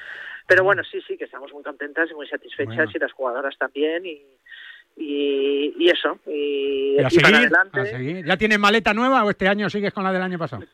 pero 0.47 0.65
bueno, 0.65 0.83
sí, 0.83 1.01
sí, 1.07 1.19
que 1.19 1.25
estamos 1.25 1.53
muy 1.53 1.63
contentas 1.63 2.11
y 2.11 2.15
muy 2.15 2.27
satisfechas 2.27 2.75
Bueno. 2.75 2.91
y 2.95 2.99
las 2.99 3.13
jugadoras 3.13 3.57
también 3.59 4.07
y, 4.07 4.25
y, 5.01 5.75
y 5.79 5.89
eso. 5.91 6.19
Y, 6.27 6.97
Y 6.97 6.99
a 7.03 7.09
y 7.11 7.19
para 7.19 7.39
adelante. 7.39 7.81
a 7.81 7.87
seguir. 7.87 8.25
¿Ya 8.27 8.37
tienes 8.37 8.59
maleta 8.59 8.93
nueva 8.95 9.25
o 9.25 9.31
este 9.31 9.49
año 9.49 9.69
sigues 9.71 9.93
con 9.93 10.05
la 10.05 10.13
del 10.13 10.23
año 10.23 10.39
pasado? 10.39 10.63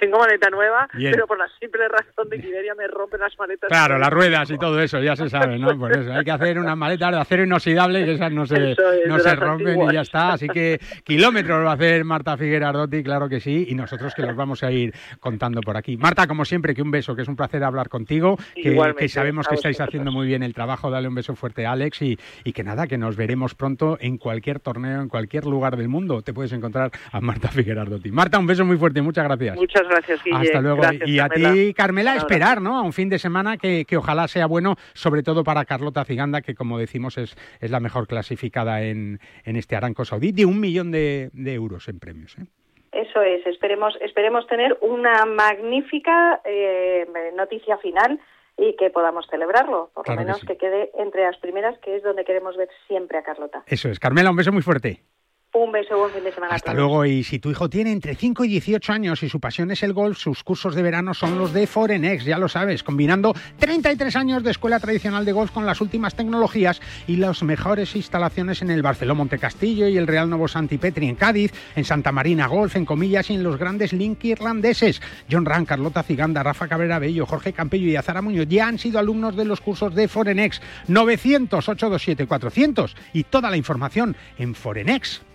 tengo 0.00 0.18
maleta 0.18 0.48
nueva, 0.50 0.88
pero 0.92 1.26
por 1.26 1.38
la 1.38 1.46
simple 1.60 1.86
razón 1.88 2.28
de 2.30 2.40
que 2.40 2.48
Iberia 2.48 2.74
me 2.74 2.86
rompe 2.88 3.18
las 3.18 3.38
maletas. 3.38 3.68
Claro, 3.68 3.98
las 3.98 4.10
ruedas 4.10 4.50
y 4.50 4.58
todo 4.58 4.80
eso, 4.80 5.00
ya 5.00 5.14
se 5.14 5.28
sabe, 5.28 5.58
¿no? 5.58 5.78
Por 5.78 5.92
eso 5.92 6.12
hay 6.12 6.24
que 6.24 6.30
hacer 6.30 6.58
unas 6.58 6.76
maletas 6.76 7.12
de 7.12 7.20
acero 7.20 7.44
inoxidable 7.44 8.00
y 8.00 8.10
esas 8.10 8.32
no 8.32 8.46
se, 8.46 8.74
no 9.06 9.18
se 9.18 9.36
rompen 9.36 9.82
y 9.82 9.92
ya 9.92 10.00
está. 10.00 10.32
Así 10.32 10.48
que 10.48 10.80
kilómetros 11.04 11.64
va 11.64 11.72
a 11.72 11.74
hacer 11.74 12.04
Marta 12.04 12.36
Figuera 12.36 12.70
Ardotti, 12.70 13.02
claro 13.02 13.28
que 13.28 13.40
sí, 13.40 13.66
y 13.68 13.74
nosotros 13.74 14.14
que 14.14 14.22
los 14.22 14.34
vamos 14.34 14.62
a 14.62 14.72
ir 14.72 14.94
contando 15.20 15.60
por 15.60 15.76
aquí. 15.76 15.96
Marta, 15.96 16.26
como 16.26 16.44
siempre, 16.44 16.74
que 16.74 16.82
un 16.82 16.90
beso, 16.90 17.14
que 17.14 17.22
es 17.22 17.28
un 17.28 17.36
placer 17.36 17.62
hablar 17.62 17.88
contigo, 17.88 18.38
que, 18.54 19.08
sabemos 19.08 19.46
que 19.46 19.56
estáis 19.56 19.80
haciendo 19.80 20.10
muy 20.10 20.26
bien 20.26 20.42
el 20.42 20.54
trabajo, 20.54 20.90
dale 20.90 21.08
un 21.08 21.14
beso 21.14 21.34
fuerte 21.34 21.66
a 21.66 21.72
Alex 21.72 22.02
y, 22.02 22.18
y 22.44 22.52
que 22.52 22.64
nada, 22.64 22.86
que 22.86 22.96
nos 22.96 23.16
veremos 23.16 23.54
pronto 23.54 23.98
en 24.00 24.16
cualquier 24.16 24.60
torneo, 24.60 25.02
en 25.02 25.08
cualquier 25.08 25.44
lugar 25.44 25.76
del 25.76 25.88
mundo. 25.88 26.22
Te 26.22 26.32
puedes 26.32 26.52
encontrar 26.52 26.90
a 27.12 27.20
Marta 27.20 27.48
Figuera 27.48 27.82
Ardotti. 27.82 28.10
Marta, 28.10 28.38
un 28.38 28.46
beso 28.46 28.64
muy 28.64 28.78
fuerte, 28.78 29.02
muchas 29.02 29.24
gracias. 29.24 29.56
Muchas 29.56 29.86
gracias, 29.90 30.22
Guille. 30.24 30.38
Hasta 30.38 30.60
luego. 30.60 30.82
y 31.04 31.18
a 31.18 31.28
ti, 31.28 31.74
Carmela, 31.74 32.16
esperar, 32.16 32.60
¿no? 32.60 32.78
A 32.78 32.82
un 32.82 32.92
fin 32.92 33.08
de 33.08 33.18
semana 33.18 33.56
que, 33.56 33.84
ojalá 33.96 34.28
sea 34.28 34.46
bueno, 34.46 34.76
sobre 34.94 35.22
todo 35.22 35.44
para 35.44 35.64
Carlota 35.64 36.04
Ciganda, 36.04 36.40
que 36.40 36.54
como 36.54 36.78
decimos 36.78 37.18
es, 37.18 37.36
es 37.60 37.70
la 37.70 37.80
mejor 37.80 38.06
clasificada 38.06 38.82
en, 38.82 39.20
en 39.44 39.56
este 39.56 39.76
Aranco 39.76 40.04
Saudí, 40.04 40.32
de 40.32 40.46
un 40.46 40.60
millón 40.60 40.90
de, 40.90 41.30
euros 41.34 41.88
en 41.88 41.98
premios. 41.98 42.36
¿eh? 42.38 42.46
Eso 42.92 43.22
es, 43.22 43.46
esperemos, 43.46 43.96
esperemos 44.00 44.46
tener 44.46 44.78
una 44.80 45.24
magnífica 45.26 46.40
eh, 46.44 47.06
noticia 47.34 47.78
final 47.78 48.20
y 48.56 48.76
que 48.76 48.90
podamos 48.90 49.26
celebrarlo, 49.30 49.90
por 49.94 50.08
lo 50.08 50.16
menos 50.16 50.44
que 50.44 50.56
quede 50.56 50.90
entre 50.98 51.22
las 51.22 51.38
primeras, 51.38 51.78
que 51.78 51.96
es 51.96 52.02
donde 52.02 52.24
queremos 52.24 52.56
ver 52.56 52.68
siempre 52.86 53.18
a 53.18 53.22
Carlota. 53.22 53.62
Eso 53.66 53.88
es. 53.88 53.98
Carmela, 53.98 54.30
un 54.30 54.36
beso 54.36 54.52
muy 54.52 54.62
fuerte. 54.62 55.02
Un 55.52 55.72
beso, 55.72 55.98
buen 55.98 56.12
fin 56.12 56.22
de 56.22 56.32
semana. 56.32 56.54
Hasta 56.54 56.72
luego. 56.72 57.04
Y 57.04 57.24
si 57.24 57.40
tu 57.40 57.50
hijo 57.50 57.68
tiene 57.68 57.90
entre 57.90 58.14
5 58.14 58.44
y 58.44 58.48
18 58.48 58.92
años 58.92 59.22
y 59.24 59.28
su 59.28 59.40
pasión 59.40 59.72
es 59.72 59.82
el 59.82 59.92
golf, 59.92 60.16
sus 60.16 60.44
cursos 60.44 60.76
de 60.76 60.82
verano 60.82 61.12
son 61.12 61.38
los 61.38 61.52
de 61.52 61.66
Forenex, 61.66 62.24
ya 62.24 62.38
lo 62.38 62.48
sabes, 62.48 62.84
combinando 62.84 63.34
33 63.58 64.14
años 64.14 64.44
de 64.44 64.52
escuela 64.52 64.78
tradicional 64.78 65.24
de 65.24 65.32
golf 65.32 65.50
con 65.50 65.66
las 65.66 65.80
últimas 65.80 66.14
tecnologías 66.14 66.80
y 67.08 67.16
las 67.16 67.42
mejores 67.42 67.96
instalaciones 67.96 68.62
en 68.62 68.70
el 68.70 68.82
Barceló 68.82 69.16
Montecastillo 69.16 69.88
y 69.88 69.96
el 69.96 70.06
Real 70.06 70.30
Novo 70.30 70.46
Santi 70.46 70.78
Petri 70.78 71.08
en 71.08 71.16
Cádiz, 71.16 71.52
en 71.74 71.84
Santa 71.84 72.12
Marina 72.12 72.46
Golf, 72.46 72.76
en 72.76 72.84
Comillas 72.84 73.28
y 73.30 73.34
en 73.34 73.42
los 73.42 73.58
grandes 73.58 73.92
link 73.92 74.22
irlandeses. 74.24 75.02
John 75.28 75.46
Ran, 75.46 75.66
Carlota 75.66 76.04
Ciganda, 76.04 76.44
Rafa 76.44 76.68
Cabrera 76.68 77.00
Bello, 77.00 77.26
Jorge 77.26 77.52
Campello 77.52 77.88
y 77.88 77.96
Azara 77.96 78.22
Muñoz 78.22 78.46
ya 78.48 78.68
han 78.68 78.78
sido 78.78 79.00
alumnos 79.00 79.34
de 79.34 79.46
los 79.46 79.60
cursos 79.60 79.96
de 79.96 80.06
Forenex 80.06 80.62
900 80.86 81.68
827 81.68 82.28
400 82.28 82.96
y 83.14 83.24
toda 83.24 83.50
la 83.50 83.56
información 83.56 84.16
en 84.38 84.54
Forenex. 84.54 85.22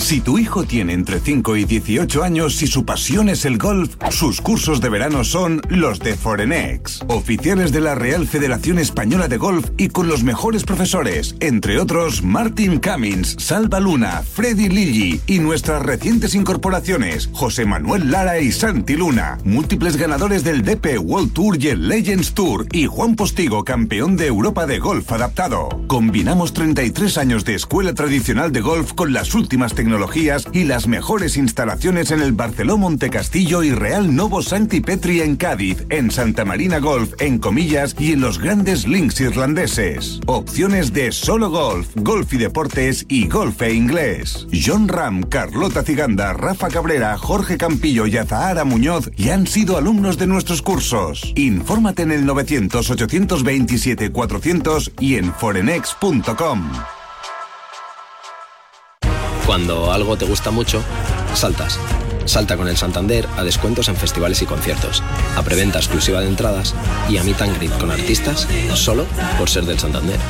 Si 0.00 0.20
tu 0.22 0.38
hijo 0.38 0.64
tiene 0.64 0.94
entre 0.94 1.20
5 1.20 1.56
y 1.56 1.66
18 1.66 2.24
años 2.24 2.62
y 2.62 2.66
su 2.66 2.84
pasión 2.84 3.28
es 3.28 3.44
el 3.44 3.58
golf, 3.58 3.96
sus 4.10 4.40
cursos 4.40 4.80
de 4.80 4.88
verano 4.88 5.24
son 5.24 5.60
los 5.68 6.00
de 6.00 6.16
Forenex, 6.16 7.02
oficiales 7.06 7.70
de 7.70 7.82
la 7.82 7.94
Real 7.94 8.26
Federación 8.26 8.78
Española 8.78 9.28
de 9.28 9.36
Golf 9.36 9.68
y 9.76 9.88
con 9.88 10.08
los 10.08 10.24
mejores 10.24 10.64
profesores, 10.64 11.36
entre 11.40 11.78
otros 11.78 12.24
Martin 12.24 12.80
Cummins, 12.80 13.36
Salva 13.38 13.78
Luna, 13.78 14.22
Freddy 14.22 14.68
Lilly 14.70 15.20
y 15.26 15.38
nuestras 15.38 15.82
recientes 15.82 16.34
incorporaciones, 16.34 17.28
José 17.32 17.66
Manuel 17.66 18.10
Lara 18.10 18.40
y 18.40 18.52
Santi 18.52 18.96
Luna, 18.96 19.38
múltiples 19.44 19.96
ganadores 19.98 20.42
del 20.42 20.62
DP 20.62 20.98
World 20.98 21.34
Tour 21.34 21.62
y 21.62 21.68
el 21.68 21.88
Legends 21.88 22.32
Tour 22.32 22.66
y 22.72 22.86
Juan 22.86 23.14
Postigo, 23.16 23.64
campeón 23.64 24.16
de 24.16 24.26
Europa 24.26 24.66
de 24.66 24.78
golf 24.78 25.12
adaptado. 25.12 25.68
Combinamos 25.86 26.54
33 26.54 27.18
años 27.18 27.44
de 27.44 27.54
escuela 27.54 27.94
tradicional 27.94 28.50
de 28.50 28.62
golf 28.62 28.94
con 28.94 29.12
las 29.12 29.34
últimas 29.34 29.74
tecnologías 29.74 29.89
y 30.52 30.64
las 30.64 30.86
mejores 30.86 31.36
instalaciones 31.36 32.12
en 32.12 32.22
el 32.22 32.32
Barceló 32.32 32.78
Montecastillo 32.78 33.64
y 33.64 33.72
Real 33.72 34.14
Novo 34.14 34.40
Santi 34.40 34.80
Petri 34.80 35.20
en 35.20 35.34
Cádiz, 35.34 35.84
en 35.88 36.12
Santa 36.12 36.44
Marina 36.44 36.78
Golf, 36.78 37.14
en 37.18 37.38
Comillas 37.38 37.96
y 37.98 38.12
en 38.12 38.20
los 38.20 38.38
grandes 38.38 38.86
links 38.86 39.20
irlandeses. 39.20 40.20
Opciones 40.26 40.92
de 40.92 41.10
solo 41.10 41.50
golf, 41.50 41.88
golf 41.96 42.32
y 42.32 42.38
deportes 42.38 43.04
y 43.08 43.26
golf 43.26 43.62
e 43.62 43.74
inglés. 43.74 44.46
John 44.52 44.86
Ram, 44.86 45.24
Carlota 45.24 45.82
Ciganda, 45.82 46.34
Rafa 46.34 46.68
Cabrera, 46.68 47.18
Jorge 47.18 47.58
Campillo 47.58 48.06
y 48.06 48.16
Azahara 48.16 48.64
Muñoz 48.64 49.10
ya 49.16 49.34
han 49.34 49.48
sido 49.48 49.76
alumnos 49.76 50.18
de 50.18 50.28
nuestros 50.28 50.62
cursos. 50.62 51.32
Infórmate 51.34 52.02
en 52.02 52.12
el 52.12 52.24
900 52.26 52.90
827 52.90 54.12
400 54.12 54.92
y 55.00 55.16
en 55.16 55.34
forenex.com. 55.34 56.70
Cuando 59.50 59.90
algo 59.90 60.16
te 60.16 60.26
gusta 60.26 60.52
mucho, 60.52 60.80
saltas. 61.34 61.76
Salta 62.24 62.56
con 62.56 62.68
el 62.68 62.76
Santander 62.76 63.26
a 63.36 63.42
descuentos 63.42 63.88
en 63.88 63.96
festivales 63.96 64.40
y 64.42 64.46
conciertos, 64.46 65.02
a 65.36 65.42
preventa 65.42 65.80
exclusiva 65.80 66.20
de 66.20 66.28
entradas 66.28 66.72
y 67.08 67.16
a 67.16 67.24
meet 67.24 67.42
and 67.42 67.56
greet 67.56 67.76
con 67.80 67.90
artistas 67.90 68.46
solo 68.74 69.06
por 69.38 69.50
ser 69.50 69.64
del 69.64 69.80
Santander. 69.80 70.20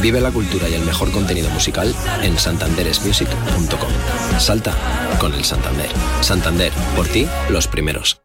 Vive 0.00 0.20
la 0.20 0.32
cultura 0.32 0.68
y 0.68 0.74
el 0.74 0.84
mejor 0.84 1.12
contenido 1.12 1.48
musical 1.50 1.94
en 2.24 2.36
santanderesmusic.com. 2.36 4.40
Salta 4.40 4.74
con 5.20 5.34
el 5.34 5.44
Santander. 5.44 5.90
Santander, 6.20 6.72
por 6.96 7.06
ti, 7.06 7.28
los 7.50 7.68
primeros. 7.68 8.24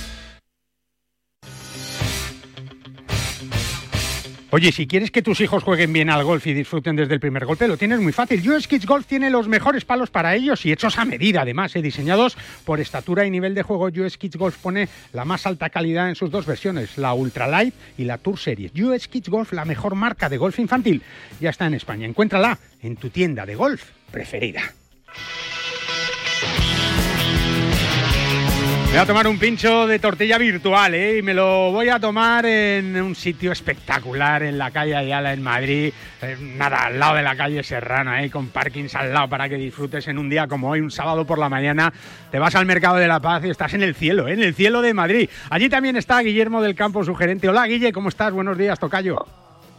Oye, 4.53 4.73
si 4.73 4.85
quieres 4.85 5.11
que 5.11 5.21
tus 5.21 5.39
hijos 5.39 5.63
jueguen 5.63 5.93
bien 5.93 6.09
al 6.09 6.25
golf 6.25 6.45
y 6.45 6.53
disfruten 6.53 6.97
desde 6.97 7.13
el 7.13 7.21
primer 7.21 7.45
golpe, 7.45 7.69
lo 7.69 7.77
tienes 7.77 8.01
muy 8.01 8.11
fácil. 8.11 8.45
US 8.51 8.67
Kids 8.67 8.85
Golf 8.85 9.05
tiene 9.05 9.29
los 9.29 9.47
mejores 9.47 9.85
palos 9.85 10.09
para 10.09 10.35
ellos 10.35 10.65
y 10.65 10.73
hechos 10.73 10.97
a 10.97 11.05
medida, 11.05 11.43
además, 11.43 11.73
¿eh? 11.77 11.81
diseñados 11.81 12.35
por 12.65 12.81
estatura 12.81 13.25
y 13.25 13.31
nivel 13.31 13.55
de 13.55 13.63
juego. 13.63 13.85
US 13.85 14.17
Kids 14.17 14.35
Golf 14.35 14.57
pone 14.57 14.89
la 15.13 15.23
más 15.23 15.45
alta 15.45 15.69
calidad 15.69 16.09
en 16.09 16.15
sus 16.15 16.31
dos 16.31 16.45
versiones, 16.45 16.97
la 16.97 17.13
Ultra 17.13 17.47
Light 17.47 17.73
y 17.97 18.03
la 18.03 18.17
Tour 18.17 18.37
Series. 18.37 18.73
US 18.75 19.07
Kids 19.07 19.29
Golf, 19.29 19.53
la 19.53 19.63
mejor 19.63 19.95
marca 19.95 20.27
de 20.27 20.37
golf 20.37 20.59
infantil, 20.59 21.01
ya 21.39 21.51
está 21.51 21.67
en 21.67 21.75
España. 21.75 22.05
Encuéntrala 22.05 22.59
en 22.81 22.97
tu 22.97 23.09
tienda 23.09 23.45
de 23.45 23.55
golf 23.55 23.85
preferida. 24.11 24.63
Voy 28.91 28.99
a 28.99 29.05
tomar 29.05 29.25
un 29.25 29.39
pincho 29.39 29.87
de 29.87 29.99
tortilla 29.99 30.37
virtual, 30.37 30.93
¿eh? 30.93 31.19
Y 31.19 31.21
me 31.21 31.33
lo 31.33 31.71
voy 31.71 31.87
a 31.87 31.97
tomar 31.97 32.45
en 32.45 33.01
un 33.01 33.15
sitio 33.15 33.53
espectacular, 33.53 34.43
en 34.43 34.57
la 34.57 34.71
calle 34.71 34.97
Ayala, 34.97 35.31
en 35.31 35.41
Madrid. 35.41 35.93
Eh, 36.21 36.37
nada, 36.57 36.87
al 36.87 36.99
lado 36.99 37.15
de 37.15 37.23
la 37.23 37.37
calle 37.37 37.63
Serrana, 37.63 38.21
¿eh? 38.21 38.29
Con 38.29 38.49
parkings 38.49 38.93
al 38.95 39.13
lado 39.13 39.29
para 39.29 39.47
que 39.47 39.55
disfrutes 39.55 40.09
en 40.09 40.17
un 40.17 40.29
día 40.29 40.45
como 40.45 40.69
hoy, 40.69 40.81
un 40.81 40.91
sábado 40.91 41.25
por 41.25 41.39
la 41.39 41.47
mañana. 41.47 41.93
Te 42.31 42.37
vas 42.37 42.53
al 42.55 42.65
Mercado 42.65 42.97
de 42.97 43.07
la 43.07 43.21
Paz 43.21 43.45
y 43.45 43.49
estás 43.49 43.73
en 43.75 43.83
el 43.83 43.95
cielo, 43.95 44.27
¿eh? 44.27 44.33
En 44.33 44.43
el 44.43 44.53
cielo 44.53 44.81
de 44.81 44.93
Madrid. 44.93 45.29
Allí 45.49 45.69
también 45.69 45.95
está 45.95 46.19
Guillermo 46.19 46.61
del 46.61 46.75
Campo, 46.75 47.05
su 47.05 47.15
gerente. 47.15 47.47
Hola, 47.47 47.67
Guille, 47.67 47.93
¿cómo 47.93 48.09
estás? 48.09 48.33
Buenos 48.33 48.57
días, 48.57 48.77
Tocayo. 48.77 49.25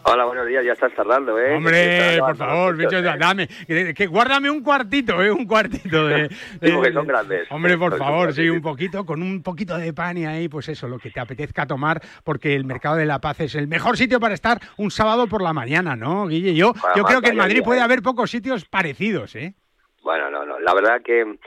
Hola, 0.04 0.24
buenos 0.24 0.46
días, 0.48 0.64
ya 0.64 0.72
estás 0.72 0.92
tardando, 0.94 1.38
¿eh? 1.38 1.54
Hombre, 1.54 2.18
por 2.18 2.36
favor, 2.36 2.76
bicho, 2.76 3.00
dame, 3.00 3.46
que, 3.46 4.06
guárdame 4.06 4.50
un 4.50 4.60
cuartito, 4.60 5.22
¿eh? 5.22 5.30
Un 5.30 5.46
cuartito 5.46 6.06
de... 6.08 6.28
Digo 6.60 6.82
que 6.82 6.92
son 6.92 7.06
grandes. 7.06 7.50
Hombre, 7.50 7.78
por 7.78 7.96
favor, 7.96 8.32
sí, 8.32 8.48
un 8.48 8.60
poquito, 8.60 9.06
con 9.06 9.22
un 9.22 9.42
poquito 9.42 9.78
de 9.78 9.92
pan 9.92 10.18
y 10.18 10.26
ahí, 10.26 10.48
pues 10.48 10.68
eso, 10.68 10.88
lo 10.88 10.98
que 10.98 11.10
te 11.10 11.20
apetezca 11.20 11.66
tomar, 11.66 12.00
porque 12.24 12.56
el 12.56 12.64
Mercado 12.64 12.96
de 12.96 13.06
la 13.06 13.20
Paz 13.20 13.40
es 13.40 13.54
el 13.54 13.68
mejor 13.68 13.96
sitio 13.96 14.18
para 14.18 14.34
estar 14.34 14.58
un 14.76 14.90
sábado 14.90 15.28
por 15.28 15.40
la 15.40 15.52
mañana, 15.52 15.94
¿no, 15.94 16.26
Guille? 16.26 16.54
Yo, 16.54 16.72
yo 16.96 17.04
creo 17.04 17.20
que 17.20 17.30
en 17.30 17.36
Madrid 17.36 17.62
puede 17.62 17.80
haber 17.80 18.02
pocos 18.02 18.30
sitios 18.30 18.64
parecidos, 18.64 19.36
¿eh? 19.36 19.54
Bueno, 20.02 20.30
no, 20.30 20.44
no, 20.44 20.58
la 20.58 20.74
verdad 20.74 21.00
que 21.04 21.38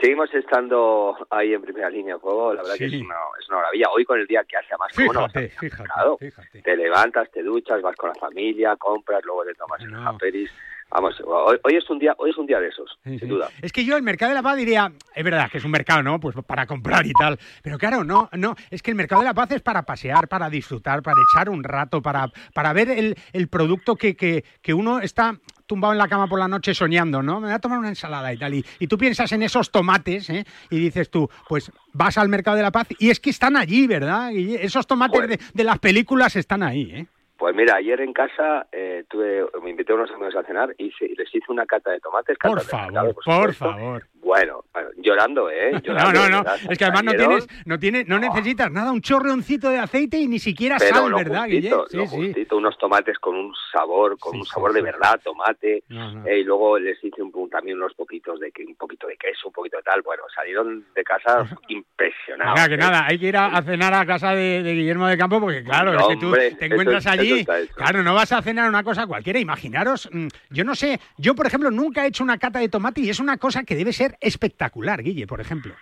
Seguimos 0.00 0.32
estando 0.32 1.14
ahí 1.28 1.52
en 1.52 1.60
primera 1.60 1.90
línea 1.90 2.14
de 2.14 2.20
juego, 2.20 2.54
la 2.54 2.62
verdad 2.62 2.76
que 2.76 2.86
es 2.86 2.94
una, 2.94 3.16
es 3.38 3.48
una 3.48 3.58
maravilla. 3.58 3.86
Hoy 3.94 4.04
con 4.06 4.18
el 4.18 4.26
día 4.26 4.42
que 4.44 4.56
hace 4.56 4.74
más 4.78 4.92
fíjate, 4.94 5.48
fíjate, 5.50 6.16
fíjate, 6.18 6.62
Te 6.62 6.76
levantas, 6.76 7.30
te 7.30 7.42
duchas, 7.42 7.82
vas 7.82 7.94
con 7.96 8.08
la 8.08 8.14
familia, 8.14 8.76
compras, 8.76 9.22
luego 9.24 9.44
te 9.44 9.54
tomas 9.54 9.82
el 9.82 9.94
aperis. 9.94 10.50
Vamos, 10.90 11.14
hoy, 11.24 11.76
es 11.76 11.88
un 11.88 12.00
día, 12.00 12.14
hoy 12.18 12.30
es 12.30 12.36
un 12.36 12.46
día 12.46 12.58
de 12.58 12.66
esos, 12.66 12.98
sin 13.04 13.28
duda. 13.28 13.48
Es 13.62 13.72
que 13.72 13.84
yo 13.84 13.96
el 13.96 14.02
mercado 14.02 14.30
de 14.30 14.34
la 14.34 14.42
paz 14.42 14.56
diría, 14.56 14.90
es 15.14 15.22
verdad 15.22 15.48
que 15.48 15.58
es 15.58 15.64
un 15.64 15.70
mercado, 15.70 16.02
¿no? 16.02 16.18
Pues 16.18 16.34
para 16.44 16.66
comprar 16.66 17.06
y 17.06 17.12
tal. 17.12 17.38
Pero 17.62 17.78
claro, 17.78 18.02
no, 18.02 18.28
no, 18.32 18.56
es 18.70 18.82
que 18.82 18.90
el 18.90 18.96
mercado 18.96 19.20
de 19.20 19.28
la 19.28 19.34
paz 19.34 19.52
es 19.52 19.62
para 19.62 19.82
pasear, 19.82 20.26
para 20.26 20.50
disfrutar, 20.50 21.00
para 21.02 21.20
echar 21.30 21.48
un 21.48 21.62
rato, 21.62 22.02
para, 22.02 22.26
para 22.54 22.72
ver 22.72 22.90
el, 22.90 23.16
el 23.32 23.48
producto 23.48 23.94
que, 23.94 24.16
que, 24.16 24.44
que 24.62 24.74
uno 24.74 24.98
está 24.98 25.38
tumbado 25.70 25.92
en 25.92 25.98
la 25.98 26.08
cama 26.08 26.26
por 26.26 26.40
la 26.40 26.48
noche 26.48 26.74
soñando, 26.74 27.22
¿no? 27.22 27.38
Me 27.38 27.46
voy 27.46 27.54
a 27.54 27.60
tomar 27.60 27.78
una 27.78 27.90
ensalada 27.90 28.32
y 28.32 28.36
tal. 28.36 28.54
Y, 28.54 28.64
y 28.80 28.88
tú 28.88 28.98
piensas 28.98 29.30
en 29.30 29.44
esos 29.44 29.70
tomates, 29.70 30.28
¿eh? 30.28 30.44
Y 30.68 30.80
dices 30.80 31.12
tú, 31.12 31.30
pues 31.48 31.70
vas 31.92 32.18
al 32.18 32.28
mercado 32.28 32.56
de 32.56 32.64
la 32.64 32.72
paz 32.72 32.88
y 32.98 33.10
es 33.10 33.20
que 33.20 33.30
están 33.30 33.56
allí, 33.56 33.86
¿verdad? 33.86 34.32
Y 34.32 34.56
esos 34.56 34.84
tomates 34.88 35.28
de, 35.28 35.38
de 35.54 35.64
las 35.64 35.78
películas 35.78 36.34
están 36.34 36.64
ahí, 36.64 36.90
¿eh? 36.92 37.06
Pues 37.40 37.54
mira, 37.56 37.76
ayer 37.76 38.00
en 38.02 38.12
casa 38.12 38.66
eh, 38.70 39.04
tuve, 39.08 39.46
me 39.62 39.70
invité 39.70 39.92
a 39.92 39.94
unos 39.94 40.10
amigos 40.10 40.34
a 40.36 40.42
cenar 40.42 40.74
y 40.76 40.92
les 41.16 41.34
hice 41.34 41.46
una 41.48 41.64
cata 41.64 41.90
de 41.92 42.00
tomates. 42.00 42.36
Por 42.36 42.60
favor, 42.60 43.14
por, 43.24 43.54
favor. 43.54 44.06
Bueno, 44.22 44.64
llorando, 44.98 45.50
¿eh? 45.50 45.72
no, 45.86 46.12
no, 46.12 46.28
no. 46.28 46.44
Es 46.68 46.78
que 46.78 46.84
además 46.84 47.04
no 47.04 47.12
tienes, 47.12 47.48
no 47.64 47.78
tiene, 47.78 48.04
no, 48.04 48.18
necesitas 48.18 48.70
nada, 48.70 48.92
un 48.92 49.00
chorreoncito 49.00 49.70
de 49.70 49.78
aceite 49.78 50.18
y 50.18 50.28
ni 50.28 50.38
siquiera 50.38 50.78
sal, 50.78 51.12
¿verdad, 51.12 51.46
Guille? 51.46 51.72
Sí, 51.88 52.06
sí. 52.06 52.46
unos 52.52 52.76
tomates 52.78 53.18
con 53.18 53.34
un 53.36 53.54
sabor, 53.72 54.18
con 54.18 54.36
un 54.36 54.44
sabor 54.44 54.72
de 54.72 54.82
verdad, 54.82 55.20
tomate. 55.24 55.84
Eh, 56.26 56.40
y 56.40 56.44
luego 56.44 56.78
les 56.78 57.02
hice 57.02 57.22
un, 57.22 57.50
también 57.50 57.78
unos 57.78 57.94
poquitos 57.94 58.38
de 58.40 58.52
un 58.66 58.74
poquito 58.74 59.06
de 59.06 59.16
queso, 59.16 59.48
un 59.48 59.52
poquito 59.52 59.78
de 59.78 59.82
tal. 59.82 60.02
Bueno, 60.02 60.24
salieron 60.34 60.84
de 60.94 61.02
casa 61.02 61.44
impresionados. 61.68 62.54
Venga, 62.54 62.68
que 62.68 62.74
¿eh? 62.74 62.78
nada, 62.78 63.06
hay 63.06 63.18
que 63.18 63.26
ir 63.28 63.36
a, 63.36 63.62
cenar 63.62 63.94
a 63.94 64.04
casa 64.04 64.34
de, 64.34 64.62
Guillermo 64.62 65.06
de 65.06 65.16
Campo 65.16 65.40
porque 65.40 65.64
claro, 65.64 65.94
es 65.94 66.06
que 66.08 66.16
tú 66.16 66.32
te 66.32 66.66
encuentras 66.66 67.06
allí, 67.06 67.44
claro, 67.74 68.02
no 68.02 68.14
vas 68.14 68.32
a 68.32 68.42
cenar 68.42 68.68
una 68.68 68.84
cosa 68.84 69.06
cualquiera. 69.06 69.38
Imaginaros, 69.38 70.08
mm, 70.12 70.28
yo 70.50 70.64
no 70.64 70.74
sé, 70.74 71.00
yo 71.16 71.34
por 71.34 71.46
ejemplo 71.46 71.70
nunca 71.70 72.04
he 72.04 72.08
hecho 72.08 72.22
una 72.22 72.38
cata 72.38 72.58
de 72.58 72.68
tomate 72.68 73.00
y 73.00 73.10
es 73.10 73.20
una 73.20 73.38
cosa 73.38 73.64
que 73.64 73.74
debe 73.74 73.92
ser 73.92 74.09
espectacular, 74.20 75.02
Guille, 75.02 75.26
por 75.26 75.40
ejemplo. 75.40 75.74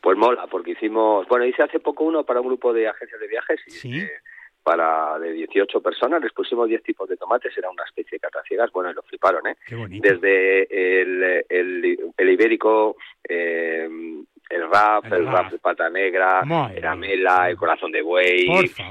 Pues 0.00 0.16
mola, 0.16 0.46
porque 0.46 0.72
hicimos, 0.72 1.26
bueno, 1.28 1.44
hice 1.46 1.62
hace 1.62 1.80
poco 1.80 2.04
uno 2.04 2.24
para 2.24 2.40
un 2.40 2.46
grupo 2.46 2.72
de 2.72 2.88
agencias 2.88 3.20
de 3.20 3.28
viajes. 3.28 3.60
Sí. 3.66 4.02
para 4.62 5.18
de 5.20 5.32
18 5.32 5.80
personas, 5.80 6.20
les 6.20 6.32
pusimos 6.32 6.68
10 6.68 6.82
tipos 6.82 7.08
de 7.08 7.16
tomates, 7.16 7.56
era 7.56 7.70
una 7.70 7.84
especie 7.84 8.16
de 8.16 8.20
cataciegas, 8.20 8.72
bueno, 8.72 8.90
y 8.90 8.94
lo 8.94 9.02
fliparon, 9.02 9.46
¿eh? 9.46 9.56
Qué 9.64 9.76
bonito. 9.76 10.08
Desde 10.08 11.00
el, 11.00 11.44
el, 11.48 12.30
ibérico, 12.30 12.96
eh, 13.28 13.88
el 14.48 14.70
rap, 14.70 15.04
el, 15.12 15.26
rap 15.26 15.50
de 15.50 15.58
pata 15.58 15.90
negra, 15.90 16.42
la 16.44 16.94
mela, 16.94 17.50
el 17.50 17.56
corazón 17.56 17.90
de 17.90 18.02
buey, 18.02 18.46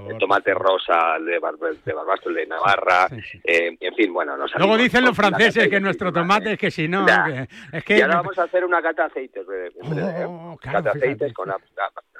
el 0.09 0.17
tomate 0.17 0.53
rosa 0.53 1.17
de, 1.19 1.39
bar, 1.39 1.55
de 1.57 1.93
Barbastro, 1.93 2.31
el 2.31 2.35
de 2.37 2.47
Navarra, 2.47 3.07
Eh, 3.43 3.77
en 3.79 3.95
fin, 3.95 4.13
bueno, 4.13 4.37
nos 4.37 4.53
Luego 4.55 4.77
dicen 4.77 5.03
los 5.03 5.15
franceses 5.15 5.67
que 5.67 5.79
nuestro 5.79 6.11
tomate 6.11 6.53
es 6.53 6.59
que 6.59 6.71
si 6.71 6.87
no, 6.87 7.05
es 7.71 7.83
que... 7.83 7.97
Y 7.97 8.01
ahora 8.01 8.17
vamos 8.17 8.37
a 8.37 8.43
hacer 8.43 8.65
una 8.65 8.81
cata 8.81 9.03
de 9.03 9.07
aceites, 9.07 9.45
oh, 10.27 10.57
cata 10.61 10.81
de 10.81 10.89
aceites 10.89 11.33
con 11.33 11.47
la, 11.47 11.57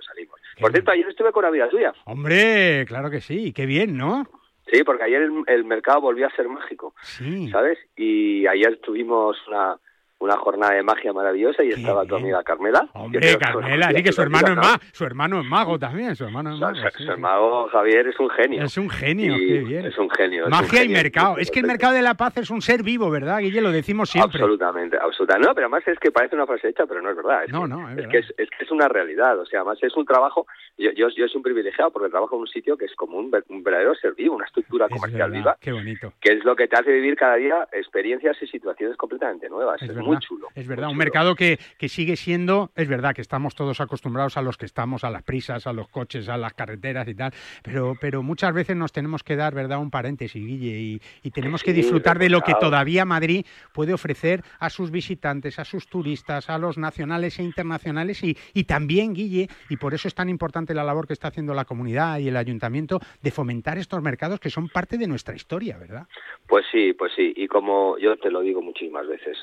salimos. 0.05 0.39
Por 0.59 0.71
cierto, 0.71 0.91
ayer 0.91 1.07
estuve 1.09 1.31
con 1.31 1.43
la 1.43 1.49
vida 1.49 1.69
tuya. 1.69 1.93
Hombre, 2.05 2.85
claro 2.87 3.09
que 3.09 3.21
sí, 3.21 3.51
qué 3.53 3.65
bien, 3.65 3.97
¿no? 3.97 4.25
Sí, 4.71 4.83
porque 4.83 5.03
ayer 5.03 5.23
el, 5.23 5.43
el 5.47 5.65
mercado 5.65 6.01
volvió 6.01 6.27
a 6.27 6.31
ser 6.31 6.47
mágico, 6.47 6.95
sí. 7.01 7.49
¿sabes? 7.51 7.77
Y 7.95 8.47
ayer 8.47 8.79
tuvimos 8.81 9.37
una 9.47 9.77
una 10.19 10.37
jornada 10.37 10.73
de 10.73 10.83
magia 10.83 11.11
maravillosa 11.13 11.63
y 11.63 11.69
estaba 11.69 12.05
tu 12.05 12.15
amiga 12.15 12.41
Carmela. 12.43 12.87
Hombre, 12.93 13.37
Carmela, 13.37 13.91
sí 13.91 14.03
que 14.03 14.11
su 14.11 14.21
hermano 14.21 14.49
es 14.49 14.55
mago, 14.55 14.79
su 14.91 15.03
hermano 15.03 15.39
es 15.41 15.45
mago 15.45 15.77
también, 15.77 16.15
su 16.15 16.23
hermano 16.23 16.53
es 16.53 16.59
mago. 16.59 16.75
Su, 16.75 17.11
hermano 17.11 17.67
Javier 17.67 18.07
es 18.07 18.19
un 18.19 18.29
genio. 18.29 18.63
Es 18.63 18.77
un 18.77 18.89
genio, 18.89 19.35
qué 19.35 19.59
bien. 19.59 19.85
Es 19.85 19.97
un 19.97 20.09
genio. 20.09 20.47
Magia 20.49 20.83
y 20.83 20.89
mercado. 20.89 21.37
Es 21.37 21.51
que 21.51 21.59
el 21.59 21.67
mercado 21.67 21.93
de 21.93 22.01
la 22.01 22.13
paz 22.13 22.37
es 22.37 22.49
un 22.49 22.61
ser 22.61 22.81
vivo, 22.83 23.09
¿verdad, 23.09 23.39
Guille? 23.39 23.61
Lo 23.61 23.71
decimos 23.71 24.09
siempre. 24.09 24.39
Absolutamente, 24.41 24.97
absolutamente. 24.97 25.47
No, 25.47 25.53
pero 25.53 25.67
además 25.67 25.87
es 25.87 25.99
que 25.99 26.11
parece 26.11 26.35
una 26.35 26.47
frase 26.47 26.69
hecha, 26.69 26.85
pero 26.85 27.01
no 27.01 27.09
es 27.09 27.15
verdad. 27.15 27.43
Es 27.43 27.51
no, 27.51 27.63
que, 27.63 27.67
no, 27.67 27.89
es, 27.89 28.07
que 28.07 28.17
es, 28.19 28.33
es, 28.37 28.49
que 28.49 28.63
es 28.63 28.71
una 28.71 28.87
realidad. 28.87 29.37
O 29.39 29.45
sea, 29.45 29.59
además 29.59 29.79
es 29.81 29.95
un 29.95 30.05
trabajo. 30.05 30.47
Yo, 30.77 30.91
yo, 30.91 31.09
yo 31.09 31.27
soy 31.27 31.37
un 31.37 31.43
privilegiado 31.43 31.91
porque 31.91 32.09
trabajo 32.09 32.35
en 32.35 32.41
un 32.41 32.47
sitio 32.47 32.77
que 32.77 32.85
es 32.85 32.95
como 32.95 33.17
un, 33.17 33.31
un 33.49 33.63
verdadero 33.63 33.93
ser 33.95 34.13
vivo, 34.13 34.35
una 34.35 34.45
estructura 34.45 34.87
comercial 34.87 35.31
viva. 35.31 35.57
Qué 35.59 35.71
bonito. 35.71 36.13
Que 36.21 36.33
es 36.33 36.45
lo 36.45 36.55
que 36.55 36.67
te 36.67 36.77
hace 36.77 36.91
vivir 36.91 37.15
cada 37.15 37.35
día 37.35 37.67
experiencias 37.73 38.37
y 38.41 38.47
situaciones 38.47 38.97
completamente 38.97 39.49
nuevas. 39.49 39.81
Es, 39.81 39.95
muy 40.05 40.19
chulo. 40.19 40.47
Es 40.55 40.67
verdad 40.67 40.89
un 40.89 40.97
mercado 40.97 41.35
que, 41.35 41.59
que, 41.77 41.89
sigue 41.89 42.15
siendo, 42.15 42.71
es 42.75 42.87
verdad 42.87 43.13
que 43.13 43.21
estamos 43.21 43.55
todos 43.55 43.81
acostumbrados 43.81 44.37
a 44.37 44.41
los 44.41 44.57
que 44.57 44.65
estamos, 44.65 45.03
a 45.03 45.09
las 45.09 45.23
prisas, 45.23 45.67
a 45.67 45.73
los 45.73 45.87
coches, 45.89 46.29
a 46.29 46.37
las 46.37 46.53
carreteras 46.53 47.07
y 47.07 47.15
tal, 47.15 47.33
pero, 47.63 47.95
pero 47.99 48.23
muchas 48.23 48.53
veces 48.53 48.75
nos 48.75 48.91
tenemos 48.91 49.23
que 49.23 49.35
dar, 49.35 49.53
¿verdad?, 49.53 49.79
un 49.79 49.91
paréntesis, 49.91 50.45
Guille, 50.45 50.79
y, 50.79 51.01
y 51.23 51.31
tenemos 51.31 51.63
que 51.63 51.73
disfrutar 51.73 52.19
de 52.19 52.29
lo 52.29 52.41
que 52.41 52.53
todavía 52.59 53.05
Madrid 53.05 53.45
puede 53.73 53.93
ofrecer 53.93 54.43
a 54.59 54.69
sus 54.69 54.91
visitantes, 54.91 55.59
a 55.59 55.65
sus 55.65 55.87
turistas, 55.87 56.49
a 56.49 56.57
los 56.57 56.77
nacionales 56.77 57.39
e 57.39 57.43
internacionales 57.43 58.23
y, 58.23 58.37
y 58.53 58.63
también, 58.63 59.13
Guille, 59.13 59.47
y 59.69 59.77
por 59.77 59.93
eso 59.93 60.07
es 60.07 60.15
tan 60.15 60.29
importante 60.29 60.73
la 60.73 60.83
labor 60.83 61.07
que 61.07 61.13
está 61.13 61.29
haciendo 61.29 61.53
la 61.53 61.65
comunidad 61.65 62.19
y 62.19 62.27
el 62.27 62.37
ayuntamiento 62.37 62.99
de 63.21 63.31
fomentar 63.31 63.77
estos 63.77 64.01
mercados 64.01 64.39
que 64.39 64.49
son 64.49 64.69
parte 64.69 64.97
de 64.97 65.07
nuestra 65.07 65.35
historia, 65.35 65.77
¿verdad? 65.77 66.07
Pues 66.47 66.65
sí, 66.71 66.93
pues 66.93 67.11
sí, 67.15 67.33
y 67.35 67.47
como 67.47 67.97
yo 67.97 68.17
te 68.17 68.31
lo 68.31 68.41
digo 68.41 68.61
muchísimas 68.61 69.07
veces, 69.07 69.37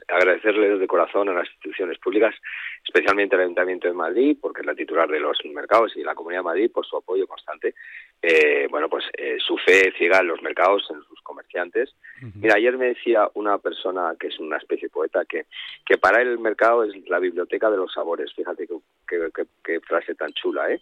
agradecerles 0.52 0.80
de 0.80 0.86
corazón 0.86 1.28
a 1.28 1.34
las 1.34 1.48
instituciones 1.48 1.98
públicas, 1.98 2.34
especialmente 2.84 3.34
al 3.34 3.42
Ayuntamiento 3.42 3.88
de 3.88 3.94
Madrid, 3.94 4.36
porque 4.40 4.60
es 4.60 4.66
la 4.66 4.74
titular 4.74 5.08
de 5.08 5.20
los 5.20 5.38
mercados 5.52 5.96
y 5.96 6.02
la 6.02 6.14
Comunidad 6.14 6.40
de 6.40 6.44
Madrid 6.44 6.70
por 6.72 6.86
su 6.86 6.96
apoyo 6.96 7.26
constante. 7.26 7.74
Eh, 8.20 8.66
bueno, 8.70 8.88
pues 8.88 9.04
eh, 9.16 9.36
su 9.38 9.56
fe 9.58 9.92
ciega 9.98 10.20
en 10.20 10.28
los 10.28 10.42
mercados, 10.42 10.86
en 10.90 11.02
sus 11.02 11.20
comerciantes. 11.22 11.94
Uh 12.22 12.26
-huh. 12.26 12.32
Mira, 12.36 12.54
ayer 12.56 12.76
me 12.76 12.86
decía 12.86 13.28
una 13.34 13.58
persona 13.58 14.14
que 14.18 14.28
es 14.28 14.38
una 14.38 14.58
especie 14.58 14.88
de 14.88 14.92
poeta 14.92 15.24
que, 15.24 15.46
que 15.84 15.98
para 15.98 16.22
él 16.22 16.28
el 16.28 16.38
mercado 16.38 16.84
es 16.84 16.94
la 17.08 17.18
biblioteca 17.18 17.70
de 17.70 17.76
los 17.76 17.92
sabores. 17.92 18.32
Fíjate 18.34 18.68
qué 19.06 19.80
frase 19.80 20.14
tan 20.14 20.32
chula, 20.32 20.70
¿eh? 20.70 20.80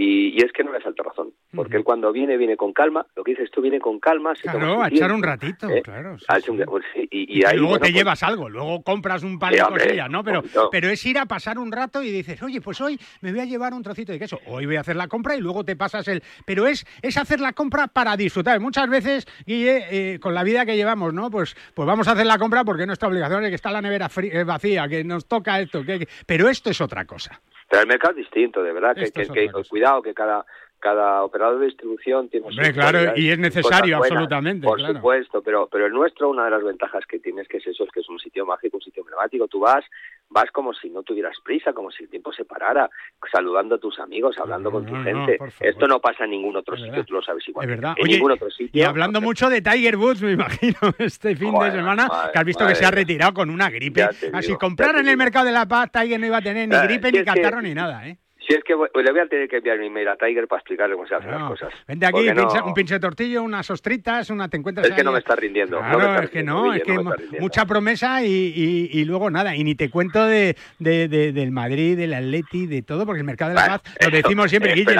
Y, 0.00 0.28
y, 0.40 0.44
es 0.44 0.52
que 0.52 0.62
no 0.62 0.72
le 0.72 0.80
falta 0.80 1.02
razón, 1.02 1.32
porque 1.52 1.72
uh 1.72 1.74
-huh. 1.74 1.78
él 1.78 1.84
cuando 1.84 2.12
viene, 2.12 2.36
viene 2.36 2.56
con 2.56 2.72
calma, 2.72 3.04
lo 3.16 3.24
que 3.24 3.32
dices 3.32 3.50
tú, 3.50 3.60
viene 3.60 3.80
con 3.80 3.98
calma. 3.98 4.32
Se 4.36 4.42
claro, 4.42 4.80
a 4.80 4.86
echar 4.86 5.10
un 5.10 5.24
ratito, 5.24 5.68
¿eh? 5.68 5.82
claro. 5.82 6.16
Sí, 6.20 6.24
sí. 6.40 6.50
Un, 6.52 6.82
y, 6.94 7.08
y, 7.10 7.40
y, 7.40 7.44
ahí, 7.44 7.56
luego 7.56 7.70
bueno, 7.70 7.84
te 7.84 7.90
pues, 7.90 7.94
llevas 7.94 8.22
algo, 8.22 8.48
luego 8.48 8.80
compras 8.84 9.24
un 9.24 9.40
par 9.40 9.52
de 9.52 9.60
cosillas, 9.60 10.08
¿no? 10.08 10.22
Pero, 10.22 10.44
pero 10.70 10.88
es 10.88 11.04
ir 11.04 11.18
a 11.18 11.26
pasar 11.26 11.58
un 11.58 11.72
rato 11.72 12.00
y 12.00 12.12
dices, 12.12 12.40
oye, 12.44 12.60
pues 12.60 12.80
hoy 12.80 12.96
me 13.22 13.32
voy 13.32 13.40
a 13.40 13.44
llevar 13.44 13.74
un 13.74 13.82
trocito 13.82 14.12
de 14.12 14.20
queso, 14.20 14.38
hoy 14.46 14.66
voy 14.66 14.76
a 14.76 14.82
hacer 14.82 14.94
la 14.94 15.08
compra 15.08 15.34
y 15.34 15.40
luego 15.40 15.64
te 15.64 15.74
pasas 15.74 16.06
el... 16.06 16.22
Pero 16.46 16.68
es, 16.68 16.86
es 17.02 17.16
hacer 17.16 17.40
la 17.40 17.52
compra 17.52 17.88
para 17.88 18.16
disfrutar. 18.16 18.60
Muchas 18.60 18.88
veces, 18.88 19.26
Guille, 19.46 19.86
eh, 19.90 20.20
con 20.20 20.32
la 20.32 20.44
vida 20.44 20.64
que 20.64 20.76
llevamos, 20.76 21.12
¿no? 21.12 21.28
Pues, 21.28 21.56
pues 21.74 21.86
vamos 21.88 22.06
a 22.06 22.12
hacer 22.12 22.26
la 22.26 22.38
compra 22.38 22.62
porque 22.62 22.86
nuestra 22.86 23.08
obligación 23.08 23.42
es 23.42 23.48
que 23.48 23.56
está 23.56 23.72
la 23.72 23.82
nevera 23.82 24.08
eh, 24.22 24.44
vacía, 24.44 24.86
que 24.86 25.02
nos 25.02 25.26
toca 25.26 25.58
esto, 25.60 25.84
que... 25.84 26.06
pero 26.24 26.48
esto 26.48 26.70
es 26.70 26.80
otra 26.80 27.04
cosa. 27.04 27.40
Pero 27.70 27.82
el 27.82 27.88
mercado 27.88 28.12
es 28.12 28.18
distinto, 28.18 28.62
de 28.62 28.72
verdad, 28.72 28.94
que, 28.94 29.10
que, 29.10 29.26
que 29.26 29.50
cuidado, 29.68 29.87
que 30.02 30.14
cada 30.14 30.44
cada 30.78 31.24
operador 31.24 31.58
de 31.58 31.66
distribución 31.66 32.28
tiene 32.28 32.46
Hombre, 32.46 32.72
claro, 32.72 33.16
y 33.16 33.30
es 33.30 33.38
necesario, 33.38 33.96
absolutamente. 33.96 34.66
Por 34.66 34.80
supuesto, 34.80 35.42
pero, 35.42 35.68
pero 35.70 35.86
el 35.86 35.92
nuestro, 35.92 36.30
una 36.30 36.44
de 36.44 36.50
las 36.50 36.62
ventajas 36.62 37.04
que 37.06 37.18
tiene 37.18 37.42
es 37.42 37.48
que 37.48 37.56
es 37.56 37.66
eso, 37.66 37.84
es 37.84 37.90
que 37.90 38.00
es 38.00 38.08
un 38.08 38.18
sitio 38.18 38.46
mágico, 38.46 38.76
un 38.76 38.82
sitio 38.82 39.02
emblemático. 39.02 39.48
Tú 39.48 39.60
vas, 39.60 39.84
vas 40.28 40.50
como 40.52 40.72
si 40.72 40.88
no 40.90 41.02
tuvieras 41.02 41.36
prisa, 41.42 41.72
como 41.72 41.90
si 41.90 42.04
el 42.04 42.10
tiempo 42.10 42.32
se 42.32 42.44
parara, 42.44 42.88
saludando 43.32 43.74
a 43.74 43.78
tus 43.78 43.98
amigos, 43.98 44.36
hablando 44.38 44.70
con 44.70 44.86
tu 44.86 44.94
gente. 45.02 45.38
Esto 45.60 45.88
no 45.88 46.00
pasa 46.00 46.24
en 46.24 46.30
ningún 46.30 46.56
otro 46.56 46.76
sitio, 46.76 47.04
tú 47.04 47.14
lo 47.14 47.22
sabes 47.22 47.46
igual. 47.48 47.64
Es 47.64 47.70
verdad. 47.70 47.94
En 47.96 48.06
ningún 48.06 48.32
otro 48.32 48.50
sitio. 48.50 48.80
Y 48.80 48.84
hablando 48.84 49.20
mucho 49.20 49.50
de 49.50 49.60
Tiger 49.60 49.96
Woods, 49.96 50.22
me 50.22 50.32
imagino, 50.38 50.78
este 50.98 51.34
fin 51.34 51.58
de 51.58 51.72
semana, 51.72 52.08
que 52.32 52.38
has 52.38 52.44
visto 52.44 52.66
que 52.66 52.76
se 52.76 52.84
ha 52.84 52.90
retirado 52.90 53.34
con 53.34 53.50
una 53.50 53.68
gripe. 53.68 54.08
Así 54.32 54.54
comprar 54.56 54.96
en 54.96 55.08
el 55.08 55.16
mercado 55.16 55.46
de 55.46 55.52
La 55.52 55.66
Paz, 55.66 55.90
Tiger 55.90 56.20
no 56.20 56.26
iba 56.26 56.36
a 56.36 56.42
tener 56.42 56.68
ni 56.68 56.76
gripe, 56.76 57.10
ni 57.10 57.24
catarro, 57.24 57.60
ni 57.60 57.74
nada, 57.74 58.06
¿eh? 58.06 58.18
Si 58.48 58.54
es 58.54 58.64
que 58.64 58.72
le 58.72 59.10
voy 59.12 59.20
a 59.20 59.26
tener 59.26 59.46
que 59.46 59.58
enviar 59.58 59.78
un 59.78 59.84
email 59.84 60.08
a 60.08 60.16
Tiger 60.16 60.48
para 60.48 60.60
explicarle 60.60 60.94
cómo 60.94 61.06
se 61.06 61.14
hacen 61.14 61.30
las 61.30 61.42
cosas. 61.42 61.68
Vente 61.86 62.06
aquí, 62.06 62.28
un 62.64 62.72
pinche 62.72 62.94
de 62.94 63.00
tortillo, 63.00 63.42
unas 63.42 63.70
ostritas, 63.70 64.30
una 64.30 64.48
te 64.48 64.56
encuentras. 64.56 64.88
Es 64.88 64.94
que 64.94 65.04
no 65.04 65.12
me 65.12 65.18
está 65.18 65.36
rindiendo. 65.36 65.78
Claro, 65.78 66.22
es 66.22 66.30
que 66.30 66.42
no, 66.42 66.72
es 66.72 66.82
que 66.82 66.98
mucha 67.40 67.66
promesa 67.66 68.24
y, 68.24 68.88
y, 68.90 69.04
luego 69.04 69.28
nada. 69.30 69.54
Y 69.54 69.64
ni 69.64 69.74
te 69.74 69.90
cuento 69.90 70.24
de, 70.24 70.56
de, 70.78 71.08
del 71.08 71.50
Madrid, 71.50 71.98
del 71.98 72.14
Atleti, 72.14 72.66
de 72.66 72.80
todo, 72.80 73.04
porque 73.04 73.20
el 73.20 73.26
mercado 73.26 73.50
de 73.50 73.56
la 73.56 73.66
paz, 73.66 73.82
lo 74.00 74.10
decimos 74.10 74.48
siempre, 74.50 74.72
Guille, 74.72 74.94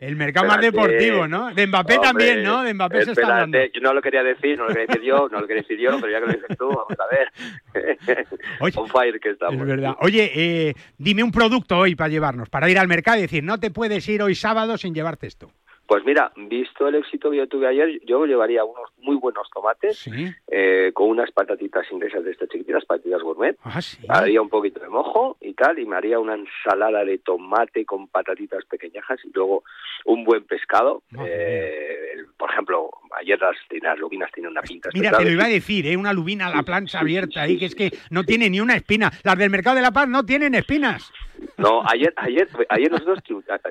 el, 0.00 0.16
mercado 0.16 0.46
más 0.46 0.62
deportivo, 0.62 1.28
¿no? 1.28 1.52
De 1.52 1.66
Mbappé 1.66 1.98
también, 1.98 2.42
¿no? 2.42 2.62
De 2.62 2.72
Mbappé 2.72 3.04
se 3.04 3.12
está 3.12 3.26
hablando. 3.26 3.58
Yo 3.74 3.80
no 3.82 3.92
lo 3.92 4.00
quería 4.00 4.22
decir, 4.22 4.56
no 4.56 4.68
lo 4.68 4.74
quería 4.74 4.86
decir 4.86 5.02
yo, 5.02 5.28
no 5.30 5.40
lo 5.40 5.46
quería 5.46 5.62
decir 5.62 5.78
yo, 5.78 6.00
pero 6.00 6.10
ya 6.10 6.20
que 6.20 6.26
lo 6.26 6.32
dices 6.32 6.56
tú, 6.56 6.68
vamos 6.68 6.96
a 6.98 7.14
ver. 7.14 8.26
Oye, 8.60 8.72
On 8.78 8.88
fire 8.88 9.20
que 9.20 9.30
estamos. 9.30 9.60
Es 9.60 9.66
verdad. 9.66 9.96
Oye, 10.00 10.30
eh, 10.34 10.74
dime 10.96 11.22
un 11.22 11.32
producto 11.32 11.78
hoy 11.78 11.94
para 11.94 12.08
llevarnos, 12.08 12.48
para 12.48 12.70
ir 12.70 12.78
al 12.78 12.85
mercado 12.88 13.18
y 13.18 13.22
decir, 13.22 13.44
no 13.44 13.58
te 13.58 13.70
puedes 13.70 14.08
ir 14.08 14.22
hoy 14.22 14.34
sábado 14.34 14.78
sin 14.78 14.94
llevarte 14.94 15.26
esto? 15.26 15.50
Pues 15.86 16.04
mira, 16.04 16.32
visto 16.36 16.88
el 16.88 16.96
éxito 16.96 17.30
que 17.30 17.36
yo 17.36 17.46
tuve 17.46 17.68
ayer, 17.68 18.00
yo 18.04 18.24
llevaría 18.26 18.64
unos 18.64 18.90
muy 18.98 19.16
buenos 19.16 19.48
tomates 19.50 20.08
eh, 20.48 20.90
con 20.92 21.08
unas 21.08 21.30
patatitas 21.30 21.86
inglesas 21.92 22.24
de 22.24 22.32
estas 22.32 22.48
chiquititas, 22.48 22.84
patatitas 22.84 23.22
gourmet. 23.22 23.56
Ah, 23.62 23.80
haría 24.08 24.42
un 24.42 24.48
poquito 24.48 24.80
de 24.80 24.88
mojo 24.88 25.36
y 25.40 25.54
tal, 25.54 25.78
y 25.78 25.86
me 25.86 25.96
haría 25.96 26.18
una 26.18 26.34
ensalada 26.34 27.04
de 27.04 27.18
tomate 27.18 27.84
con 27.84 28.08
patatitas 28.08 28.64
pequeñajas 28.64 29.20
y 29.24 29.30
luego 29.32 29.62
un 30.04 30.24
buen 30.24 30.44
pescado. 30.44 31.02
Eh, 31.24 32.16
por 32.36 32.50
ejemplo, 32.50 32.90
ayer 33.18 33.38
las, 33.40 33.56
las 33.82 33.98
lubinas 33.98 34.30
tienen 34.32 34.50
una 34.50 34.62
pinta. 34.62 34.90
Mira, 34.92 35.16
te 35.16 35.24
lo 35.24 35.30
iba 35.30 35.44
a 35.44 35.48
decir, 35.48 35.86
¿eh? 35.86 35.96
una 35.96 36.12
lubina 36.12 36.46
a 36.46 36.54
la 36.54 36.62
plancha 36.62 37.00
abierta 37.00 37.42
ahí, 37.42 37.58
que 37.58 37.66
es 37.66 37.74
que 37.74 37.92
no 38.10 38.24
tiene 38.24 38.50
ni 38.50 38.60
una 38.60 38.74
espina. 38.74 39.10
Las 39.22 39.38
del 39.38 39.50
Mercado 39.50 39.76
de 39.76 39.82
la 39.82 39.92
Paz 39.92 40.08
no 40.08 40.24
tienen 40.24 40.54
espinas. 40.54 41.12
No, 41.58 41.82
ayer, 41.86 42.12
ayer, 42.16 42.48
ayer 42.68 42.90
nosotros 42.90 43.18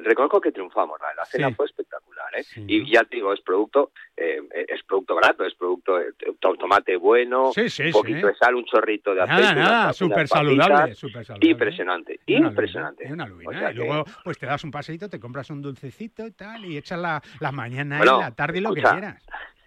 reconozco 0.03 0.41
que 0.41 0.51
triunfamos, 0.51 0.99
la 1.15 1.25
cena 1.25 1.51
fue 1.51 1.65
espectacular, 1.65 2.04
¿eh? 2.37 2.43
y 2.67 2.91
ya 2.91 3.03
te 3.03 3.17
digo, 3.17 3.33
es 3.33 3.41
producto, 3.41 3.91
eh, 4.15 4.41
es 4.67 4.83
producto 4.83 5.15
barato, 5.15 5.45
es 5.45 5.53
producto 5.55 5.97
de 5.97 6.13
tomate 6.59 6.95
bueno, 6.95 7.47
un 7.49 7.91
poquito 7.91 8.27
de 8.27 8.35
sal, 8.35 8.55
un 8.55 8.65
chorrito 8.65 9.13
de 9.13 9.21
aceite, 9.21 9.41
nada, 9.41 9.53
nada, 9.55 9.93
súper 9.93 10.27
saludable, 10.27 10.95
saludable, 10.95 11.47
impresionante, 11.47 12.19
impresionante. 12.25 13.11
Una 13.11 13.27
lubina, 13.27 13.71
y 13.71 13.75
luego 13.75 14.05
pues 14.23 14.37
te 14.37 14.45
das 14.45 14.63
un 14.63 14.71
paseito, 14.71 15.09
te 15.09 15.19
compras 15.19 15.49
un 15.49 15.61
dulcecito 15.61 16.25
y 16.27 16.31
tal, 16.31 16.65
y 16.65 16.77
echas 16.77 16.99
la, 16.99 17.21
la 17.39 17.51
mañana 17.51 17.99
y 18.01 18.05
la 18.05 18.31
tarde 18.31 18.59
y 18.59 18.61
lo 18.61 18.73
que 18.73 18.81
quieras 18.81 19.23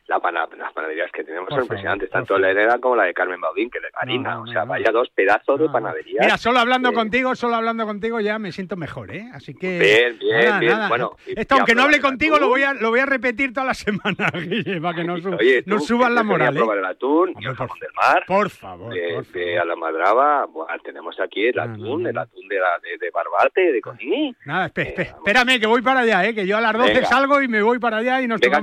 la 0.08 0.18
las 0.56 0.72
panaderías 0.72 1.12
que 1.12 1.22
tenemos 1.22 1.50
son 1.50 1.60
impresionantes, 1.60 2.08
tanto 2.08 2.38
la 2.38 2.50
hereda 2.50 2.78
como 2.78 2.96
la 2.96 3.04
de 3.04 3.14
Carmen 3.14 3.40
Baudín, 3.40 3.70
que 3.70 3.78
de 3.78 3.90
Karina. 3.90 4.40
o 4.40 4.46
sea, 4.46 4.64
vaya 4.64 4.90
dos 4.90 5.10
pedazos 5.10 5.60
de 5.60 5.68
panadería. 5.68 6.20
Mira, 6.22 6.38
solo 6.38 6.58
hablando 6.58 6.94
contigo, 6.94 7.34
solo 7.34 7.56
hablando 7.56 7.84
contigo 7.84 8.18
ya 8.20 8.38
me 8.38 8.50
siento 8.50 8.76
mejor, 8.76 9.10
¿eh? 9.14 9.28
Así 9.34 9.54
que. 9.54 9.78
Bien, 9.78 10.18
bien, 10.18 10.60
bien. 10.60 10.88
Bueno, 10.88 11.12
Esto, 11.26 11.56
aunque 11.56 11.74
no 11.74 11.82
hable 11.82 12.00
contigo, 12.00 12.38
lo 12.38 12.48
voy, 12.48 12.62
a, 12.62 12.72
lo 12.72 12.88
voy 12.88 13.00
a 13.00 13.06
repetir 13.06 13.52
toda 13.52 13.66
la 13.66 13.74
semana, 13.74 14.30
Guille, 14.32 14.80
para 14.80 14.96
que 14.96 15.04
no, 15.04 15.18
no 15.18 15.80
suban 15.80 16.14
la 16.14 16.22
moral. 16.22 16.56
¿eh? 16.56 16.60
probar 16.60 16.78
el 16.78 16.84
atún 16.86 17.34
y 17.38 17.46
el 17.46 17.54
jamón 17.54 17.78
del 17.78 17.92
mar. 17.94 18.24
Por 18.26 18.48
favor. 18.48 18.94
De, 18.94 19.58
a 19.58 19.64
la 19.64 19.76
madraba, 19.76 20.46
bueno, 20.46 20.72
tenemos 20.82 21.20
aquí 21.20 21.48
el 21.48 21.58
atún, 21.58 22.06
el 22.06 22.16
atún 22.16 22.48
de, 22.48 22.58
la, 22.58 22.78
de, 22.98 23.10
Barbate, 23.10 23.72
de 23.72 23.80
Coní. 23.82 24.34
Nada, 24.46 24.72
eh, 24.74 24.94
espérame, 24.96 25.60
que 25.60 25.66
voy 25.66 25.82
para 25.82 26.00
allá, 26.00 26.24
¿eh? 26.26 26.34
Que 26.34 26.46
yo 26.46 26.56
a 26.56 26.60
las 26.60 26.72
12 26.72 27.04
salgo 27.04 27.42
y 27.42 27.48
me 27.48 27.60
voy 27.60 27.78
para 27.78 27.98
allá 27.98 28.22
y 28.22 28.28
nos 28.28 28.40
Venga, 28.40 28.58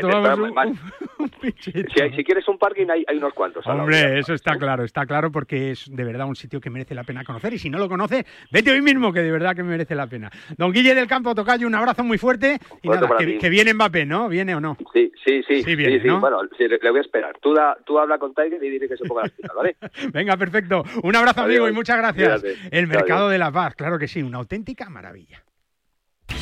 tomamos. 0.00 0.47
Si, 1.60 2.24
quieres 2.24 2.48
un 2.48 2.58
parking 2.58 2.86
hay, 2.90 3.04
unos 3.16 3.34
cuantos. 3.34 3.66
Hombre, 3.66 4.18
eso 4.18 4.34
está 4.34 4.56
claro, 4.56 4.84
está 4.84 5.06
claro 5.06 5.30
porque 5.30 5.72
es 5.72 5.86
de 5.90 6.04
verdad 6.04 6.26
un 6.26 6.36
sitio 6.36 6.60
que 6.60 6.70
merece 6.70 6.94
la 6.94 7.04
pena 7.04 7.24
conocer 7.24 7.52
y 7.54 7.58
si 7.58 7.70
no 7.70 7.78
lo 7.78 7.88
conoces, 7.88 8.24
vete 8.50 8.70
hoy 8.70 8.82
mismo 8.82 9.12
que 9.12 9.20
de 9.20 9.30
verdad 9.30 9.54
que 9.54 9.62
merece 9.62 9.94
la 9.94 10.06
pena. 10.06 10.30
Don 10.56 10.72
Guille 10.72 10.94
del 10.94 11.06
Campo 11.06 11.34
Tocayo, 11.34 11.66
un 11.66 11.74
abrazo 11.74 12.04
muy 12.04 12.18
fuerte 12.18 12.58
y 12.82 12.88
nada, 12.88 13.08
que, 13.18 13.48
viene 13.48 13.74
Mbappé, 13.74 14.06
¿no? 14.06 14.28
¿Viene 14.28 14.54
o 14.54 14.60
no? 14.60 14.76
Sí, 14.92 15.12
sí, 15.24 15.42
sí. 15.46 15.62
Sí, 15.62 15.76
viene, 15.76 15.98
Bueno, 16.18 16.42
le 16.58 16.90
voy 16.90 16.98
a 16.98 17.02
esperar. 17.02 17.36
Tú, 17.40 17.54
tú 17.84 17.98
habla 17.98 18.18
con 18.18 18.34
Tiger 18.34 18.62
y 18.62 18.70
dile 18.70 18.88
que 18.88 18.96
se 18.96 19.04
ponga 19.04 19.22
las 19.22 19.32
pilas, 19.32 19.54
¿vale? 19.54 19.76
Venga, 20.12 20.36
perfecto. 20.36 20.84
Un 21.02 21.16
abrazo, 21.16 21.42
amigo, 21.42 21.68
y 21.68 21.72
muchas 21.72 21.98
gracias. 21.98 22.44
El 22.70 22.86
mercado 22.86 23.28
de 23.28 23.38
la 23.38 23.50
paz, 23.50 23.74
claro 23.74 23.98
que 23.98 24.08
sí, 24.08 24.22
una 24.22 24.38
auténtica 24.38 24.88
maravilla. 24.88 25.42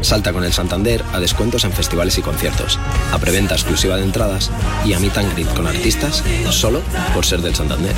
Salta 0.00 0.32
con 0.32 0.44
el 0.44 0.52
Santander 0.52 1.04
a 1.12 1.20
descuentos 1.20 1.64
en 1.64 1.72
festivales 1.72 2.18
y 2.18 2.22
conciertos, 2.22 2.78
a 3.12 3.18
preventa 3.18 3.54
exclusiva 3.54 3.96
de 3.96 4.04
entradas 4.04 4.50
y 4.84 4.94
a 4.94 4.98
meet 4.98 5.16
and 5.16 5.32
greet 5.34 5.52
con 5.54 5.66
artistas 5.66 6.24
solo 6.50 6.82
por 7.14 7.24
ser 7.24 7.40
del 7.40 7.54
Santander. 7.54 7.94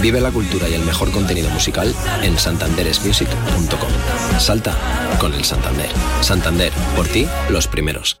Vive 0.00 0.20
la 0.20 0.30
cultura 0.30 0.68
y 0.68 0.74
el 0.74 0.84
mejor 0.84 1.10
contenido 1.10 1.50
musical 1.50 1.94
en 2.22 2.38
santanderesmusic.com. 2.38 4.38
Salta 4.38 4.76
con 5.18 5.34
el 5.34 5.44
Santander. 5.44 5.90
Santander, 6.20 6.72
por 6.94 7.08
ti, 7.08 7.26
los 7.48 7.66
primeros. 7.66 8.20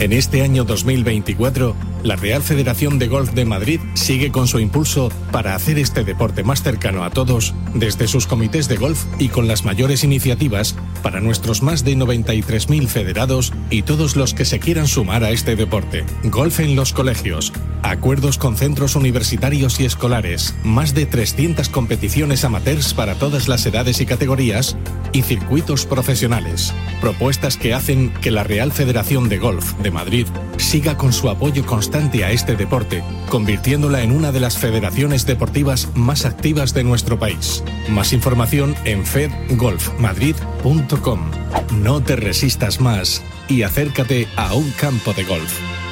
En 0.00 0.12
este 0.12 0.42
año 0.42 0.62
2024, 0.62 1.74
la 2.04 2.14
Real 2.14 2.40
Federación 2.40 3.00
de 3.00 3.08
Golf 3.08 3.32
de 3.32 3.44
Madrid 3.44 3.80
sigue 3.94 4.30
con 4.30 4.46
su 4.46 4.60
impulso 4.60 5.10
para 5.32 5.56
hacer 5.56 5.76
este 5.76 6.04
deporte 6.04 6.44
más 6.44 6.62
cercano 6.62 7.02
a 7.02 7.10
todos 7.10 7.52
desde 7.74 8.06
sus 8.06 8.28
comités 8.28 8.68
de 8.68 8.76
golf 8.76 9.04
y 9.18 9.28
con 9.28 9.48
las 9.48 9.64
mayores 9.64 10.04
iniciativas 10.04 10.76
para 11.02 11.20
nuestros 11.20 11.62
más 11.62 11.82
de 11.82 11.96
93.000 11.96 12.86
federados 12.86 13.52
y 13.70 13.82
todos 13.82 14.14
los 14.14 14.34
que 14.34 14.44
se 14.44 14.60
quieran 14.60 14.86
sumar 14.86 15.24
a 15.24 15.30
este 15.30 15.56
deporte. 15.56 16.04
Golf 16.22 16.60
en 16.60 16.76
los 16.76 16.92
colegios, 16.92 17.52
acuerdos 17.82 18.38
con 18.38 18.56
centros 18.56 18.94
universitarios 18.94 19.80
y 19.80 19.84
escolares, 19.84 20.54
más 20.62 20.94
de 20.94 21.06
300 21.06 21.68
competiciones 21.70 22.44
amateurs 22.44 22.94
para 22.94 23.16
todas 23.16 23.48
las 23.48 23.66
edades 23.66 24.00
y 24.00 24.06
categorías 24.06 24.76
y 25.12 25.22
circuitos 25.22 25.86
profesionales. 25.86 26.72
Propuestas 27.00 27.56
que 27.56 27.74
hacen 27.74 28.10
que 28.20 28.30
la 28.30 28.44
Real 28.44 28.70
Federación 28.70 29.28
de 29.28 29.38
Golf 29.38 29.74
de 29.82 29.87
Madrid 29.90 30.28
siga 30.56 30.96
con 30.96 31.12
su 31.12 31.28
apoyo 31.28 31.66
constante 31.66 32.24
a 32.24 32.30
este 32.30 32.54
deporte, 32.56 33.02
convirtiéndola 33.28 34.02
en 34.02 34.12
una 34.12 34.32
de 34.32 34.40
las 34.40 34.56
federaciones 34.58 35.26
deportivas 35.26 35.88
más 35.94 36.24
activas 36.24 36.72
de 36.74 36.84
nuestro 36.84 37.18
país. 37.18 37.64
Más 37.88 38.12
información 38.12 38.76
en 38.84 39.04
fedgolfmadrid.com. 39.04 41.30
No 41.82 42.00
te 42.02 42.14
resistas 42.16 42.80
más 42.80 43.22
y 43.48 43.62
acércate 43.62 44.28
a 44.36 44.54
un 44.54 44.70
campo 44.72 45.12
de 45.12 45.24
golf. 45.24 45.87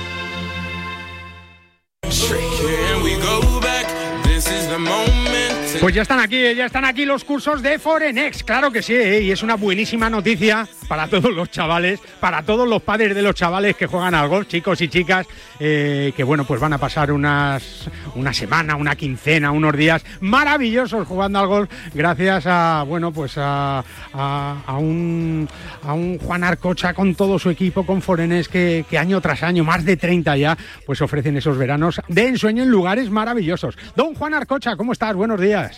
Pues 5.81 5.95
ya 5.95 6.03
están 6.03 6.21
aquí, 6.21 6.55
ya 6.55 6.67
están 6.67 6.85
aquí 6.85 7.05
los 7.05 7.23
cursos 7.23 7.63
de 7.63 7.79
Forenex, 7.79 8.43
claro 8.43 8.71
que 8.73 8.83
sí, 8.83 8.95
¿eh? 8.95 9.21
y 9.21 9.31
es 9.31 9.43
una 9.43 9.57
buenísima 9.57 10.09
noticia 10.09 10.67
para 10.89 11.07
todos 11.07 11.33
los 11.33 11.51
chavales, 11.51 12.01
para 12.19 12.43
todos 12.43 12.67
los 12.69 12.83
padres 12.83 13.15
de 13.15 13.23
los 13.23 13.35
chavales 13.35 13.77
que 13.77 13.87
juegan 13.87 14.15
al 14.15 14.29
golf, 14.29 14.49
chicos 14.49 14.81
y 14.81 14.89
chicas, 14.89 15.27
eh, 15.61 16.13
que 16.17 16.25
bueno, 16.25 16.45
pues 16.45 16.61
van 16.61 16.73
a 16.73 16.79
pasar 16.79 17.13
unas, 17.13 17.89
una 18.15 18.33
semana, 18.33 18.75
una 18.75 18.97
quincena, 18.97 19.51
unos 19.51 19.77
días 19.77 20.05
maravillosos 20.21 21.07
jugando 21.07 21.39
al 21.39 21.47
golf, 21.47 21.71
gracias 21.95 22.47
a, 22.47 22.83
bueno, 22.87 23.13
pues 23.13 23.35
a, 23.37 23.85
a, 24.15 24.79
un, 24.79 25.49
a 25.83 25.93
un 25.93 26.19
Juan 26.19 26.43
Arcocha 26.43 26.95
con 26.95 27.15
todo 27.15 27.39
su 27.39 27.51
equipo, 27.51 27.85
con 27.85 28.03
Forenex, 28.03 28.49
que, 28.49 28.85
que 28.89 28.99
año 28.99 29.21
tras 29.21 29.43
año, 29.43 29.63
más 29.63 29.85
de 29.85 29.97
30 29.97 30.37
ya, 30.37 30.57
pues 30.85 31.03
ofrecen 31.03 31.37
esos 31.37 31.59
veranos 31.59 32.01
de 32.09 32.27
ensueño 32.27 32.63
en 32.63 32.71
lugares 32.71 33.11
maravillosos. 33.11 33.77
Don 33.95 34.15
Juan 34.15 34.35
Arcocha, 34.35 34.77
¿cómo 34.77 34.93
estás? 34.93 35.15
Buenos 35.15 35.41
días. 35.41 35.76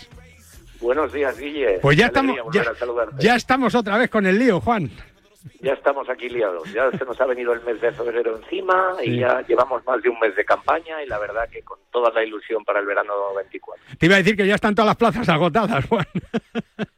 Buenos 0.81 1.11
días, 1.11 1.37
Guille. 1.37 1.79
Pues 1.81 1.97
ya 1.97 2.07
estamos, 2.07 2.37
ya, 2.53 2.63
ya, 3.19 3.35
estamos 3.35 3.75
otra 3.75 3.97
vez 3.97 4.09
con 4.09 4.25
el 4.25 4.39
lío, 4.39 4.61
Juan. 4.61 4.89
Ya 5.61 5.73
estamos 5.73 6.09
aquí 6.09 6.29
liados. 6.29 6.71
Ya 6.71 6.89
se 6.91 7.03
nos 7.03 7.19
ha 7.19 7.25
venido 7.25 7.51
el 7.53 7.61
mes 7.63 7.81
de 7.81 7.91
febrero 7.91 8.37
encima 8.37 8.93
y 9.03 9.19
ya 9.19 9.41
llevamos 9.47 9.85
más 9.85 10.01
de 10.01 10.09
un 10.09 10.19
mes 10.19 10.35
de 10.35 10.45
campaña 10.45 11.03
y 11.03 11.07
la 11.07 11.19
verdad 11.19 11.49
que 11.49 11.61
con 11.63 11.77
toda 11.91 12.11
la 12.11 12.23
ilusión 12.23 12.63
para 12.63 12.79
el 12.79 12.85
verano 12.85 13.13
24. 13.35 13.83
Te 13.97 14.05
iba 14.05 14.15
a 14.15 14.19
decir 14.19 14.37
que 14.37 14.47
ya 14.47 14.55
están 14.55 14.73
todas 14.73 14.87
las 14.87 14.95
plazas 14.95 15.27
agotadas, 15.27 15.85
Juan. 15.89 16.05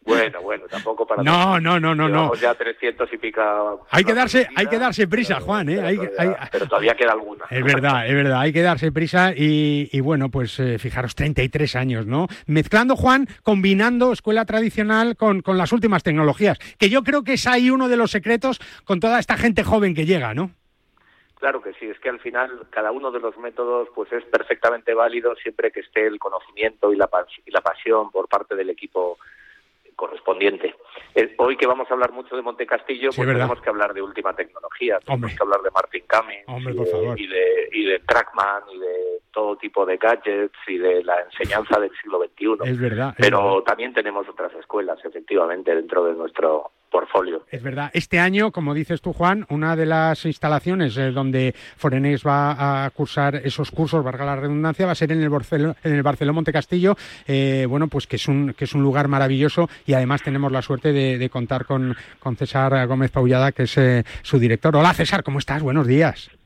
Bueno, 0.04 0.42
bueno, 0.42 0.66
tampoco 0.70 1.08
para 1.08 1.24
No, 1.24 1.60
no, 1.60 1.80
no, 1.80 1.96
no, 1.96 2.10
no. 2.10 2.34
ya 2.36 2.54
300 2.54 3.12
y 3.14 3.18
pica. 3.18 3.62
Hay 3.90 4.04
que 4.04 4.14
darse, 4.14 4.48
hay 4.56 4.68
que 4.68 4.78
darse 4.78 5.08
prisa, 5.08 5.40
Juan, 5.40 5.70
¿eh? 5.70 5.76
Pero, 5.78 5.88
hay, 5.88 5.96
todavía, 5.98 6.38
hay... 6.42 6.50
pero 6.52 6.68
todavía 6.68 6.96
queda 6.96 7.14
alguna. 7.14 7.46
Es 7.50 7.64
verdad, 7.64 8.08
es 8.08 8.14
verdad, 8.14 8.42
hay 8.42 8.52
que 8.52 8.62
darse 8.62 8.92
prisa 8.92 9.34
y, 9.36 9.90
y 9.92 10.00
bueno, 10.02 10.30
pues 10.30 10.60
eh, 10.60 10.78
fijaros, 10.80 11.16
33 11.16 11.76
años, 11.76 12.06
¿no? 12.06 12.28
Mezclando, 12.46 12.96
Juan, 12.96 13.28
combinando 13.44 14.12
escuela 14.12 14.46
tradicional 14.46 15.16
con, 15.16 15.42
con 15.42 15.58
las 15.58 15.72
últimas 15.72 16.04
tecnologías, 16.04 16.60
que 16.78 16.90
yo 16.90 17.04
creo 17.04 17.24
que 17.24 17.34
es 17.34 17.48
ahí 17.48 17.70
uno 17.70 17.88
de 17.88 17.98
los 17.98 18.12
secretos 18.12 18.51
con 18.86 19.00
toda 19.00 19.20
esta 19.20 19.38
gente 19.38 19.64
joven 19.64 19.94
que 19.96 20.06
llega, 20.06 20.34
¿no? 20.34 20.52
Claro 21.40 21.62
que 21.62 21.74
sí, 21.74 21.88
es 21.88 22.00
que 22.00 22.10
al 22.10 22.20
final 22.20 22.68
cada 22.70 22.92
uno 22.92 23.12
de 23.12 23.20
los 23.20 23.36
métodos 23.38 23.90
pues 23.96 24.12
es 24.14 24.24
perfectamente 24.26 24.94
válido 24.94 25.36
siempre 25.36 25.72
que 25.72 25.80
esté 25.80 26.06
el 26.06 26.20
conocimiento 26.20 26.94
y 26.94 26.96
la, 26.96 27.10
y 27.46 27.50
la 27.52 27.62
pasión 27.62 28.12
por 28.12 28.28
parte 28.28 28.56
del 28.56 28.70
equipo 28.70 29.18
correspondiente. 29.96 30.76
Eh, 31.16 31.34
hoy 31.38 31.58
que 31.58 31.68
vamos 31.68 31.90
a 31.90 31.94
hablar 31.94 32.12
mucho 32.12 32.36
de 32.36 32.42
Monte 32.42 32.66
Castillo, 32.66 33.10
pues 33.16 33.28
tenemos 33.28 33.62
que 33.62 33.70
hablar 33.70 33.94
de 33.94 34.02
última 34.02 34.34
tecnología, 34.34 35.00
tenemos 35.00 35.32
que 35.32 35.44
hablar 35.44 35.62
de 35.62 35.72
Martin 35.72 36.04
Cummings 36.08 36.44
Hombre, 36.48 36.74
y, 36.74 36.78
de, 36.78 37.14
y, 37.18 37.28
de, 37.28 37.70
y 37.72 37.86
de 37.86 38.00
Trackman 38.00 38.64
y 38.74 38.80
de 38.80 39.22
todo 39.32 39.56
tipo 39.58 39.86
de 39.86 39.98
gadgets 39.98 40.58
y 40.68 40.78
de 40.78 41.04
la 41.04 41.22
enseñanza 41.22 41.80
del 41.80 41.92
siglo 42.02 42.20
XXI. 42.20 42.70
Es 42.70 42.80
verdad. 42.80 43.10
es 43.18 43.26
Pero 43.26 43.44
verdad. 43.44 43.64
también 43.64 43.94
tenemos 43.94 44.28
otras 44.28 44.54
escuelas, 44.56 45.00
efectivamente, 45.04 45.74
dentro 45.76 46.06
de 46.06 46.14
nuestro 46.14 46.72
Es 47.50 47.64
verdad. 47.64 47.90
Este 47.94 48.20
año, 48.20 48.52
como 48.52 48.74
dices 48.74 49.02
tú, 49.02 49.14
Juan, 49.14 49.46
una 49.50 49.76
de 49.76 49.86
las 49.86 50.26
instalaciones 50.26 50.96
eh, 50.98 51.12
donde 51.12 51.56
Forenex 51.78 52.26
va 52.26 52.86
a 52.86 52.90
cursar 52.92 53.36
esos 53.36 53.72
cursos, 53.72 54.04
valga 54.04 54.26
la 54.26 54.36
redundancia, 54.36 54.86
va 54.86 54.92
a 54.92 54.96
ser 54.96 55.12
en 55.12 55.22
el, 55.22 55.30
Barceló, 55.30 55.76
en 55.84 55.94
el 55.94 56.04
Barceló 56.04 56.34
Monte 56.34 56.52
Castillo, 56.52 56.96
eh, 57.28 57.66
bueno, 57.68 57.88
pues 57.88 58.08
que 58.08 58.18
es, 58.18 58.28
un, 58.28 58.54
que 58.54 58.66
es 58.66 58.74
un 58.74 58.84
lugar 58.84 59.08
maravilloso 59.08 59.70
y 59.86 59.94
además 59.94 60.22
tenemos 60.22 60.52
la 60.52 60.62
suerte 60.62 60.94
de, 60.94 61.18
de 61.18 61.30
contar 61.30 61.66
con, 61.66 61.96
con 62.20 62.36
César 62.36 62.88
Gómez 62.88 63.12
Paullada, 63.12 63.52
que 63.52 63.64
es 63.64 63.78
eh, 63.78 64.04
su 64.22 64.40
director. 64.40 64.76
Hola, 64.76 64.94
César, 64.94 65.24
¿cómo 65.24 65.40
estás? 65.40 65.62
Buenos 65.64 65.88
días. 65.88 66.41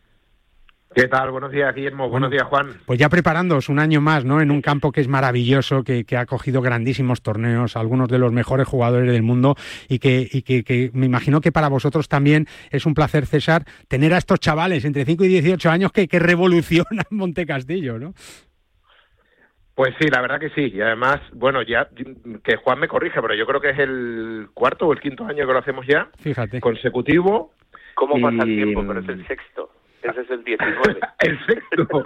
¿Qué 0.95 1.09
tal? 1.09 1.29
Buenos 1.29 1.51
días, 1.51 1.75
Guillermo. 1.75 2.07
Buenos 2.07 2.31
días, 2.31 2.43
Juan. 2.43 2.67
Pues 2.85 2.97
ya 2.97 3.09
preparándoos 3.09 3.67
un 3.67 3.79
año 3.79 3.99
más, 3.99 4.23
¿no? 4.23 4.39
En 4.39 4.49
un 4.49 4.61
campo 4.61 4.93
que 4.93 5.01
es 5.01 5.09
maravilloso, 5.09 5.83
que, 5.83 6.05
que 6.05 6.15
ha 6.15 6.25
cogido 6.25 6.61
grandísimos 6.61 7.21
torneos, 7.21 7.75
algunos 7.75 8.07
de 8.07 8.17
los 8.17 8.31
mejores 8.31 8.65
jugadores 8.65 9.11
del 9.11 9.21
mundo 9.21 9.55
y, 9.89 9.99
que, 9.99 10.25
y 10.31 10.43
que, 10.43 10.63
que, 10.63 10.91
me 10.93 11.05
imagino 11.05 11.41
que 11.41 11.51
para 11.51 11.67
vosotros 11.67 12.07
también 12.07 12.47
es 12.71 12.85
un 12.85 12.93
placer, 12.93 13.25
César, 13.25 13.65
tener 13.89 14.13
a 14.13 14.17
estos 14.17 14.39
chavales 14.39 14.85
entre 14.85 15.03
5 15.03 15.25
y 15.25 15.27
18 15.27 15.69
años 15.69 15.91
que, 15.91 16.07
que 16.07 16.17
revolucionan 16.17 17.03
Monte 17.09 17.45
Castillo, 17.45 17.99
¿no? 17.99 18.13
Pues 19.75 19.93
sí, 19.99 20.07
la 20.07 20.21
verdad 20.21 20.39
que 20.39 20.51
sí. 20.51 20.71
Y 20.73 20.79
además, 20.79 21.19
bueno, 21.33 21.61
ya 21.61 21.89
que 22.41 22.55
Juan 22.55 22.79
me 22.79 22.87
corrige, 22.87 23.21
pero 23.21 23.35
yo 23.35 23.45
creo 23.45 23.59
que 23.59 23.71
es 23.71 23.79
el 23.79 24.47
cuarto 24.53 24.87
o 24.87 24.93
el 24.93 25.01
quinto 25.01 25.25
año 25.25 25.45
que 25.45 25.51
lo 25.51 25.59
hacemos 25.59 25.85
ya. 25.85 26.07
Fíjate. 26.19 26.61
Consecutivo. 26.61 27.51
¿Cómo 27.95 28.17
y... 28.17 28.21
pasa 28.21 28.43
el 28.43 28.55
tiempo? 28.55 28.85
Pero 28.87 29.01
es 29.01 29.09
el 29.09 29.27
sexto. 29.27 29.74
Ese 30.09 30.21
es 30.21 30.29
el 30.29 30.43
19. 30.43 30.99
el 31.19 31.45
sexto. 31.45 32.05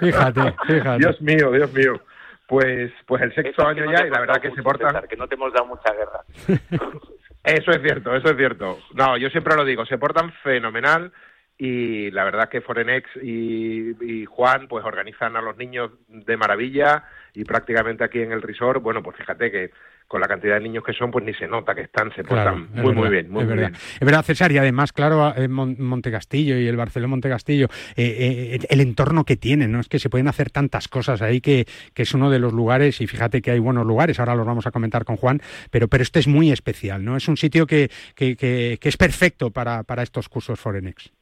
Fíjate, 0.00 0.54
fíjate. 0.66 0.98
Dios 0.98 1.20
mío, 1.20 1.52
Dios 1.52 1.72
mío. 1.72 2.00
Pues, 2.46 2.90
pues 3.06 3.22
el 3.22 3.34
sexto 3.34 3.66
año 3.66 3.84
no 3.84 3.92
ya 3.92 4.06
y 4.06 4.10
la 4.10 4.20
verdad 4.20 4.40
que 4.40 4.50
se 4.52 4.62
portan. 4.62 5.06
Que 5.06 5.16
no 5.16 5.28
te 5.28 5.34
hemos 5.34 5.52
dado 5.52 5.66
mucha 5.66 5.92
guerra. 5.92 6.20
Eso 7.44 7.70
es 7.70 7.80
cierto, 7.80 8.14
eso 8.14 8.30
es 8.30 8.36
cierto. 8.36 8.78
No, 8.94 9.16
yo 9.16 9.30
siempre 9.30 9.54
lo 9.56 9.64
digo, 9.64 9.86
se 9.86 9.96
portan 9.96 10.32
fenomenal 10.42 11.12
y 11.56 12.10
la 12.10 12.24
verdad 12.24 12.48
que 12.50 12.60
Forenex 12.60 13.08
y, 13.22 13.94
y 14.04 14.24
Juan 14.26 14.68
pues 14.68 14.84
organizan 14.84 15.34
a 15.34 15.40
los 15.40 15.56
niños 15.56 15.92
de 16.08 16.36
maravilla 16.36 17.04
y 17.32 17.44
prácticamente 17.44 18.04
aquí 18.04 18.20
en 18.20 18.32
el 18.32 18.42
resort, 18.42 18.82
bueno, 18.82 19.02
pues 19.02 19.16
fíjate 19.16 19.50
que 19.50 19.70
con 20.08 20.22
la 20.22 20.26
cantidad 20.26 20.54
de 20.54 20.62
niños 20.62 20.82
que 20.82 20.94
son, 20.94 21.10
pues 21.10 21.22
ni 21.24 21.34
se 21.34 21.46
nota 21.46 21.74
que 21.74 21.82
están, 21.82 22.10
se 22.14 22.22
Claro, 22.24 22.52
portan 22.52 22.78
es 22.78 22.82
muy, 22.82 22.94
muy 22.94 23.08
bien, 23.10 23.30
muy, 23.30 23.42
es 23.42 23.46
muy 23.48 23.56
verdad. 23.56 23.70
bien. 23.70 23.80
Es 24.00 24.00
verdad, 24.00 24.24
César, 24.24 24.50
y 24.50 24.56
además, 24.58 24.92
claro, 24.94 25.34
en 25.36 25.52
Mon- 25.52 25.76
Monte 25.78 26.10
Castillo 26.10 26.56
y 26.58 26.66
el 26.66 26.76
Barcelona 26.76 27.10
Monte 27.10 27.28
Castillo, 27.28 27.68
eh, 27.94 28.56
eh, 28.58 28.66
el 28.70 28.80
entorno 28.80 29.24
que 29.24 29.36
tienen, 29.36 29.70
¿no? 29.70 29.80
Es 29.80 29.88
que 29.88 29.98
se 29.98 30.08
pueden 30.08 30.26
hacer 30.26 30.50
tantas 30.50 30.88
cosas 30.88 31.20
ahí 31.20 31.42
que, 31.42 31.66
que 31.92 32.02
es 32.02 32.14
uno 32.14 32.30
de 32.30 32.38
los 32.38 32.54
lugares, 32.54 33.00
y 33.02 33.06
fíjate 33.06 33.42
que 33.42 33.50
hay 33.50 33.58
buenos 33.58 33.84
lugares, 33.86 34.18
ahora 34.18 34.34
los 34.34 34.46
vamos 34.46 34.66
a 34.66 34.70
comentar 34.70 35.04
con 35.04 35.16
Juan, 35.16 35.42
pero, 35.70 35.88
pero 35.88 36.02
este 36.02 36.20
es 36.20 36.26
muy 36.26 36.50
especial, 36.50 37.04
¿no? 37.04 37.14
Es 37.16 37.28
un 37.28 37.36
sitio 37.36 37.66
que, 37.66 37.90
que, 38.14 38.34
que, 38.36 38.78
que 38.80 38.88
es 38.88 38.96
perfecto 38.96 39.50
para, 39.50 39.82
para 39.82 40.02
estos 40.02 40.30
cursos 40.30 40.58
Forenex. 40.58 41.12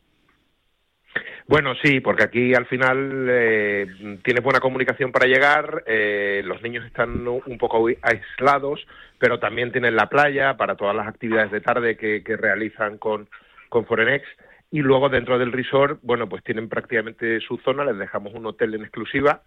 Bueno, 1.48 1.74
sí, 1.80 2.00
porque 2.00 2.24
aquí 2.24 2.54
al 2.54 2.66
final 2.66 3.26
eh, 3.30 3.86
tienes 4.24 4.42
buena 4.42 4.58
comunicación 4.58 5.12
para 5.12 5.26
llegar, 5.28 5.84
eh, 5.86 6.42
los 6.44 6.60
niños 6.60 6.84
están 6.84 7.26
un 7.28 7.58
poco 7.58 7.86
aislados, 8.02 8.84
pero 9.18 9.38
también 9.38 9.70
tienen 9.70 9.94
la 9.94 10.08
playa 10.08 10.56
para 10.56 10.74
todas 10.74 10.96
las 10.96 11.06
actividades 11.06 11.52
de 11.52 11.60
tarde 11.60 11.96
que, 11.96 12.24
que 12.24 12.36
realizan 12.36 12.98
con, 12.98 13.28
con 13.68 13.86
Forenex. 13.86 14.26
Y 14.72 14.80
luego 14.80 15.08
dentro 15.08 15.38
del 15.38 15.52
resort, 15.52 16.00
bueno, 16.02 16.28
pues 16.28 16.42
tienen 16.42 16.68
prácticamente 16.68 17.38
su 17.40 17.58
zona, 17.58 17.84
les 17.84 17.96
dejamos 17.96 18.34
un 18.34 18.46
hotel 18.46 18.74
en 18.74 18.82
exclusiva, 18.82 19.42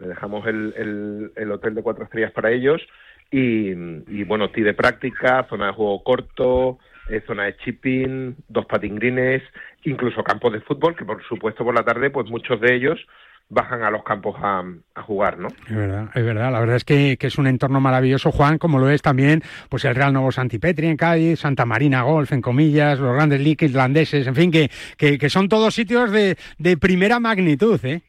les 0.00 0.08
dejamos 0.08 0.44
el, 0.48 0.74
el, 0.76 1.32
el 1.36 1.52
hotel 1.52 1.76
de 1.76 1.82
cuatro 1.84 2.04
estrellas 2.04 2.32
para 2.32 2.50
ellos 2.50 2.82
y, 3.30 3.70
y 3.70 4.24
bueno, 4.24 4.50
ti 4.50 4.62
de 4.62 4.74
práctica, 4.74 5.46
zona 5.48 5.66
de 5.66 5.72
juego 5.72 6.02
corto, 6.02 6.78
eh, 7.08 7.22
zona 7.26 7.44
de 7.44 7.56
chipping, 7.58 8.36
dos 8.48 8.66
patingrines, 8.66 9.42
incluso 9.84 10.22
campos 10.22 10.52
de 10.52 10.60
fútbol, 10.60 10.96
que 10.96 11.04
por 11.04 11.22
supuesto 11.24 11.64
por 11.64 11.74
la 11.74 11.84
tarde, 11.84 12.10
pues 12.10 12.28
muchos 12.30 12.60
de 12.60 12.74
ellos 12.74 13.06
bajan 13.48 13.82
a 13.82 13.90
los 13.90 14.02
campos 14.02 14.36
a, 14.38 14.64
a 14.94 15.02
jugar, 15.02 15.38
¿no? 15.38 15.48
Es 15.48 15.76
verdad, 15.76 16.10
es 16.14 16.24
verdad. 16.24 16.50
La 16.50 16.60
verdad 16.60 16.76
es 16.76 16.84
que, 16.84 17.16
que 17.18 17.26
es 17.26 17.36
un 17.36 17.46
entorno 17.46 17.80
maravilloso, 17.80 18.32
Juan, 18.32 18.58
como 18.58 18.78
lo 18.78 18.88
es 18.88 19.02
también 19.02 19.42
pues 19.68 19.84
el 19.84 19.94
Real 19.94 20.12
Novo 20.12 20.32
Santipetri 20.32 20.86
en 20.86 20.96
Cádiz, 20.96 21.40
Santa 21.40 21.66
Marina 21.66 22.02
Golf 22.02 22.32
en 22.32 22.40
comillas, 22.40 22.98
los 22.98 23.14
grandes 23.14 23.40
leagues 23.40 23.70
irlandeses, 23.70 24.26
en 24.26 24.34
fin, 24.34 24.50
que, 24.50 24.70
que, 24.96 25.18
que 25.18 25.28
son 25.28 25.48
todos 25.48 25.74
sitios 25.74 26.10
de, 26.10 26.36
de 26.58 26.76
primera 26.76 27.20
magnitud, 27.20 27.78
¿eh? 27.84 28.02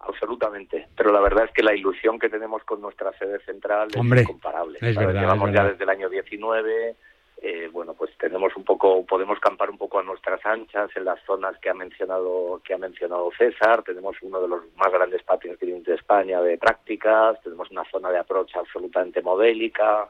Absolutamente. 0.00 0.88
Pero 0.96 1.12
la 1.12 1.20
verdad 1.20 1.44
es 1.44 1.52
que 1.52 1.62
la 1.62 1.74
ilusión 1.74 2.18
que 2.18 2.28
tenemos 2.28 2.62
con 2.64 2.80
nuestra 2.80 3.12
sede 3.18 3.38
central 3.44 3.88
es 3.88 3.96
incomparable. 3.96 4.78
es 4.80 4.96
verdad, 4.96 5.20
Llevamos 5.20 5.48
es 5.50 5.54
ya 5.54 5.64
desde 5.64 5.84
el 5.84 5.90
año 5.90 6.08
19, 6.08 6.96
eh, 7.44 7.68
bueno, 7.72 7.92
pues 7.94 8.16
tenemos 8.18 8.54
un 8.54 8.62
poco, 8.62 9.04
podemos 9.04 9.40
campar 9.40 9.68
un 9.68 9.76
poco 9.76 9.98
a 9.98 10.04
nuestras 10.04 10.46
anchas 10.46 10.88
en 10.94 11.04
las 11.04 11.20
zonas 11.24 11.58
que 11.58 11.70
ha 11.70 11.74
mencionado 11.74 12.60
que 12.64 12.72
ha 12.72 12.78
mencionado 12.78 13.32
César. 13.36 13.82
Tenemos 13.82 14.14
uno 14.22 14.40
de 14.40 14.46
los 14.46 14.60
más 14.76 14.92
grandes 14.92 15.24
patios 15.24 15.58
de 15.58 15.94
España 15.94 16.40
de 16.40 16.56
prácticas. 16.56 17.42
Tenemos 17.42 17.68
una 17.72 17.82
zona 17.90 18.10
de 18.10 18.18
approach 18.18 18.54
absolutamente 18.54 19.22
modélica. 19.22 20.06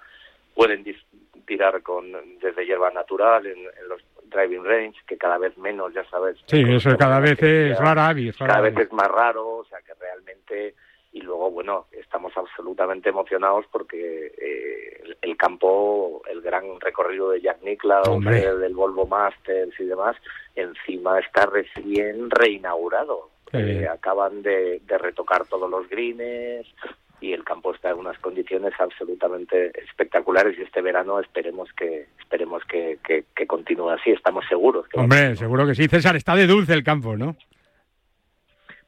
Pueden 0.54 0.84
tirar 1.46 1.80
con 1.82 2.12
desde 2.38 2.66
hierba 2.66 2.90
natural 2.90 3.46
en, 3.46 3.64
los 3.88 4.02
driving 4.26 4.64
range, 4.64 5.00
que 5.06 5.16
cada 5.16 5.38
vez 5.38 5.56
menos, 5.56 5.94
ya 5.94 6.04
sabes. 6.10 6.36
Sí, 6.44 6.62
eso 6.68 6.94
cada 6.98 7.18
vez 7.18 7.42
es 7.42 7.78
raro, 7.78 8.14
Cada 8.38 8.60
vez 8.60 8.76
es 8.76 8.92
más 8.92 9.08
raro, 9.08 9.56
o 9.56 9.64
sea 9.64 9.78
que 9.80 9.94
realmente 9.94 10.74
y 11.12 11.20
luego 11.20 11.50
bueno 11.50 11.86
estamos 11.92 12.32
absolutamente 12.36 13.10
emocionados 13.10 13.66
porque 13.70 14.32
eh, 14.38 15.14
el, 15.20 15.36
campo 15.36 16.22
el 16.30 16.40
gran 16.40 16.80
recorrido 16.80 17.30
de 17.30 17.40
Jack 17.40 17.62
Nicklaus 17.62 18.24
del 18.24 18.74
Volvo 18.74 19.06
Masters 19.06 19.78
y 19.78 19.84
demás 19.84 20.16
encima 20.56 21.18
está 21.20 21.46
recién 21.46 22.30
reinaugurado. 22.30 23.30
Eh, 23.52 23.86
acaban 23.86 24.42
de, 24.42 24.80
retocar 24.98 25.46
todos 25.46 25.70
los 25.70 25.86
greens 25.90 26.66
y 27.20 27.34
el 27.34 27.44
campo 27.44 27.74
está 27.74 27.90
en 27.90 27.98
unas 27.98 28.18
condiciones 28.18 28.72
absolutamente 28.78 29.78
espectaculares 29.78 30.58
y 30.58 30.62
este 30.62 30.80
verano 30.80 31.20
esperemos 31.20 31.70
que 31.74 32.06
esperemos 32.18 32.62
que, 32.64 32.98
que, 33.04 33.46
continúe 33.46 33.90
así. 33.90 34.10
Estamos 34.10 34.46
seguros 34.48 34.86
hombre 34.94 35.36
seguro 35.36 35.66
que 35.66 35.74
sí. 35.74 35.86
César 35.86 36.16
está 36.16 36.34
de 36.34 36.46
dulce 36.46 36.72
el 36.72 36.82
campo 36.82 37.14
no 37.14 37.36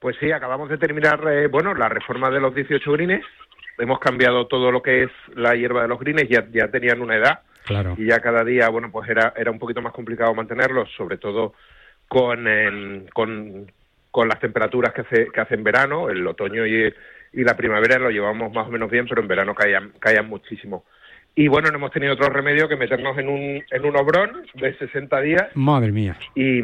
pues 0.04 0.18
sí, 0.20 0.30
acabamos 0.30 0.68
de 0.68 0.76
terminar, 0.76 1.18
eh, 1.32 1.46
bueno, 1.46 1.72
la 1.72 1.88
reforma 1.88 2.28
de 2.28 2.38
los 2.38 2.54
18 2.54 2.92
grines. 2.92 3.24
Hemos 3.78 3.98
cambiado 3.98 4.46
todo 4.48 4.70
lo 4.70 4.82
que 4.82 5.04
es 5.04 5.10
la 5.34 5.54
hierba 5.54 5.80
de 5.80 5.88
los 5.88 5.98
grines, 5.98 6.28
ya, 6.28 6.46
ya 6.52 6.68
tenían 6.68 7.00
una 7.00 7.16
edad. 7.16 7.38
Claro. 7.64 7.94
Y 7.96 8.08
ya 8.08 8.20
cada 8.20 8.44
día, 8.44 8.68
bueno, 8.68 8.92
pues 8.92 9.08
era, 9.08 9.32
era 9.34 9.50
un 9.50 9.58
poquito 9.58 9.80
más 9.80 9.94
complicado 9.94 10.34
mantenerlos, 10.34 10.90
sobre 10.94 11.16
todo 11.16 11.54
con, 12.06 12.46
con, 13.14 13.72
con, 14.10 14.28
las 14.28 14.40
temperaturas 14.40 14.92
que 14.92 15.00
hace, 15.00 15.28
que 15.32 15.40
hace 15.40 15.54
en 15.54 15.64
verano, 15.64 16.10
el 16.10 16.26
otoño 16.26 16.66
y, 16.66 16.92
y 17.32 17.42
la 17.42 17.56
primavera 17.56 17.98
lo 17.98 18.10
llevamos 18.10 18.52
más 18.52 18.68
o 18.68 18.70
menos 18.70 18.90
bien, 18.90 19.06
pero 19.08 19.22
en 19.22 19.28
verano 19.28 19.54
caían, 19.54 19.94
caían 20.00 20.28
muchísimo. 20.28 20.84
Y 21.34 21.48
bueno, 21.48 21.70
no 21.70 21.78
hemos 21.78 21.92
tenido 21.92 22.12
otro 22.12 22.28
remedio 22.28 22.68
que 22.68 22.76
meternos 22.76 23.16
en 23.16 23.30
un, 23.30 23.64
en 23.70 23.84
un 23.86 23.96
obrón 23.96 24.42
de 24.52 24.76
60 24.76 25.20
días. 25.22 25.44
Madre 25.54 25.92
mía. 25.92 26.18
Y, 26.34 26.60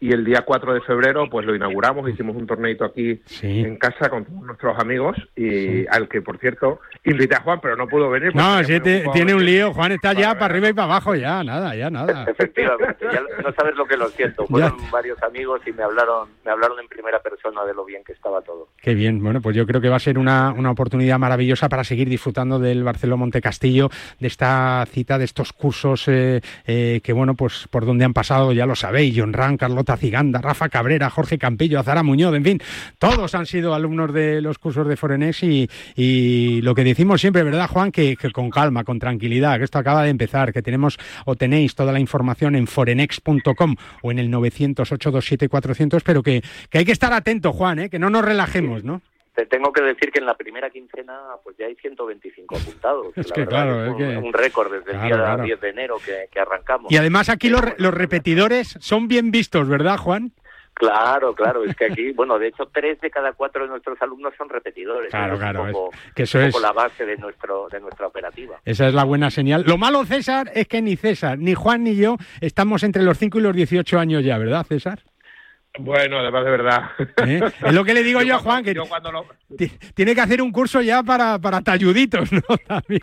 y 0.00 0.12
el 0.12 0.24
día 0.24 0.42
4 0.42 0.74
de 0.74 0.80
febrero 0.82 1.28
pues 1.30 1.44
lo 1.46 1.54
inauguramos, 1.54 2.08
hicimos 2.08 2.36
un 2.36 2.46
torneito 2.46 2.84
aquí 2.84 3.20
en 3.42 3.76
casa 3.76 4.08
con 4.08 4.24
todos 4.24 4.42
nuestros 4.42 4.78
amigos 4.78 5.16
y 5.34 5.86
al 5.88 6.08
que 6.08 6.22
por 6.22 6.38
cierto 6.38 6.80
invité 7.04 7.36
a 7.36 7.40
Juan 7.40 7.60
pero 7.60 7.76
no 7.76 7.86
pudo 7.86 8.10
venir. 8.10 8.34
No, 8.34 8.62
si 8.62 8.80
tiene 8.80 9.34
un 9.34 9.44
lío, 9.44 9.72
Juan 9.72 9.92
está 9.92 10.12
ya 10.12 10.34
para 10.34 10.46
arriba 10.46 10.68
y 10.68 10.72
para 10.72 10.84
abajo 10.84 11.14
ya, 11.14 11.42
nada, 11.42 11.74
ya 11.74 11.90
nada. 11.90 12.24
Efectivamente, 12.28 13.06
ya 13.12 13.20
no 13.42 13.52
sabes 13.52 13.74
lo 13.76 13.86
que 13.86 13.96
lo 13.96 14.08
siento. 14.08 14.46
Fueron 14.46 14.76
varios 14.90 15.20
amigos 15.22 15.60
y 15.66 15.72
me 15.72 15.82
hablaron, 15.82 16.28
me 16.44 16.52
hablaron 16.52 16.78
en 16.80 16.88
primera 16.88 17.20
persona 17.20 17.64
de 17.64 17.74
lo 17.74 17.84
bien 17.84 18.02
que 18.04 18.12
estaba 18.12 18.40
todo. 18.42 18.68
Qué 18.80 18.94
bien, 18.94 19.22
bueno 19.22 19.40
pues 19.40 19.56
yo 19.56 19.66
creo 19.66 19.80
que 19.80 19.88
va 19.88 19.96
a 19.96 20.00
ser 20.00 20.18
una, 20.18 20.52
una 20.52 20.70
oportunidad 20.70 21.18
maravillosa 21.18 21.68
para 21.68 21.84
seguir 21.84 22.08
disfrutando 22.08 22.58
del 22.58 22.84
Barcelona 22.84 23.18
Monte 23.18 23.40
Castillo, 23.40 23.90
de 24.20 24.28
esta 24.28 24.84
cita, 24.86 25.18
de 25.18 25.24
estos 25.24 25.52
cursos 25.52 26.06
eh, 26.08 26.40
eh, 26.66 27.00
que 27.02 27.12
bueno 27.12 27.34
pues 27.34 27.66
por 27.68 27.84
donde 27.84 28.04
han 28.04 28.12
pasado 28.12 28.52
ya 28.52 28.66
lo 28.66 28.76
sabéis, 28.76 29.14
John 29.16 29.32
Ran, 29.32 29.56
Carlos 29.56 29.84
Ciganda, 29.96 30.40
Rafa 30.40 30.68
Cabrera, 30.68 31.10
Jorge 31.10 31.38
Campillo, 31.38 31.80
Azara 31.80 32.02
Muñoz, 32.02 32.34
en 32.34 32.44
fin, 32.44 32.62
todos 32.98 33.34
han 33.34 33.46
sido 33.46 33.74
alumnos 33.74 34.12
de 34.12 34.40
los 34.40 34.58
cursos 34.58 34.86
de 34.86 34.96
Forenex 34.96 35.42
y, 35.42 36.60
lo 36.62 36.74
que 36.74 36.84
decimos 36.84 37.20
siempre, 37.20 37.42
¿verdad, 37.42 37.68
Juan? 37.68 37.92
Que, 37.92 38.16
con 38.32 38.50
calma, 38.50 38.84
con 38.84 38.98
tranquilidad, 38.98 39.58
que 39.58 39.64
esto 39.64 39.78
acaba 39.78 40.02
de 40.02 40.10
empezar, 40.10 40.52
que 40.52 40.62
tenemos 40.62 40.98
o 41.24 41.36
tenéis 41.36 41.74
toda 41.74 41.92
la 41.92 42.00
información 42.00 42.56
en 42.56 42.66
forenex.com 42.66 43.76
o 44.02 44.10
en 44.10 44.18
el 44.18 44.30
908 44.30 45.12
400 45.48 46.02
pero 46.02 46.22
que, 46.22 46.42
que 46.70 46.78
hay 46.78 46.84
que 46.84 46.92
estar 46.92 47.12
atento, 47.12 47.52
Juan, 47.52 47.78
¿eh? 47.78 47.90
que 47.90 47.98
no 47.98 48.10
nos 48.10 48.24
relajemos, 48.24 48.84
¿no? 48.84 49.02
Te 49.38 49.46
tengo 49.46 49.72
que 49.72 49.82
decir 49.82 50.10
que 50.10 50.18
en 50.18 50.26
la 50.26 50.34
primera 50.34 50.68
quincena 50.68 51.16
pues 51.44 51.56
ya 51.56 51.66
hay 51.66 51.76
125 51.76 52.56
apuntados. 52.56 53.06
es 53.16 53.30
que 53.30 53.46
claro, 53.46 53.96
es, 53.96 54.16
un, 54.18 54.32
récord 54.32 54.72
desde 54.72 54.90
el 54.90 55.00
día 55.00 55.36
10 55.36 55.60
de 55.60 55.68
enero 55.68 55.96
que, 56.04 56.40
arrancamos. 56.40 56.90
Y 56.90 56.96
además 56.96 57.28
aquí 57.28 57.48
los, 57.48 57.62
los 57.78 57.94
repetidores 57.94 58.76
son 58.80 59.06
bien 59.06 59.30
vistos, 59.30 59.68
¿verdad, 59.68 59.96
Juan? 59.96 60.32
Claro, 60.74 61.36
claro, 61.36 61.64
es 61.64 61.76
que 61.76 61.84
aquí, 61.84 62.10
bueno, 62.16 62.36
de 62.36 62.48
hecho, 62.48 62.66
tres 62.66 63.00
de 63.00 63.10
cada 63.10 63.32
cuatro 63.32 63.62
de 63.62 63.68
nuestros 63.68 64.00
alumnos 64.02 64.34
son 64.36 64.48
repetidores. 64.48 65.10
Claro, 65.10 65.38
claro, 65.38 65.68
es, 65.68 65.72
poco, 65.72 65.90
que 66.16 66.24
eso 66.24 66.40
es 66.40 66.60
la 66.60 66.72
base 66.72 67.06
de 67.06 67.16
nuestro 67.16 67.68
de 67.68 67.78
nuestra 67.78 68.08
operativa. 68.08 68.60
Esa 68.64 68.88
es 68.88 68.94
la 68.94 69.04
buena 69.04 69.30
señal. 69.30 69.62
Lo 69.68 69.78
malo, 69.78 70.04
César, 70.04 70.50
es 70.52 70.66
que 70.66 70.82
ni 70.82 70.96
César, 70.96 71.38
ni 71.38 71.54
Juan 71.54 71.84
ni 71.84 71.94
yo 71.94 72.16
estamos 72.40 72.82
entre 72.82 73.04
los 73.04 73.18
5 73.18 73.38
y 73.38 73.42
los 73.42 73.54
18 73.54 74.00
años 74.00 74.24
ya, 74.24 74.36
¿verdad, 74.36 74.66
César? 74.66 75.04
Bueno, 75.78 76.18
además 76.18 76.44
de 76.44 76.50
verdad. 76.50 76.90
¿Eh? 77.26 77.40
Es 77.64 77.72
lo 77.72 77.84
que 77.84 77.94
le 77.94 78.02
digo 78.02 78.22
yo, 78.22 78.36
a 78.36 78.38
Juan, 78.38 78.64
que 78.64 78.74
tiene 79.94 80.14
que 80.14 80.20
hacer 80.20 80.42
un 80.42 80.52
curso 80.52 80.80
ya 80.80 81.02
para, 81.02 81.38
para 81.38 81.60
talluditos, 81.60 82.32
¿no? 82.32 82.40
También. 82.66 83.02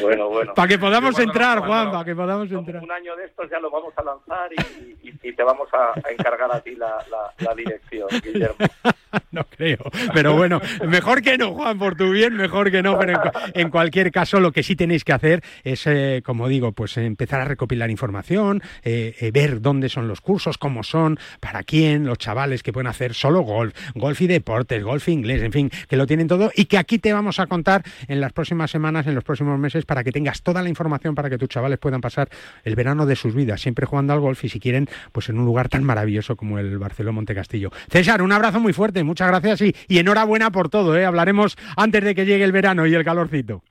Bueno, 0.00 0.28
bueno. 0.28 0.54
Para 0.54 0.68
que 0.68 0.78
podamos 0.78 1.18
entrar, 1.18 1.60
Juan, 1.60 1.90
para 1.90 2.04
que 2.04 2.14
podamos 2.14 2.50
entrar. 2.50 2.82
Un 2.82 2.92
año 2.92 3.16
de 3.16 3.24
estos 3.24 3.50
ya 3.50 3.58
lo 3.58 3.70
vamos 3.70 3.92
a 3.96 4.02
lanzar 4.02 4.50
y, 4.52 5.32
te 5.32 5.42
vamos 5.44 5.68
a, 5.72 5.92
encargar 6.10 6.52
a 6.52 6.60
ti 6.60 6.74
la, 6.74 6.98
la, 7.38 7.54
dirección, 7.54 8.08
Guillermo. 8.22 8.56
no 9.30 9.44
creo, 9.44 9.78
pero 10.12 10.34
bueno, 10.34 10.60
mejor 10.86 11.22
que 11.22 11.38
no, 11.38 11.54
Juan, 11.54 11.78
por 11.78 11.96
tu 11.96 12.10
bien, 12.10 12.36
mejor 12.36 12.70
que 12.70 12.82
no, 12.82 12.98
pero 12.98 13.20
en, 13.54 13.70
cualquier 13.70 14.10
caso 14.10 14.40
lo 14.40 14.52
que 14.52 14.62
sí 14.62 14.76
tenéis 14.76 15.04
que 15.04 15.12
hacer 15.12 15.42
es, 15.64 15.86
eh, 15.86 16.22
como 16.24 16.48
digo, 16.48 16.72
pues 16.72 16.96
empezar 16.98 17.40
a 17.40 17.44
recopilar 17.44 17.90
información, 17.90 18.60
eh, 18.82 19.30
ver 19.32 19.60
dónde 19.60 19.88
son 19.88 20.08
los 20.08 20.20
cursos, 20.20 20.58
cómo 20.58 20.82
son, 20.90 21.18
para 21.40 21.62
quién, 21.62 22.04
los 22.04 22.18
chavales 22.18 22.62
que 22.62 22.72
pueden 22.72 22.88
hacer 22.88 23.14
solo 23.14 23.40
golf, 23.40 23.74
golf 23.94 24.20
y 24.20 24.26
deportes, 24.26 24.82
golf 24.82 25.08
inglés, 25.08 25.42
en 25.42 25.52
fin, 25.52 25.70
que 25.88 25.96
lo 25.96 26.06
tienen 26.06 26.28
todo 26.28 26.50
y 26.54 26.66
que 26.66 26.78
aquí 26.78 26.98
te 26.98 27.12
vamos 27.12 27.38
a 27.38 27.46
contar 27.46 27.82
en 28.08 28.20
las 28.20 28.32
próximas 28.32 28.70
semanas, 28.70 29.06
en 29.06 29.14
los 29.14 29.24
próximos 29.24 29.58
meses, 29.58 29.84
para 29.84 30.04
que 30.04 30.12
tengas 30.12 30.42
toda 30.42 30.62
la 30.62 30.68
información 30.68 31.14
para 31.14 31.30
que 31.30 31.38
tus 31.38 31.48
chavales 31.48 31.78
puedan 31.78 32.00
pasar 32.00 32.28
el 32.64 32.74
verano 32.74 33.06
de 33.06 33.16
sus 33.16 33.34
vidas, 33.34 33.60
siempre 33.60 33.86
jugando 33.86 34.12
al 34.12 34.20
golf 34.20 34.44
y 34.44 34.48
si 34.48 34.60
quieren, 34.60 34.88
pues 35.12 35.28
en 35.28 35.38
un 35.38 35.44
lugar 35.44 35.68
tan 35.68 35.84
maravilloso 35.84 36.36
como 36.36 36.58
el 36.58 36.78
Barcelona 36.78 37.12
Monte 37.12 37.34
Castillo. 37.34 37.70
César, 37.90 38.22
un 38.22 38.32
abrazo 38.32 38.60
muy 38.60 38.72
fuerte, 38.72 39.02
muchas 39.04 39.28
gracias 39.28 39.60
y, 39.62 39.74
y 39.88 39.98
enhorabuena 39.98 40.50
por 40.50 40.68
todo, 40.68 40.96
¿eh? 40.96 41.04
hablaremos 41.04 41.56
antes 41.76 42.02
de 42.04 42.14
que 42.14 42.26
llegue 42.26 42.44
el 42.44 42.52
verano 42.52 42.86
y 42.86 42.94
el 42.94 43.04
calorcito. 43.04 43.62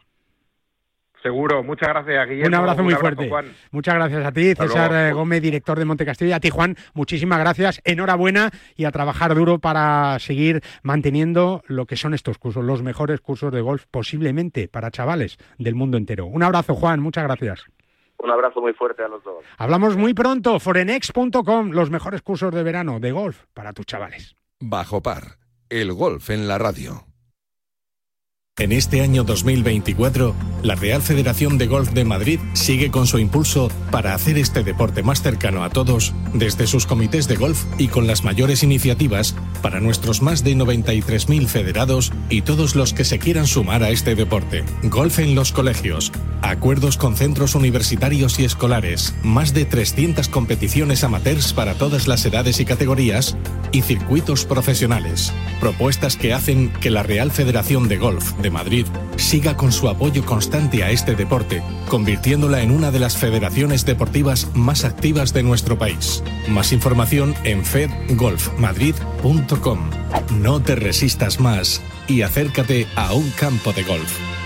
Seguro, 1.21 1.63
muchas 1.63 1.89
gracias, 1.89 2.29
Guillermo. 2.29 2.47
Un 2.47 2.53
abrazo 2.55 2.83
muy 2.83 2.95
fuerte. 2.95 3.29
Muchas 3.71 3.95
gracias 3.95 4.25
a 4.25 4.31
ti, 4.31 4.55
César 4.55 4.91
eh, 4.93 5.11
Gómez, 5.11 5.41
director 5.41 5.77
de 5.77 5.85
Monte 5.85 6.05
Castillo. 6.05 6.29
Y 6.29 6.33
a 6.33 6.39
ti, 6.39 6.49
Juan, 6.49 6.75
muchísimas 6.93 7.39
gracias. 7.39 7.81
Enhorabuena 7.83 8.51
y 8.75 8.85
a 8.85 8.91
trabajar 8.91 9.35
duro 9.35 9.59
para 9.59 10.17
seguir 10.19 10.61
manteniendo 10.81 11.61
lo 11.67 11.85
que 11.85 11.97
son 11.97 12.13
estos 12.13 12.37
cursos, 12.37 12.63
los 12.63 12.83
mejores 12.83 13.19
cursos 13.19 13.51
de 13.51 13.61
golf 13.61 13.85
posiblemente 13.91 14.69
para 14.69 14.91
chavales 14.91 15.37
del 15.57 15.75
mundo 15.75 15.97
entero. 15.97 16.25
Un 16.25 16.43
abrazo, 16.43 16.75
Juan, 16.75 17.01
muchas 17.01 17.25
gracias. 17.25 17.65
Un 18.17 18.31
abrazo 18.31 18.61
muy 18.61 18.73
fuerte 18.73 19.03
a 19.03 19.07
los 19.07 19.23
dos. 19.23 19.43
Hablamos 19.57 19.97
muy 19.97 20.13
pronto, 20.13 20.59
forenex.com, 20.59 21.71
los 21.71 21.89
mejores 21.89 22.21
cursos 22.21 22.53
de 22.53 22.63
verano 22.63 22.99
de 22.99 23.11
golf 23.11 23.45
para 23.53 23.73
tus 23.73 23.85
chavales. 23.85 24.35
Bajo 24.59 25.01
par, 25.01 25.37
el 25.69 25.93
golf 25.93 26.29
en 26.29 26.47
la 26.47 26.57
radio. 26.57 27.08
En 28.59 28.73
este 28.73 28.99
año 28.99 29.23
2024, 29.23 30.35
la 30.63 30.75
Real 30.75 31.01
Federación 31.01 31.57
de 31.57 31.67
Golf 31.67 31.91
de 31.91 32.03
Madrid 32.03 32.41
sigue 32.51 32.91
con 32.91 33.07
su 33.07 33.17
impulso 33.17 33.71
para 33.89 34.13
hacer 34.13 34.37
este 34.37 34.63
deporte 34.63 35.01
más 35.01 35.21
cercano 35.21 35.63
a 35.63 35.69
todos 35.69 36.13
desde 36.33 36.67
sus 36.67 36.85
comités 36.85 37.29
de 37.29 37.37
golf 37.37 37.63
y 37.77 37.87
con 37.87 38.05
las 38.05 38.25
mayores 38.25 38.61
iniciativas 38.61 39.33
para 39.61 39.79
nuestros 39.79 40.21
más 40.21 40.43
de 40.43 40.57
93.000 40.57 41.47
federados 41.47 42.11
y 42.29 42.41
todos 42.41 42.75
los 42.75 42.93
que 42.93 43.05
se 43.05 43.17
quieran 43.17 43.47
sumar 43.47 43.81
a 43.81 43.91
este 43.91 44.15
deporte. 44.15 44.65
Golf 44.83 45.19
en 45.19 45.35
los 45.35 45.53
colegios, 45.53 46.11
acuerdos 46.41 46.97
con 46.97 47.15
centros 47.15 47.55
universitarios 47.55 48.39
y 48.39 48.43
escolares, 48.43 49.15
más 49.23 49.53
de 49.53 49.63
300 49.63 50.27
competiciones 50.27 51.05
amateurs 51.05 51.53
para 51.53 51.75
todas 51.75 52.09
las 52.09 52.25
edades 52.25 52.59
y 52.59 52.65
categorías 52.65 53.37
y 53.71 53.83
circuitos 53.83 54.43
profesionales. 54.43 55.31
Propuestas 55.61 56.17
que 56.17 56.33
hacen 56.33 56.71
que 56.81 56.89
la 56.89 57.03
Real 57.03 57.31
Federación 57.31 57.87
de 57.87 57.97
Golf 57.97 58.33
de 58.41 58.48
Madrid 58.51 58.85
siga 59.17 59.57
con 59.57 59.71
su 59.71 59.89
apoyo 59.89 60.23
constante 60.25 60.83
a 60.83 60.91
este 60.91 61.15
deporte, 61.15 61.63
convirtiéndola 61.89 62.61
en 62.61 62.69
una 62.71 62.91
de 62.91 62.99
las 62.99 63.17
federaciones 63.17 63.85
deportivas 63.85 64.47
más 64.53 64.85
activas 64.85 65.33
de 65.33 65.41
nuestro 65.43 65.77
país. 65.77 66.23
Más 66.47 66.71
información 66.71 67.35
en 67.43 67.65
fedgolfmadrid.com. 67.65 69.89
No 70.39 70.61
te 70.61 70.75
resistas 70.75 71.39
más 71.39 71.81
y 72.07 72.23
acércate 72.23 72.87
a 72.95 73.13
un 73.13 73.29
campo 73.31 73.73
de 73.73 73.83
golf. 73.83 74.38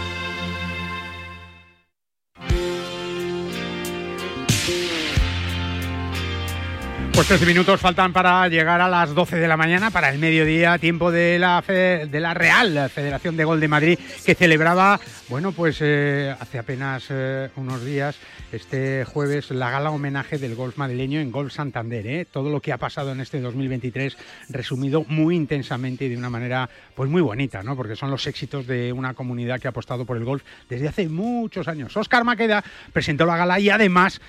Pues 7.13 7.23
Pues 7.23 7.39
13 7.39 7.45
minutos 7.53 7.79
faltan 7.79 8.11
para 8.11 8.49
llegar 8.49 8.81
a 8.81 8.89
las 8.89 9.15
12 9.15 9.37
de 9.37 9.47
la 9.47 9.55
mañana, 9.55 9.91
para 9.91 10.09
el 10.09 10.19
mediodía, 10.19 10.77
tiempo 10.77 11.09
de 11.09 11.39
la, 11.39 11.63
de 11.65 12.19
la 12.19 12.33
Real 12.33 12.89
Federación 12.89 13.37
de 13.37 13.45
Gol 13.45 13.61
de 13.61 13.69
Madrid, 13.69 13.99
que 14.25 14.35
celebraba, 14.35 14.99
bueno, 15.29 15.53
pues 15.53 15.77
eh, 15.79 16.35
hace 16.37 16.59
apenas 16.59 17.05
eh, 17.09 17.49
unos 17.55 17.85
días, 17.85 18.17
este 18.51 19.05
jueves, 19.05 19.51
la 19.51 19.71
gala 19.71 19.91
homenaje 19.91 20.37
del 20.37 20.55
golf 20.55 20.77
madrileño 20.77 21.21
en 21.21 21.31
Golf 21.31 21.53
Santander. 21.53 22.05
¿eh? 22.07 22.25
Todo 22.29 22.49
lo 22.49 22.59
que 22.59 22.73
ha 22.73 22.77
pasado 22.77 23.13
en 23.13 23.21
este 23.21 23.39
2023, 23.39 24.17
resumido 24.49 25.05
muy 25.07 25.37
intensamente 25.37 26.03
y 26.03 26.09
de 26.09 26.17
una 26.17 26.29
manera 26.29 26.69
pues 26.93 27.09
muy 27.09 27.21
bonita, 27.21 27.63
¿no? 27.63 27.77
Porque 27.77 27.95
son 27.95 28.11
los 28.11 28.27
éxitos 28.27 28.67
de 28.67 28.91
una 28.91 29.13
comunidad 29.13 29.61
que 29.61 29.69
ha 29.69 29.71
apostado 29.71 30.05
por 30.05 30.17
el 30.17 30.25
golf 30.25 30.43
desde 30.67 30.89
hace 30.89 31.07
muchos 31.07 31.69
años. 31.69 31.95
Oscar 31.95 32.25
Maqueda 32.25 32.63
presentó 32.91 33.25
la 33.25 33.37
gala 33.37 33.61
y 33.61 33.69
además, 33.69 34.19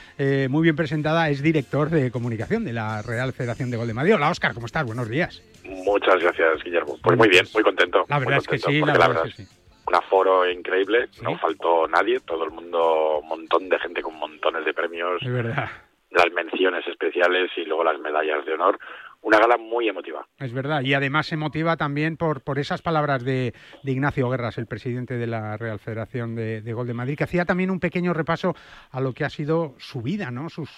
muy 0.49 0.63
bien 0.63 0.77
presentada, 0.77 1.29
es 1.29 1.43
director 1.43 1.91
de 1.91 2.13
comunicación 2.13 2.65
de 2.65 2.73
la 2.75 3.01
Real 3.03 3.33
Federación 3.33 3.71
de 3.71 3.77
Gol 3.77 3.87
de 3.87 3.95
Madrid. 3.95 4.17
Hola, 4.17 4.31
Oscar, 4.31 4.53
¿cómo 4.53 4.67
estás? 4.67 4.85
Buenos 4.85 5.09
días. 5.09 5.43
Muchas 5.65 6.21
gracias, 6.21 6.63
Guillermo. 6.65 6.99
Pues 7.03 7.17
muy 7.17 7.29
bien, 7.29 7.47
muy 7.55 7.63
contento. 7.63 8.05
La 8.09 8.19
verdad 8.19 8.39
es 8.39 8.49
que 8.49 8.59
sí, 8.59 8.81
la 8.81 8.93
verdad, 8.93 9.27
es 9.27 9.37
que 9.37 9.45
sí. 9.45 9.49
Un 9.87 9.95
aforo 9.95 10.51
increíble, 10.51 11.09
no 11.23 11.39
faltó 11.39 11.87
nadie, 11.87 12.21
todo 12.21 12.45
el 12.45 12.51
mundo, 12.51 13.21
un 13.21 13.29
montón 13.29 13.69
de 13.69 13.79
gente 13.79 14.03
con 14.03 14.17
montones 14.17 14.65
de 14.65 14.75
premios. 14.75 15.23
Es 15.23 15.33
verdad. 15.33 15.69
Las 16.11 16.33
menciones 16.33 16.87
especiales 16.87 17.51
y 17.57 17.65
luego 17.65 17.85
las 17.85 17.99
medallas 17.99 18.45
de 18.45 18.55
honor 18.55 18.79
una 19.25 19.39
gala 19.39 19.57
muy 19.57 19.89
emotiva. 19.89 20.27
Es 20.39 20.53
verdad, 20.53 20.83
y 20.83 20.93
además 20.93 21.33
emotiva 21.33 21.77
también 21.77 22.17
por, 22.17 22.45
por 22.45 22.59
esas 22.59 22.83
palabras 22.83 23.25
de, 23.25 23.55
Ignacio 23.83 24.29
Guerras, 24.29 24.59
el 24.59 24.67
presidente 24.67 25.17
de 25.17 25.27
la 25.27 25.57
Real 25.57 25.79
Federación 25.79 26.35
de, 26.35 26.73
Gol 26.73 26.87
de 26.87 26.95
Madrid, 26.95 27.17
que 27.17 27.25
hacía 27.25 27.47
también 27.47 27.71
un 27.71 27.81
pequeño 27.81 28.13
repaso 28.13 28.55
a 28.91 29.01
lo 29.01 29.13
que 29.13 29.25
ha 29.25 29.31
sido 29.31 29.75
su 29.79 30.03
vida, 30.03 30.31
¿no? 30.31 30.51
sus, 30.51 30.69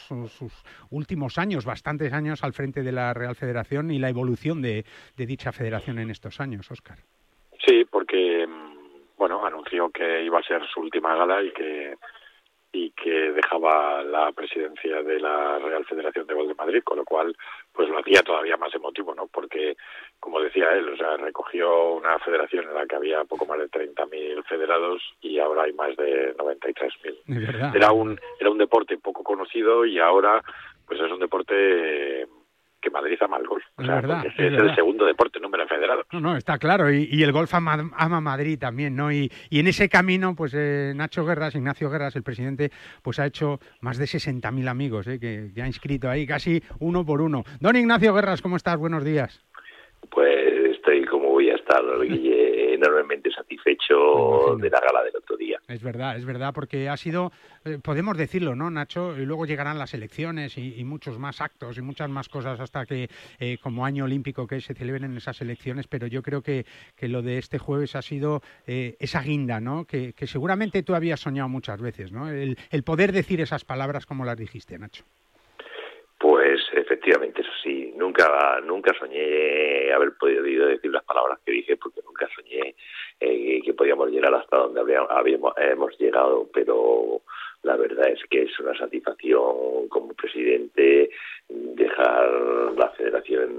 últimos 0.91 1.39
años, 1.39 1.65
bastantes 1.65 2.13
años 2.13 2.45
al 2.45 2.53
frente 2.53 2.83
de 2.83 2.93
la 2.93 3.13
Real 3.13 3.35
Federación 3.35 3.91
y 3.91 3.99
la 3.99 4.11
evolución 4.11 4.63
de, 4.63 4.85
dicha 5.17 5.51
federación 5.51 5.99
en 5.99 6.11
estos 6.11 6.41
años, 6.41 6.71
Óscar. 6.71 6.99
Sí, 7.67 7.85
porque, 7.91 8.47
mm, 8.47 9.17
bueno, 9.19 9.45
anunció 9.45 9.91
que 9.91 10.23
iba 10.23 10.39
a 10.39 10.43
ser 10.43 10.63
su 10.73 10.81
última 10.81 11.17
gala 11.17 11.43
y 11.43 11.51
que 11.51 11.95
y 12.77 12.91
que 12.91 13.33
dejaba 13.33 14.03
la 14.03 14.31
presidencia 14.33 15.03
de 15.03 15.19
la 15.19 15.59
Real 15.59 15.87
Federación 15.87 16.27
de 16.27 16.35
Gol 16.35 16.49
de 16.49 16.55
Madrid, 16.55 16.83
con 16.85 16.99
lo 16.99 17.05
cual 17.05 17.35
pues 17.73 17.89
lo 17.89 17.99
hacía 17.99 18.23
todavía 18.23 18.59
más 18.59 18.75
emotivo, 18.75 19.15
¿no? 19.15 19.29
Porque, 19.29 19.79
como 20.21 20.41
decía 20.41 20.69
él, 20.75 20.91
o 20.91 20.97
sea, 20.97 21.17
recogió 21.17 21.95
una 21.95 22.19
federación 22.19 22.65
en 22.69 22.75
la 22.75 22.87
que 22.87 22.97
había 22.97 23.25
poco 23.25 23.47
más 23.47 23.59
de 23.59 23.71
30.000 23.71 24.45
federados 24.45 25.03
y 25.23 25.39
ahora 25.39 25.63
hay 25.63 25.73
más 25.73 25.97
de 25.97 26.37
93.000. 26.37 27.75
Era 27.75 27.93
un 27.93 28.21
era 28.39 28.51
un 28.51 28.59
deporte 28.59 28.99
poco 28.99 29.25
conocido 29.25 29.87
y 29.87 29.99
ahora 29.99 30.43
pues 30.87 31.01
es 31.01 31.11
un 31.11 31.21
deporte 31.21 32.27
que 32.87 32.91
Madrid 32.91 33.19
ama 33.21 33.39
el 33.39 33.47
golf. 33.47 33.65
es, 33.79 33.87
verdad, 33.87 34.25
es, 34.27 34.39
el 34.39 34.75
segundo 34.77 35.07
deporte 35.07 35.41
número 35.41 35.67
federado. 35.67 36.05
No, 36.13 36.21
no, 36.21 36.37
está 36.37 36.57
claro. 36.59 36.93
Y, 36.93 37.23
el 37.23 37.33
golf 37.33 37.53
ama, 37.55 37.91
ama, 37.97 38.21
Madrid 38.21 38.59
también, 38.59 38.95
¿no? 38.95 39.11
Y, 39.11 39.31
y 39.51 39.59
en 39.59 39.67
ese 39.67 39.89
camino, 39.89 40.35
pues 40.37 40.55
eh, 40.55 40.93
Nacho 40.95 41.25
Guerras, 41.25 41.57
Ignacio 41.57 41.91
Guerras, 41.91 42.15
el 42.15 42.23
presidente, 42.23 42.71
pues 43.03 43.19
ha 43.19 43.27
hecho 43.27 43.59
más 43.81 43.99
de 43.99 44.05
60.000 44.05 44.69
amigos, 44.69 45.09
¿eh? 45.09 45.19
que, 45.19 45.51
que 45.53 45.63
ha 45.63 45.67
inscrito 45.67 46.09
ahí 46.09 46.27
casi 46.27 46.63
uno 46.79 47.05
por 47.05 47.21
uno. 47.21 47.43
Don 47.61 47.75
Ignacio 47.75 48.15
Guerras, 48.15 48.41
¿cómo 48.41 48.57
estás? 48.57 48.79
Buenos 48.79 49.05
días. 49.05 49.45
Pues 50.11 50.77
estoy 50.77 51.05
como 51.07 51.31
voy 51.31 51.51
a 51.51 51.57
estar, 51.57 51.83
Guille, 52.01 52.46
enormemente 52.77 53.31
satisfecho 53.31 54.57
de 54.59 54.71
la 54.71 54.81
gala 54.81 55.03
del 55.05 55.17
otro 55.17 55.37
día. 55.37 55.59
Es 55.69 55.83
verdad, 55.83 56.17
es 56.17 56.25
verdad, 56.25 56.55
porque 56.55 56.89
ha 56.89 56.97
sido, 56.97 57.33
eh, 57.65 57.79
podemos 57.83 58.17
decirlo, 58.17 58.55
¿no, 58.55 58.71
Nacho? 58.71 59.17
Y 59.19 59.27
luego 59.27 59.47
llegarán 59.47 59.79
las 59.79 59.95
elecciones 59.95 60.57
y, 60.57 60.85
muchos 60.85 61.19
más 61.19 61.41
actos 61.41 61.77
y 61.79 61.83
muchas 61.83 62.09
más 62.09 62.29
cosas 62.29 62.61
hasta 62.61 62.87
que, 62.87 63.09
eh, 63.41 63.59
como 63.61 63.85
año 63.85 64.05
olímpico, 64.05 64.47
que 64.47 64.61
se 64.61 64.75
celebren 64.75 65.17
esas 65.17 65.41
elecciones, 65.41 65.89
pero 65.89 66.07
yo 66.07 66.23
creo 66.23 66.43
que, 66.43 66.65
que 66.95 67.09
lo 67.09 67.23
de 67.23 67.39
este 67.39 67.59
jueves 67.59 67.97
ha 67.97 68.03
sido 68.03 68.43
eh, 68.67 68.97
esa 69.01 69.23
guinda, 69.23 69.61
¿no? 69.61 69.85
Que, 69.85 70.13
que, 70.13 70.27
seguramente 70.27 70.83
tú 70.85 70.95
habías 70.95 71.21
soñado 71.21 71.49
muchas 71.49 71.81
veces, 71.81 72.13
¿no? 72.13 72.29
El, 72.31 72.57
el 72.71 72.83
poder 72.85 73.13
decir 73.13 73.41
esas 73.41 73.65
palabras 73.65 74.07
como 74.07 74.25
las 74.25 74.37
dijiste, 74.37 74.79
Nacho. 74.79 75.05
Efectivamente, 76.87 77.41
eso 77.43 77.51
sí, 77.65 77.93
nunca, 77.97 78.61
nunca 78.61 78.95
soñé 78.97 79.93
haber 79.93 80.13
podido 80.17 80.69
decir 80.69 80.93
las 80.93 81.03
palabras 81.03 81.41
que 81.45 81.51
dije, 81.51 81.77
porque 81.77 82.01
nunca 82.07 82.29
soñé 82.33 82.77
eh, 83.19 83.61
que 83.65 83.75
podíamos 83.75 84.09
llegar 84.09 84.33
hasta 84.33 84.57
donde 84.57 84.81
habíamos, 84.81 85.53
hemos 85.57 85.99
llegado, 85.99 86.49
pero 86.55 87.23
la 87.63 87.77
verdad 87.77 88.09
es 88.09 88.21
que 88.31 88.43
es 88.43 88.61
una 88.61 88.77
satisfacción 88.77 89.89
como 89.89 90.15
presidente 90.15 91.11
dejar 91.49 92.29
la 92.77 92.91
federación 92.97 93.51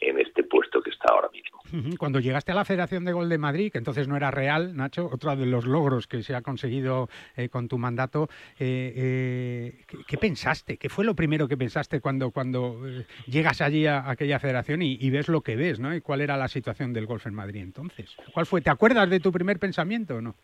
en 0.00 0.18
este 0.18 0.44
puesto 0.44 0.82
que 0.82 0.90
está 0.90 1.12
ahora 1.12 1.28
mismo. 1.30 1.60
Cuando 1.98 2.18
llegaste 2.18 2.52
a 2.52 2.54
la 2.54 2.64
Federación 2.64 3.04
de 3.04 3.12
Gol 3.12 3.28
de 3.28 3.38
Madrid, 3.38 3.70
que 3.70 3.78
entonces 3.78 4.08
no 4.08 4.16
era 4.16 4.30
real, 4.30 4.76
Nacho, 4.76 5.08
otro 5.12 5.36
de 5.36 5.46
los 5.46 5.66
logros 5.66 6.06
que 6.06 6.22
se 6.22 6.34
ha 6.34 6.42
conseguido 6.42 7.08
eh, 7.36 7.48
con 7.48 7.68
tu 7.68 7.78
mandato, 7.78 8.28
eh, 8.58 8.92
eh, 8.96 9.84
¿qué, 10.06 10.18
pensaste? 10.18 10.78
¿Qué 10.78 10.88
fue 10.88 11.04
lo 11.04 11.14
primero 11.14 11.46
que 11.46 11.56
pensaste 11.56 12.00
cuando, 12.00 12.30
cuando 12.30 12.80
llegas 13.26 13.60
allí 13.60 13.86
a, 13.86 14.10
aquella 14.10 14.38
federación 14.38 14.82
y, 14.82 15.10
ves 15.10 15.28
lo 15.28 15.42
que 15.42 15.56
ves, 15.56 15.80
¿no? 15.80 15.94
¿Y 15.94 16.00
cuál 16.00 16.20
era 16.20 16.36
la 16.36 16.48
situación 16.48 16.92
del 16.92 17.06
golf 17.06 17.26
en 17.26 17.34
Madrid 17.34 17.62
entonces? 17.62 18.16
¿Cuál 18.32 18.46
fue? 18.46 18.60
¿Te 18.60 18.70
acuerdas 18.70 19.10
de 19.10 19.20
tu 19.20 19.32
primer 19.32 19.58
pensamiento 19.58 20.16
o 20.16 20.20
no? 20.20 20.36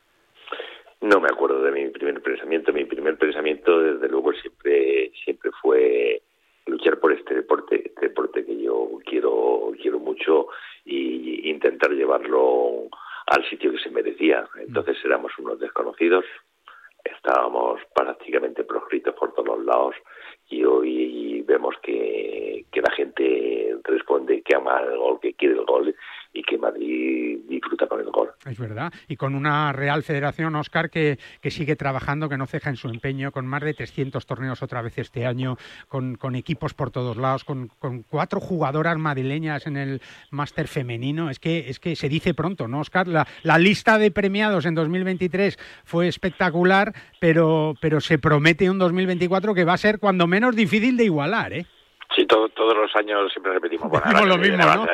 No 1.00 1.20
me 1.20 1.28
acuerdo 1.28 1.62
de 1.62 1.72
mi 1.72 1.88
primer 1.90 2.22
pensamiento. 2.22 2.72
Mi 2.72 2.84
primer 2.84 3.18
pensamiento, 3.18 3.80
desde 3.80 4.08
luego, 4.08 4.32
siempre, 4.32 5.12
siempre 5.24 5.50
fue 5.60 6.22
luchar 6.66 6.98
por 6.98 7.12
este 7.12 7.34
deporte, 7.34 7.82
este 7.86 8.08
deporte 8.08 8.44
que 8.44 8.60
yo 8.60 8.90
quiero, 9.04 9.72
quiero 9.80 9.98
mucho 9.98 10.48
y 10.84 11.48
intentar 11.48 11.90
llevarlo 11.92 12.88
al 13.26 13.48
sitio 13.48 13.72
que 13.72 13.78
se 13.78 13.90
merecía. 13.90 14.48
Entonces 14.58 14.96
éramos 15.04 15.32
unos 15.38 15.58
desconocidos, 15.58 16.24
estábamos 17.04 17.80
prácticamente 17.94 18.64
proscritos 18.64 19.14
por 19.14 19.32
todos 19.32 19.58
los 19.58 19.64
lados 19.64 19.94
y 20.48 20.64
hoy 20.64 21.42
vemos 21.42 21.76
que, 21.82 22.64
que 22.72 22.80
la 22.80 22.90
gente 22.92 23.76
responde 23.84 24.42
que 24.42 24.56
ama 24.56 24.80
el 24.80 24.96
gol, 24.96 25.20
que 25.20 25.34
quiere 25.34 25.54
el 25.54 25.64
gol 25.64 25.94
y 26.36 26.42
que 26.42 26.58
Madrid 26.58 27.38
disfruta 27.48 27.86
con 27.86 28.00
el 28.00 28.10
gol. 28.10 28.30
Es 28.44 28.58
verdad. 28.58 28.92
Y 29.08 29.16
con 29.16 29.34
una 29.34 29.72
Real 29.72 30.02
Federación, 30.02 30.54
Oscar, 30.54 30.90
que, 30.90 31.18
que 31.40 31.50
sigue 31.50 31.76
trabajando, 31.76 32.28
que 32.28 32.36
no 32.36 32.46
ceja 32.46 32.68
en 32.68 32.76
su 32.76 32.88
empeño, 32.88 33.32
con 33.32 33.46
más 33.46 33.62
de 33.62 33.72
300 33.72 34.26
torneos 34.26 34.62
otra 34.62 34.82
vez 34.82 34.98
este 34.98 35.24
año, 35.24 35.56
con, 35.88 36.16
equipos 36.36 36.74
por 36.74 36.90
todos 36.90 37.16
lados, 37.16 37.44
con, 37.44 37.68
con, 37.78 38.02
cuatro 38.02 38.40
jugadoras 38.40 38.98
madrileñas 38.98 39.66
en 39.66 39.78
el 39.78 40.02
máster 40.30 40.68
femenino. 40.68 41.30
Es 41.30 41.38
que, 41.38 41.70
es 41.70 41.80
que 41.80 41.96
se 41.96 42.10
dice 42.10 42.34
pronto, 42.34 42.68
¿no, 42.68 42.80
Oscar? 42.80 43.08
La, 43.08 43.26
la 43.42 43.58
lista 43.58 43.98
de 43.98 44.10
premiados 44.10 44.66
en 44.66 44.74
2023 44.74 45.58
fue 45.84 46.08
espectacular, 46.08 46.92
pero, 47.18 47.74
pero 47.80 48.00
se 48.02 48.18
promete 48.18 48.68
un 48.68 48.78
2024 48.78 49.54
que 49.54 49.64
va 49.64 49.72
a 49.72 49.78
ser 49.78 49.98
cuando 49.98 50.26
menos 50.26 50.54
difícil 50.54 50.98
de 50.98 51.04
igualar, 51.04 51.54
¿eh? 51.54 51.66
Sí, 52.14 52.26
todos 52.26 52.76
los 52.76 52.94
años 52.96 53.30
siempre 53.32 53.52
repetimos, 53.52 53.90
bueno, 53.90 54.24
lo 54.24 54.38
mismo, 54.38 54.64
¿no? 54.64 54.86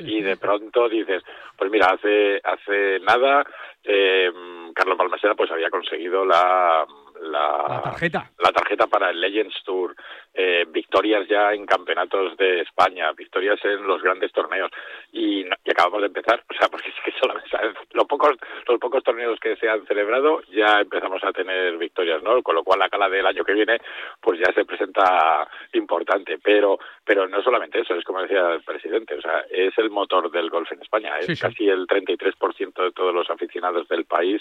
y 0.00 0.22
de 0.22 0.36
pronto 0.36 0.88
dices, 0.88 1.22
pues 1.56 1.70
mira, 1.70 1.88
hace 1.88 2.40
hace 2.42 3.00
nada 3.00 3.44
eh, 3.84 4.30
Carlos 4.74 4.96
Balmaceda 4.96 5.34
pues 5.34 5.50
había 5.50 5.70
conseguido 5.70 6.24
la 6.24 6.86
la, 7.20 7.80
tarjeta. 7.82 8.30
La 8.38 8.52
tarjeta 8.52 8.86
para 8.86 9.10
el 9.10 9.20
Legends 9.20 9.62
Tour, 9.64 9.94
eh, 10.40 10.64
victorias 10.68 11.26
ya 11.26 11.52
en 11.52 11.66
campeonatos 11.66 12.36
de 12.36 12.60
España, 12.60 13.10
victorias 13.10 13.58
en 13.64 13.84
los 13.84 14.00
grandes 14.00 14.30
torneos. 14.32 14.70
Y, 15.12 15.44
acabamos 15.68 16.00
de 16.00 16.06
empezar, 16.06 16.44
o 16.48 16.54
sea, 16.54 16.68
porque 16.70 16.90
es 16.90 16.94
que 17.04 17.10
solamente 17.18 17.56
los 17.92 18.06
pocos 18.06 18.36
los 18.68 18.78
pocos 18.78 19.02
torneos 19.02 19.40
que 19.40 19.56
se 19.56 19.68
han 19.68 19.84
celebrado 19.86 20.40
ya 20.52 20.80
empezamos 20.80 21.24
a 21.24 21.32
tener 21.32 21.76
victorias, 21.76 22.22
¿no? 22.22 22.40
Con 22.42 22.54
lo 22.54 22.62
cual 22.62 22.78
la 22.78 22.88
cala 22.88 23.08
del 23.08 23.26
año 23.26 23.44
que 23.44 23.52
viene 23.52 23.78
pues 24.20 24.38
ya 24.38 24.52
se 24.52 24.64
presenta 24.64 25.48
importante, 25.72 26.38
pero 26.38 26.78
pero 27.04 27.26
no 27.26 27.42
solamente 27.42 27.80
eso, 27.80 27.96
es 27.96 28.04
como 28.04 28.22
decía 28.22 28.52
el 28.52 28.62
presidente, 28.62 29.16
o 29.16 29.20
sea, 29.20 29.44
es 29.50 29.76
el 29.76 29.90
motor 29.90 30.30
del 30.30 30.50
golf 30.50 30.70
en 30.70 30.82
España, 30.82 31.18
es 31.18 31.40
casi 31.40 31.68
el 31.68 31.86
33% 31.88 32.84
de 32.84 32.92
todos 32.92 33.12
los 33.12 33.28
aficionados 33.28 33.88
del 33.88 34.04
país 34.04 34.40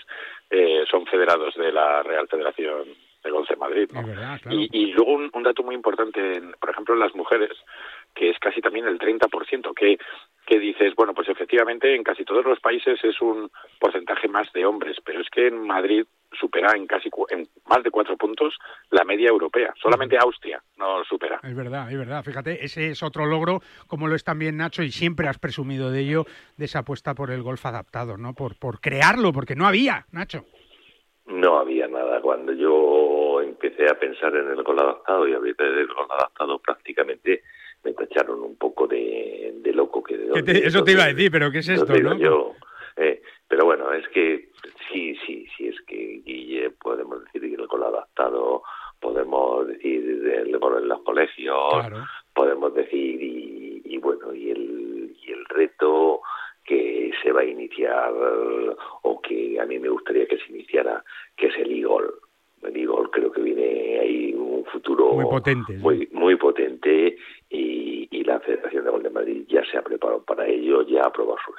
eh, 0.51 0.83
son 0.89 1.07
federados 1.07 1.55
de 1.55 1.71
la 1.71 2.03
Real 2.03 2.27
Federación 2.27 3.06
Golf 3.31 3.49
de 3.49 3.55
Madrid. 3.55 3.89
y, 4.49 4.91
luego 4.93 5.13
un, 5.13 5.43
dato 5.43 5.63
muy 5.63 5.75
importante, 5.75 6.41
por 6.59 6.69
ejemplo, 6.69 6.93
en 6.93 6.99
las 6.99 7.15
mujeres, 7.15 7.51
que 8.13 8.29
es 8.29 8.39
casi 8.39 8.61
también 8.61 8.87
el 8.87 8.99
30%, 8.99 9.73
que, 9.73 9.97
que 10.45 10.59
dices, 10.59 10.95
bueno, 10.95 11.13
pues 11.13 11.29
efectivamente 11.29 11.95
en 11.95 12.03
casi 12.03 12.23
todos 12.23 12.45
los 12.45 12.59
países 12.59 12.99
es 13.03 13.21
un 13.21 13.49
porcentaje 13.79 14.27
más 14.27 14.51
de 14.53 14.65
hombres, 14.65 14.97
pero 15.03 15.21
es 15.21 15.29
que 15.29 15.47
en 15.47 15.65
Madrid 15.65 16.05
supera 16.39 16.75
en 16.75 16.87
casi 16.87 17.09
en 17.29 17.47
más 17.67 17.83
de 17.83 17.91
cuatro 17.91 18.17
puntos 18.17 18.57
la 18.91 19.03
media 19.03 19.29
europea. 19.29 19.73
Solamente 19.81 20.17
Austria 20.17 20.61
no 20.77 21.03
supera. 21.05 21.39
Es 21.43 21.55
verdad, 21.55 21.91
es 21.91 21.97
verdad. 21.97 22.23
Fíjate, 22.23 22.63
ese 22.63 22.89
es 22.89 23.03
otro 23.03 23.25
logro, 23.25 23.61
como 23.87 24.07
lo 24.07 24.15
es 24.15 24.23
también 24.23 24.57
Nacho, 24.57 24.83
y 24.83 24.91
siempre 24.91 25.27
has 25.27 25.39
presumido 25.39 25.91
de 25.91 26.01
ello, 26.01 26.25
de 26.57 26.65
esa 26.65 26.79
apuesta 26.79 27.13
por 27.13 27.31
el 27.31 27.43
golf 27.43 27.65
adaptado, 27.65 28.17
¿no? 28.17 28.33
Por, 28.33 28.57
por 28.57 28.79
crearlo, 28.79 29.31
porque 29.31 29.55
no 29.55 29.65
había, 29.65 30.05
Nacho. 30.11 30.45
No 31.25 31.59
había 31.59 31.87
nada. 31.87 32.21
Cuando 32.21 32.53
yo 32.53 33.06
empecé 33.59 33.89
a 33.89 33.99
pensar 33.99 34.35
en 34.35 34.49
el 34.49 34.63
gol 34.63 34.79
adaptado 34.79 35.27
y 35.27 35.33
a 35.33 35.39
veces 35.39 35.59
el 35.59 35.87
gol 35.87 36.07
adaptado 36.09 36.59
prácticamente 36.59 37.43
me 37.83 37.93
tacharon 37.93 38.41
un 38.41 38.55
poco 38.55 38.87
de, 38.87 39.53
loco. 39.73 40.01
que 40.01 40.15
Eso 40.63 40.83
te 40.83 40.93
iba 40.93 41.03
a 41.03 41.07
decir, 41.07 41.29
pero 41.31 41.51
¿qué 41.51 41.59
es 41.59 41.69
esto? 41.69 41.93
¿no? 41.93 42.17
Yo, 42.17 42.53
eh, 42.95 43.21
pero 43.47 43.65
bueno, 43.65 43.93
es 43.93 44.07
que 44.09 44.49
sí, 44.91 45.15
sí, 45.25 45.45
sí, 45.55 45.67
es 45.67 45.79
que 45.81 46.21
Guille, 46.25 46.71
podemos 46.71 47.23
decir 47.25 47.41
que 47.41 47.61
el 47.61 47.67
gol 47.67 47.83
adaptado, 47.83 48.63
podemos 48.99 49.67
decir 49.67 50.27
el 50.33 50.57
gol 50.57 50.81
en 50.81 50.87
los 50.87 51.01
colegios, 51.03 51.85
podemos 52.33 52.73
decir, 52.73 53.21
y, 53.21 53.97
bueno, 53.99 54.33
y 54.33 54.51
el, 54.51 55.15
y 55.21 55.31
el 55.31 55.45
reto 55.45 56.21
que 56.63 57.11
se 57.21 57.31
va 57.31 57.41
a 57.41 57.45
iniciar 57.45 58.11
o 59.03 59.21
que 59.21 59.59
a 59.59 59.65
mí 59.65 59.79
me 59.79 59.89
gustaría 59.89 60.27
que 60.27 60.37
se 60.37 60.49
iniciara, 60.49 61.03
que 61.35 61.47
es 61.47 61.55
el 61.57 61.71
e-gol. 61.71 62.13
El 62.67 62.77
e-gol 62.77 63.09
creo 63.11 63.31
que 63.31 63.41
viene 63.41 63.99
ahí 63.99 64.33
un 64.33 64.65
futuro 64.65 65.13
muy 65.13 65.25
potente, 65.25 65.77
muy, 65.77 66.07
muy 66.11 66.35
potente 66.35 67.17
y, 67.49 68.07
y, 68.11 68.23
la 68.23 68.39
Federación 68.41 68.83
de 68.83 68.91
Gol 68.91 69.03
de 69.03 69.09
Madrid 69.09 69.45
ya 69.47 69.63
se 69.71 69.77
ha 69.77 69.81
preparado 69.81 70.21
para 70.23 70.45
ello, 70.45 70.81
ya 70.83 71.03
ha 71.03 71.07
aprobado 71.07 71.37
sus 71.45 71.55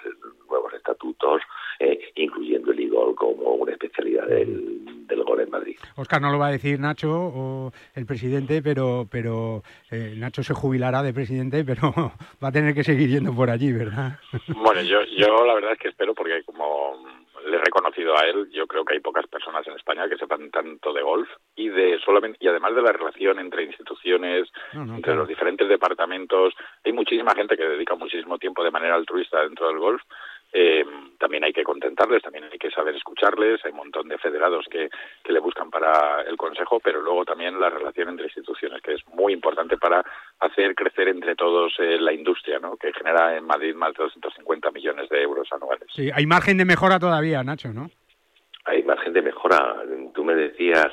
nuevos 0.48 0.72
estatutos, 0.74 1.40
eh, 1.80 1.98
incluyendo 2.16 2.72
el 2.72 2.80
e-gol 2.80 3.14
como 3.14 3.54
una 3.54 3.72
especialidad 3.72 4.26
del, 4.26 5.06
del, 5.06 5.24
gol 5.24 5.40
en 5.40 5.50
Madrid. 5.50 5.76
Oscar 5.96 6.20
no 6.20 6.30
lo 6.30 6.38
va 6.38 6.48
a 6.48 6.52
decir 6.52 6.78
Nacho 6.78 7.10
o 7.10 7.72
el 7.94 8.04
presidente, 8.04 8.60
pero 8.62 9.06
pero 9.10 9.62
eh, 9.90 10.14
Nacho 10.16 10.42
se 10.42 10.54
jubilará 10.54 11.02
de 11.02 11.14
presidente, 11.14 11.64
pero 11.64 11.92
va 12.42 12.48
a 12.48 12.52
tener 12.52 12.74
que 12.74 12.84
seguir 12.84 13.08
yendo 13.08 13.34
por 13.34 13.48
allí, 13.48 13.72
¿verdad? 13.72 14.18
Bueno, 14.48 14.82
yo, 14.82 14.98
yo 15.16 15.44
la 15.46 15.54
verdad 15.54 15.72
es 15.72 15.78
que 15.78 15.88
espero 15.88 16.14
porque 16.14 16.42
como 16.44 16.96
le 17.46 17.56
he 17.56 17.60
reconocido 17.60 18.16
a 18.16 18.26
él, 18.26 18.48
yo 18.52 18.66
creo 18.66 18.84
que 18.84 18.94
hay 18.94 19.00
pocas 19.00 19.26
personas 19.26 19.66
en 19.66 19.74
España 19.74 20.08
que 20.08 20.16
sepan 20.16 20.50
tanto 20.50 20.92
de 20.92 21.02
golf 21.02 21.28
y 21.56 21.68
de 21.68 21.98
solamente 22.04 22.38
y 22.40 22.48
además 22.48 22.74
de 22.74 22.82
la 22.82 22.92
relación 22.92 23.38
entre 23.38 23.64
instituciones, 23.64 24.48
entre 24.72 25.14
los 25.14 25.28
diferentes 25.28 25.68
departamentos, 25.68 26.54
hay 26.84 26.92
muchísima 26.92 27.34
gente 27.34 27.56
que 27.56 27.64
dedica 27.64 27.94
muchísimo 27.94 28.38
tiempo 28.38 28.62
de 28.64 28.70
manera 28.70 28.94
altruista 28.94 29.42
dentro 29.42 29.68
del 29.68 29.78
golf 29.78 30.02
eh, 30.52 30.84
también 31.18 31.44
hay 31.44 31.52
que 31.52 31.64
contentarles, 31.64 32.22
también 32.22 32.44
hay 32.50 32.58
que 32.58 32.70
saber 32.70 32.94
escucharles, 32.94 33.60
hay 33.64 33.72
un 33.72 33.78
montón 33.78 34.08
de 34.08 34.18
federados 34.18 34.66
que, 34.70 34.88
que 35.22 35.32
le 35.32 35.40
buscan 35.40 35.70
para 35.70 36.22
el 36.22 36.36
consejo, 36.36 36.80
pero 36.80 37.02
luego 37.02 37.24
también 37.24 37.60
la 37.60 37.68
relación 37.68 38.08
entre 38.08 38.26
instituciones, 38.26 38.80
que 38.80 38.94
es 38.94 39.06
muy 39.08 39.32
importante 39.32 39.76
para 39.76 40.02
hacer 40.40 40.74
crecer 40.74 41.08
entre 41.08 41.34
todos 41.34 41.74
eh, 41.78 41.98
la 42.00 42.12
industria, 42.12 42.58
¿no? 42.58 42.76
que 42.76 42.92
genera 42.92 43.36
en 43.36 43.44
Madrid 43.44 43.74
más 43.74 43.92
de 43.94 44.04
250 44.04 44.70
millones 44.70 45.08
de 45.10 45.22
euros 45.22 45.48
anuales. 45.52 45.88
Sí, 45.94 46.10
hay 46.12 46.26
margen 46.26 46.56
de 46.56 46.64
mejora 46.64 46.98
todavía, 46.98 47.42
Nacho, 47.42 47.72
¿no? 47.72 47.90
Hay 48.64 48.82
margen 48.82 49.14
de 49.14 49.22
mejora. 49.22 49.76
Tú 50.14 50.24
me 50.24 50.34
decías 50.34 50.92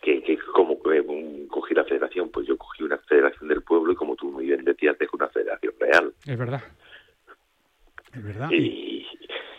que, 0.00 0.22
que 0.22 0.38
como 0.38 0.80
que 0.80 1.04
cogí 1.48 1.74
la 1.74 1.84
federación, 1.84 2.30
pues 2.30 2.46
yo 2.46 2.56
cogí 2.56 2.84
una 2.84 2.98
federación 2.98 3.48
del 3.48 3.62
pueblo 3.62 3.92
y 3.92 3.96
como 3.96 4.14
tú 4.14 4.30
muy 4.30 4.46
bien 4.46 4.64
decías, 4.64 4.96
dejo 4.98 5.16
una 5.16 5.28
federación 5.28 5.74
real. 5.80 6.12
Es 6.24 6.38
verdad. 6.38 6.62
Y, 8.50 9.06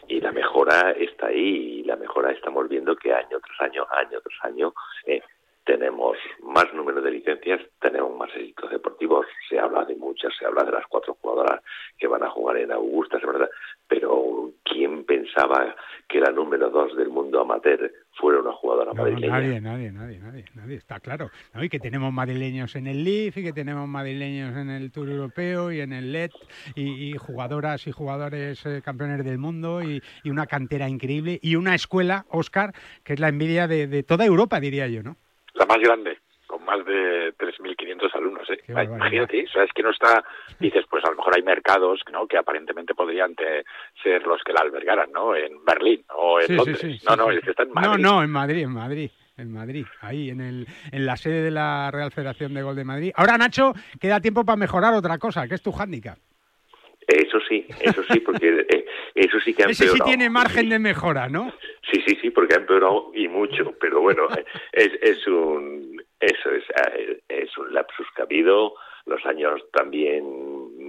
y, 0.08 0.22
la 0.22 0.32
mejora 0.32 0.91
está 0.91 1.28
ahí, 1.28 1.80
y 1.80 1.84
la 1.84 1.95
mejora 1.95 2.32
estamos 2.32 2.68
viendo 2.68 2.95
que 2.95 3.14
año 3.14 3.39
tras 3.39 3.70
año, 3.70 3.86
año 3.91 4.20
tras 4.22 4.45
año, 4.45 4.74
eh, 5.06 5.22
tenemos 5.70 6.17
más 6.41 6.65
número 6.74 6.99
de 6.99 7.11
licencias, 7.11 7.61
tenemos 7.80 8.17
más 8.17 8.32
éxitos 8.36 8.72
deportivos, 8.72 9.28
se 9.47 9.59
habla 9.59 9.86
de 9.86 9.95
muchas, 9.95 10.34
se 10.36 10.43
habla 10.43 10.63
de 10.63 10.72
las 10.72 10.88
cuatro 10.88 11.15
jugadoras 11.22 11.61
que 11.95 12.07
van 12.07 12.24
a 12.24 12.30
jugar 12.32 12.57
en 12.57 12.72
Augusta, 12.72 13.17
es 13.17 13.24
verdad, 13.24 13.47
pero 13.88 14.51
¿quién 14.63 15.05
pensaba 15.05 15.76
que 16.07 16.22
la 16.22 16.32
número 16.32 16.72
dos 16.72 16.97
del 16.97 17.09
mundo 17.09 17.41
amateur 17.41 17.91
fuera 18.13 18.39
una 18.39 18.51
jugadora 18.53 18.95
madrileña? 18.95 19.32
Nadie, 19.32 19.61
nadie, 19.61 19.91
nadie, 19.91 20.17
nadie, 20.17 20.45
nadie, 20.55 20.76
está 20.76 20.99
claro. 20.99 21.30
Y 21.61 21.70
que 21.70 21.80
tenemos 21.80 22.11
madrileños 22.11 22.76
en 22.76 22.88
el 22.88 23.03
Leaf 23.03 23.38
y 23.38 23.43
que 23.43 23.53
tenemos 23.53 23.88
madrileños 23.88 24.57
en 24.57 24.72
el 24.72 24.91
Tour 24.91 25.07
Europeo 25.07 25.72
y 25.72 25.82
en 25.82 25.93
el 25.93 26.11
LED 26.11 26.32
y, 26.74 27.13
jugadoras 27.20 27.86
y 27.86 27.91
jugadores 27.91 28.65
eh, 28.65 28.82
campeones 28.84 29.24
del 29.24 29.38
mundo 29.38 29.84
y, 29.84 30.01
una 30.26 30.47
cantera 30.47 30.89
increíble 30.89 31.38
y 31.43 31.55
una 31.55 31.76
escuela, 31.76 32.26
Oscar, 32.30 32.74
que 33.03 33.13
es 33.13 33.20
la 33.20 33.30
envidia 33.30 33.67
de 33.67 34.01
toda 34.01 34.26
Europa, 34.26 34.59
diría 34.59 34.88
yo, 34.88 35.03
¿no? 35.03 35.17
La 35.60 35.66
más 35.66 35.78
grande, 35.78 36.18
con 36.47 36.64
más 36.66 36.84
de 36.86 37.34
3.500 37.38 38.16
alumnos. 38.16 38.49
¿eh? 38.49 38.60
Imagínate, 38.68 39.45
o 39.45 39.51
sea, 39.51 39.64
es 39.64 39.72
que 39.74 39.84
no 39.84 39.91
está, 39.91 40.24
dices, 40.60 40.86
pues 40.89 41.03
a 41.05 41.10
lo 41.10 41.18
mejor 41.18 41.36
hay 41.36 41.43
mercados 41.43 42.01
¿no? 42.12 42.28
que 42.28 42.38
aparentemente 42.38 42.95
podrían 42.95 43.36
ser 44.01 44.24
los 44.26 44.41
que 44.43 44.53
la 44.53 44.62
albergaran, 44.62 45.12
¿no? 45.12 45.36
En 45.36 45.64
Berlín 45.64 46.03
o 46.16 46.39
en 46.39 46.55
Londres. 46.55 47.03
no, 47.07 47.16
no, 47.16 47.32
es 47.32 47.41
que 47.41 47.51
está 47.51 47.64
en 47.64 47.74
Madrid. 47.74 47.89
No, 47.89 47.97
no, 47.97 48.24
en 48.24 48.30
Madrid, 48.30 48.64
en 48.64 48.74
Madrid 48.74 49.12
en 49.39 49.53
Madrid, 49.53 49.86
ahí 50.01 50.30
en, 50.30 50.41
el, 50.41 50.68
en 50.91 51.05
la 51.05 51.16
sede 51.16 51.41
de 51.41 51.51
la 51.51 51.89
Real 51.91 52.12
Federación 52.12 52.53
de 52.53 52.62
Gol 52.62 52.76
de 52.76 52.84
Madrid. 52.84 53.14
Ahora, 53.16 53.38
Nacho, 53.38 53.74
queda 53.99 54.20
tiempo 54.20 54.43
para 54.43 54.57
mejorar 54.57 54.93
otra 54.93 55.18
cosa, 55.18 55.47
que 55.47 55.55
es 55.55 55.62
tu 55.62 55.72
hándicap. 55.72 56.18
Eso 57.10 57.39
sí, 57.47 57.66
eso 57.82 58.03
sí, 58.03 58.20
porque 58.20 58.66
eh, 58.70 58.86
eso 59.16 59.39
sí 59.39 59.53
que 59.53 59.64
ha 59.64 59.66
empeorado. 59.66 59.72
Ese 59.72 59.88
sí 59.89 59.99
tiene 60.05 60.30
margen 60.30 60.70
de 60.70 60.78
mejora, 60.78 61.28
¿no? 61.28 61.51
Sí, 61.91 62.01
sí, 62.05 62.18
sí, 62.22 62.30
porque 62.30 62.53
ha 62.53 62.57
empeorado 62.57 63.12
y 63.16 63.28
mucho, 63.28 63.74
pero 63.80 64.01
bueno, 64.01 64.28
es, 64.72 64.91
es 65.01 65.28
un 65.28 65.99
eso 66.20 66.51
es, 66.51 66.64
eh, 66.95 67.20
es 67.30 67.57
un 67.57 67.74
lapsus 67.74 68.07
habido, 68.22 68.76
los 69.05 69.26
años 69.26 69.62
también 69.72 70.24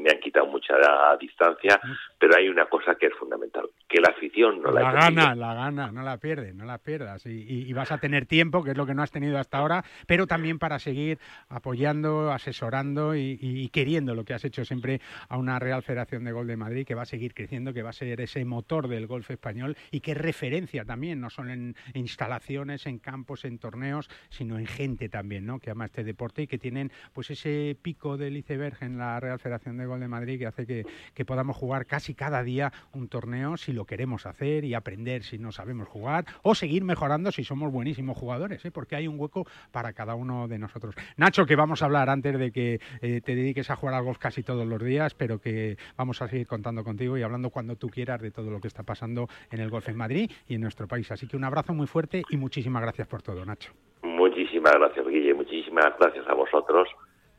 me 0.01 0.11
han 0.11 0.21
quitado 0.21 0.47
mucha 0.47 0.75
distancia, 1.19 1.81
pero 2.19 2.37
hay 2.37 2.49
una 2.49 2.67
cosa 2.67 2.95
que 2.95 3.07
es 3.07 3.15
fundamental, 3.15 3.69
que 3.89 4.01
la 4.01 4.09
afición 4.09 4.63
no 4.63 4.71
la, 4.71 4.83
la 4.83 4.93
gana, 4.93 5.35
la 5.35 5.55
gana, 5.55 5.93
no 5.93 6.03
la 6.03 6.19
pierdes, 6.19 6.55
no 6.55 6.65
la 6.65 6.79
pierdas. 6.79 7.25
Y, 7.27 7.73
vas 7.73 7.93
a 7.93 7.99
tener 7.99 8.27
tiempo, 8.27 8.63
que 8.63 8.73
es 8.73 8.77
lo 8.77 8.85
que 8.85 8.95
no 8.95 9.03
has 9.03 9.11
tenido 9.11 9.39
hasta 9.39 9.59
ahora, 9.59 9.85
pero 10.07 10.27
también 10.27 10.59
para 10.59 10.79
seguir 10.79 11.19
apoyando, 11.49 12.31
asesorando 12.33 13.15
y, 13.17 13.69
queriendo 13.73 14.15
lo 14.15 14.25
que 14.25 14.35
has 14.35 14.45
hecho 14.45 14.65
siempre 14.65 15.01
a 15.29 15.37
una 15.37 15.59
Real 15.59 15.83
Federación 15.83 16.25
de 16.25 16.33
Gol 16.33 16.47
de 16.47 16.57
Madrid 16.57 16.87
que 16.87 16.95
va 16.95 17.03
a 17.03 17.07
seguir 17.07 17.33
creciendo, 17.35 17.73
que 17.73 17.83
va 17.83 17.91
a 17.91 17.95
ser 17.95 18.21
ese 18.21 18.45
motor 18.45 18.89
del 18.89 19.07
golf 19.07 19.31
español 19.31 19.77
y 19.91 20.01
que 20.01 20.13
es 20.13 20.19
referencia 20.19 20.85
también, 20.85 21.21
no 21.21 21.31
solo 21.31 21.53
en 21.53 21.77
instalaciones, 21.95 22.87
en 22.87 22.99
campos, 22.99 23.45
en 23.45 23.59
torneos, 23.59 24.11
sino 24.29 24.59
en 24.59 24.67
gente 24.67 25.09
también, 25.09 25.47
¿no? 25.47 25.59
Que 25.59 25.71
ama 25.71 25.87
este 25.87 26.05
deporte 26.05 26.43
y 26.43 26.47
que 26.47 26.59
tienen 26.59 26.91
pues 27.13 27.31
ese 27.31 27.77
pico 27.81 28.17
del 28.17 28.37
iceberg 28.37 28.77
en 28.81 28.99
la 28.99 29.21
Real 29.21 29.39
Federación 29.39 29.77
de 29.77 29.87
Gol 29.91 30.01
de 30.01 30.09
Madrid 30.09 30.39
que 30.39 30.47
hace 30.47 30.67
que, 30.67 31.25
podamos 31.25 31.57
jugar 31.57 31.87
casi 31.87 32.15
cada 32.15 32.43
día 32.43 32.73
un 32.93 33.09
torneo 33.09 33.57
si 33.57 33.73
lo 33.73 33.85
queremos 33.85 34.27
hacer 34.27 34.65
y 34.65 34.75
aprender 34.75 35.23
si 35.23 35.39
no 35.39 35.53
sabemos 35.53 35.87
jugar 35.87 36.25
o 36.43 36.55
seguir 36.55 36.83
mejorando 36.83 37.31
si 37.31 37.45
somos 37.45 37.71
buenísimos 37.71 38.17
jugadores, 38.17 38.65
¿eh? 38.65 38.71
porque 38.71 38.97
hay 38.97 39.07
un 39.07 39.21
hueco 39.21 39.47
para 39.71 39.93
cada 39.93 40.15
uno 40.15 40.49
de 40.49 40.59
nosotros. 40.59 40.95
Nacho, 41.17 41.47
que 41.47 41.57
vamos 41.57 41.83
a 41.83 41.85
hablar 41.85 42.09
antes 42.09 42.39
de 42.39 42.51
que 42.51 42.81
eh, 43.03 43.21
te 43.21 43.35
dediques 43.35 43.71
a 43.71 43.77
jugar 43.77 43.95
al 43.95 44.05
golf 44.05 44.19
casi 44.19 44.43
todos 44.43 44.67
los 44.67 44.83
días, 44.83 45.15
pero 45.15 45.39
que 45.39 45.77
vamos 45.97 46.23
a 46.23 46.29
seguir 46.29 46.47
contando 46.47 46.83
contigo 46.83 47.19
y 47.19 47.23
hablando 47.23 47.51
cuando 47.51 47.77
tú 47.77 47.89
quieras 47.89 48.21
de 48.21 48.31
todo 48.31 48.51
lo 48.51 48.61
que 48.61 48.69
está 48.69 48.83
pasando 48.83 49.29
en 49.51 49.61
el 49.61 49.71
golf 49.71 49.89
en 49.89 49.97
Madrid 49.97 50.31
y 50.49 50.55
en 50.55 50.63
nuestro 50.63 50.89
país. 50.89 51.11
Así 51.13 51.27
que 51.29 51.37
un 51.37 51.45
abrazo 51.45 51.75
muy 51.75 51.87
fuerte 51.87 52.23
y 52.31 52.37
muchísimas 52.37 52.83
gracias 52.83 53.07
por 53.07 53.23
todo, 53.23 53.45
Nacho. 53.45 53.73
Muchísimas 54.03 54.73
gracias, 54.75 55.07
Guille. 55.07 55.35
Muchísimas 55.35 55.97
gracias 55.99 56.27
a 56.29 56.35
vosotros 56.35 56.89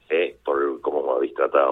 eh, 0.10 0.38
por 0.44 0.82
cómo 0.82 1.04
me 1.04 1.12
habéis 1.14 1.34
tratado 1.34 1.72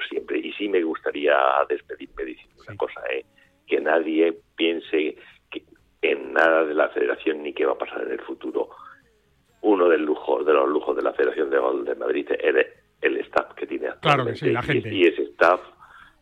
siempre. 0.00 0.38
Y 0.38 0.52
sí 0.52 0.68
me 0.68 0.82
gustaría 0.82 1.36
despedirme 1.68 2.24
diciendo 2.24 2.62
una 2.66 2.76
cosa, 2.76 3.00
eh, 3.10 3.24
que 3.66 3.80
nadie 3.80 4.38
piense 4.56 5.16
que 5.50 5.64
en 6.02 6.32
nada 6.32 6.64
de 6.64 6.74
la 6.74 6.88
federación 6.88 7.42
ni 7.42 7.52
qué 7.52 7.66
va 7.66 7.72
a 7.72 7.78
pasar 7.78 8.02
en 8.02 8.12
el 8.12 8.20
futuro. 8.20 8.70
Uno 9.62 9.88
del 9.88 10.04
lujo, 10.04 10.42
de 10.42 10.52
los 10.52 10.68
lujos 10.68 10.96
de 10.96 11.02
la 11.02 11.12
Federación 11.12 11.48
de 11.50 11.58
Gol 11.58 11.84
de 11.84 11.94
Madrid 11.94 12.26
es 12.30 12.66
el, 13.00 13.16
staff 13.18 13.54
que 13.54 13.66
tiene 13.66 13.88
actualmente. 13.88 14.00
Claro 14.00 14.24
que 14.32 14.36
sí, 14.36 14.50
la 14.50 14.62
gente. 14.62 14.92
y 14.92 15.04
ese 15.04 15.22
staff 15.22 15.60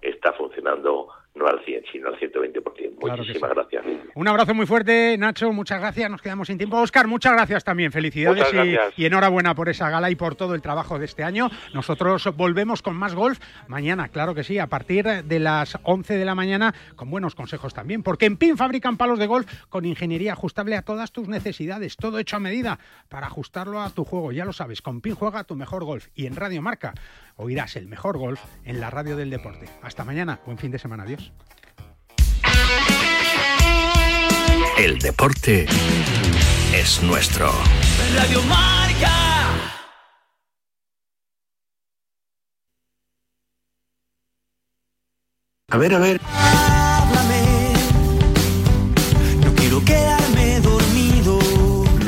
está 0.03 0.33
funcionando 0.35 1.09
no 1.41 1.49
al 1.49 1.65
100, 1.65 1.85
sino 1.91 2.09
al 2.09 2.19
120%. 2.21 3.01
Muchísimas 3.01 3.51
gracias. 3.51 3.85
Un 4.15 4.29
abrazo 4.29 4.55
muy 4.55 4.67
fuerte, 4.67 5.17
Nacho, 5.19 5.53
muchas 5.53 5.81
gracias, 5.81 6.11
nos 6.11 6.21
quedamos 6.21 6.49
sin 6.49 6.59
tiempo. 6.59 6.77
Oscar, 6.77 7.07
muchas 7.07 7.33
gracias 7.33 7.65
también, 7.65 7.91
felicidades 7.91 8.47
y, 8.97 9.07
enhorabuena 9.07 9.55
por 9.55 9.69
esa 9.69 9.89
gala 9.89 10.11
y 10.11 10.17
por 10.17 10.35
todo 10.35 10.55
el 10.55 10.61
trabajo 10.61 10.99
de 10.99 11.07
este 11.07 11.25
año. 11.25 11.51
Nosotros 11.73 12.29
volvemos 12.37 12.83
con 12.83 12.95
más 12.95 13.15
golf 13.15 13.39
mañana, 13.69 14.09
claro 14.09 14.35
que 14.35 14.45
sí, 14.45 14.59
a 14.59 14.67
partir 14.67 15.07
de 15.07 15.41
las 15.41 15.79
11 15.83 16.17
de 16.17 16.25
la 16.25 16.35
mañana, 16.35 16.75
con 16.95 17.11
buenos 17.11 17.35
consejos 17.35 17.73
también, 17.73 18.03
porque 18.03 18.27
en 18.27 18.37
PIN 18.37 18.59
fabrican 18.59 18.99
palos 18.99 19.19
de 19.19 19.27
golf 19.27 19.51
con 19.69 19.87
ingeniería 19.87 20.35
ajustable 20.35 20.77
a 20.77 20.83
todas 20.83 21.11
tus 21.11 21.27
necesidades, 21.27 21.97
todo 21.97 22.19
hecho 22.19 22.37
a 22.37 22.41
medida 22.41 22.79
para 23.09 23.27
ajustarlo 23.27 23.81
a 23.81 23.91
tu 23.91 24.05
juego, 24.05 24.33
ya 24.33 24.45
lo 24.45 24.53
sabes, 24.53 24.83
con 24.83 25.01
PIN 25.01 25.15
juega 25.15 25.45
tu 25.45 25.57
mejor 25.57 25.85
golf 25.85 26.09
y 26.15 26.27
en 26.27 26.37
Radio 26.37 26.61
Marca 26.61 26.93
oirás 27.41 27.77
el 27.77 27.87
mejor 27.89 28.19
golf 28.19 28.41
en 28.65 28.81
la 28.81 28.91
radio 28.91 29.17
del 29.17 29.31
deporte. 29.31 29.67
Hasta 29.83 30.05
mañana, 30.05 30.41
buen 30.47 30.59
fin 30.59 30.71
de 30.71 30.79
semana, 30.79 31.05
adiós. 31.05 31.33
El 34.79 34.99
deporte 34.99 35.67
es 36.75 37.03
nuestro. 37.03 37.53
Radio 38.15 38.43
Marca. 38.45 39.11
A 45.69 45.77
ver, 45.77 45.95
a 45.95 45.99
ver. 45.99 46.21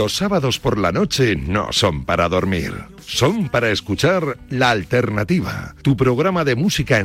Los 0.03 0.17
sábados 0.17 0.59
por 0.59 0.79
la 0.79 0.91
noche 0.91 1.37
no 1.37 1.69
son 1.71 2.05
para 2.05 2.29
dormir, 2.29 2.73
son 3.07 3.49
para 3.49 3.71
escuchar 3.71 4.37
La 4.51 4.73
Alternativa, 4.73 5.77
tu 5.83 5.97
programa 5.97 6.45
de 6.45 6.57
música 6.57 7.01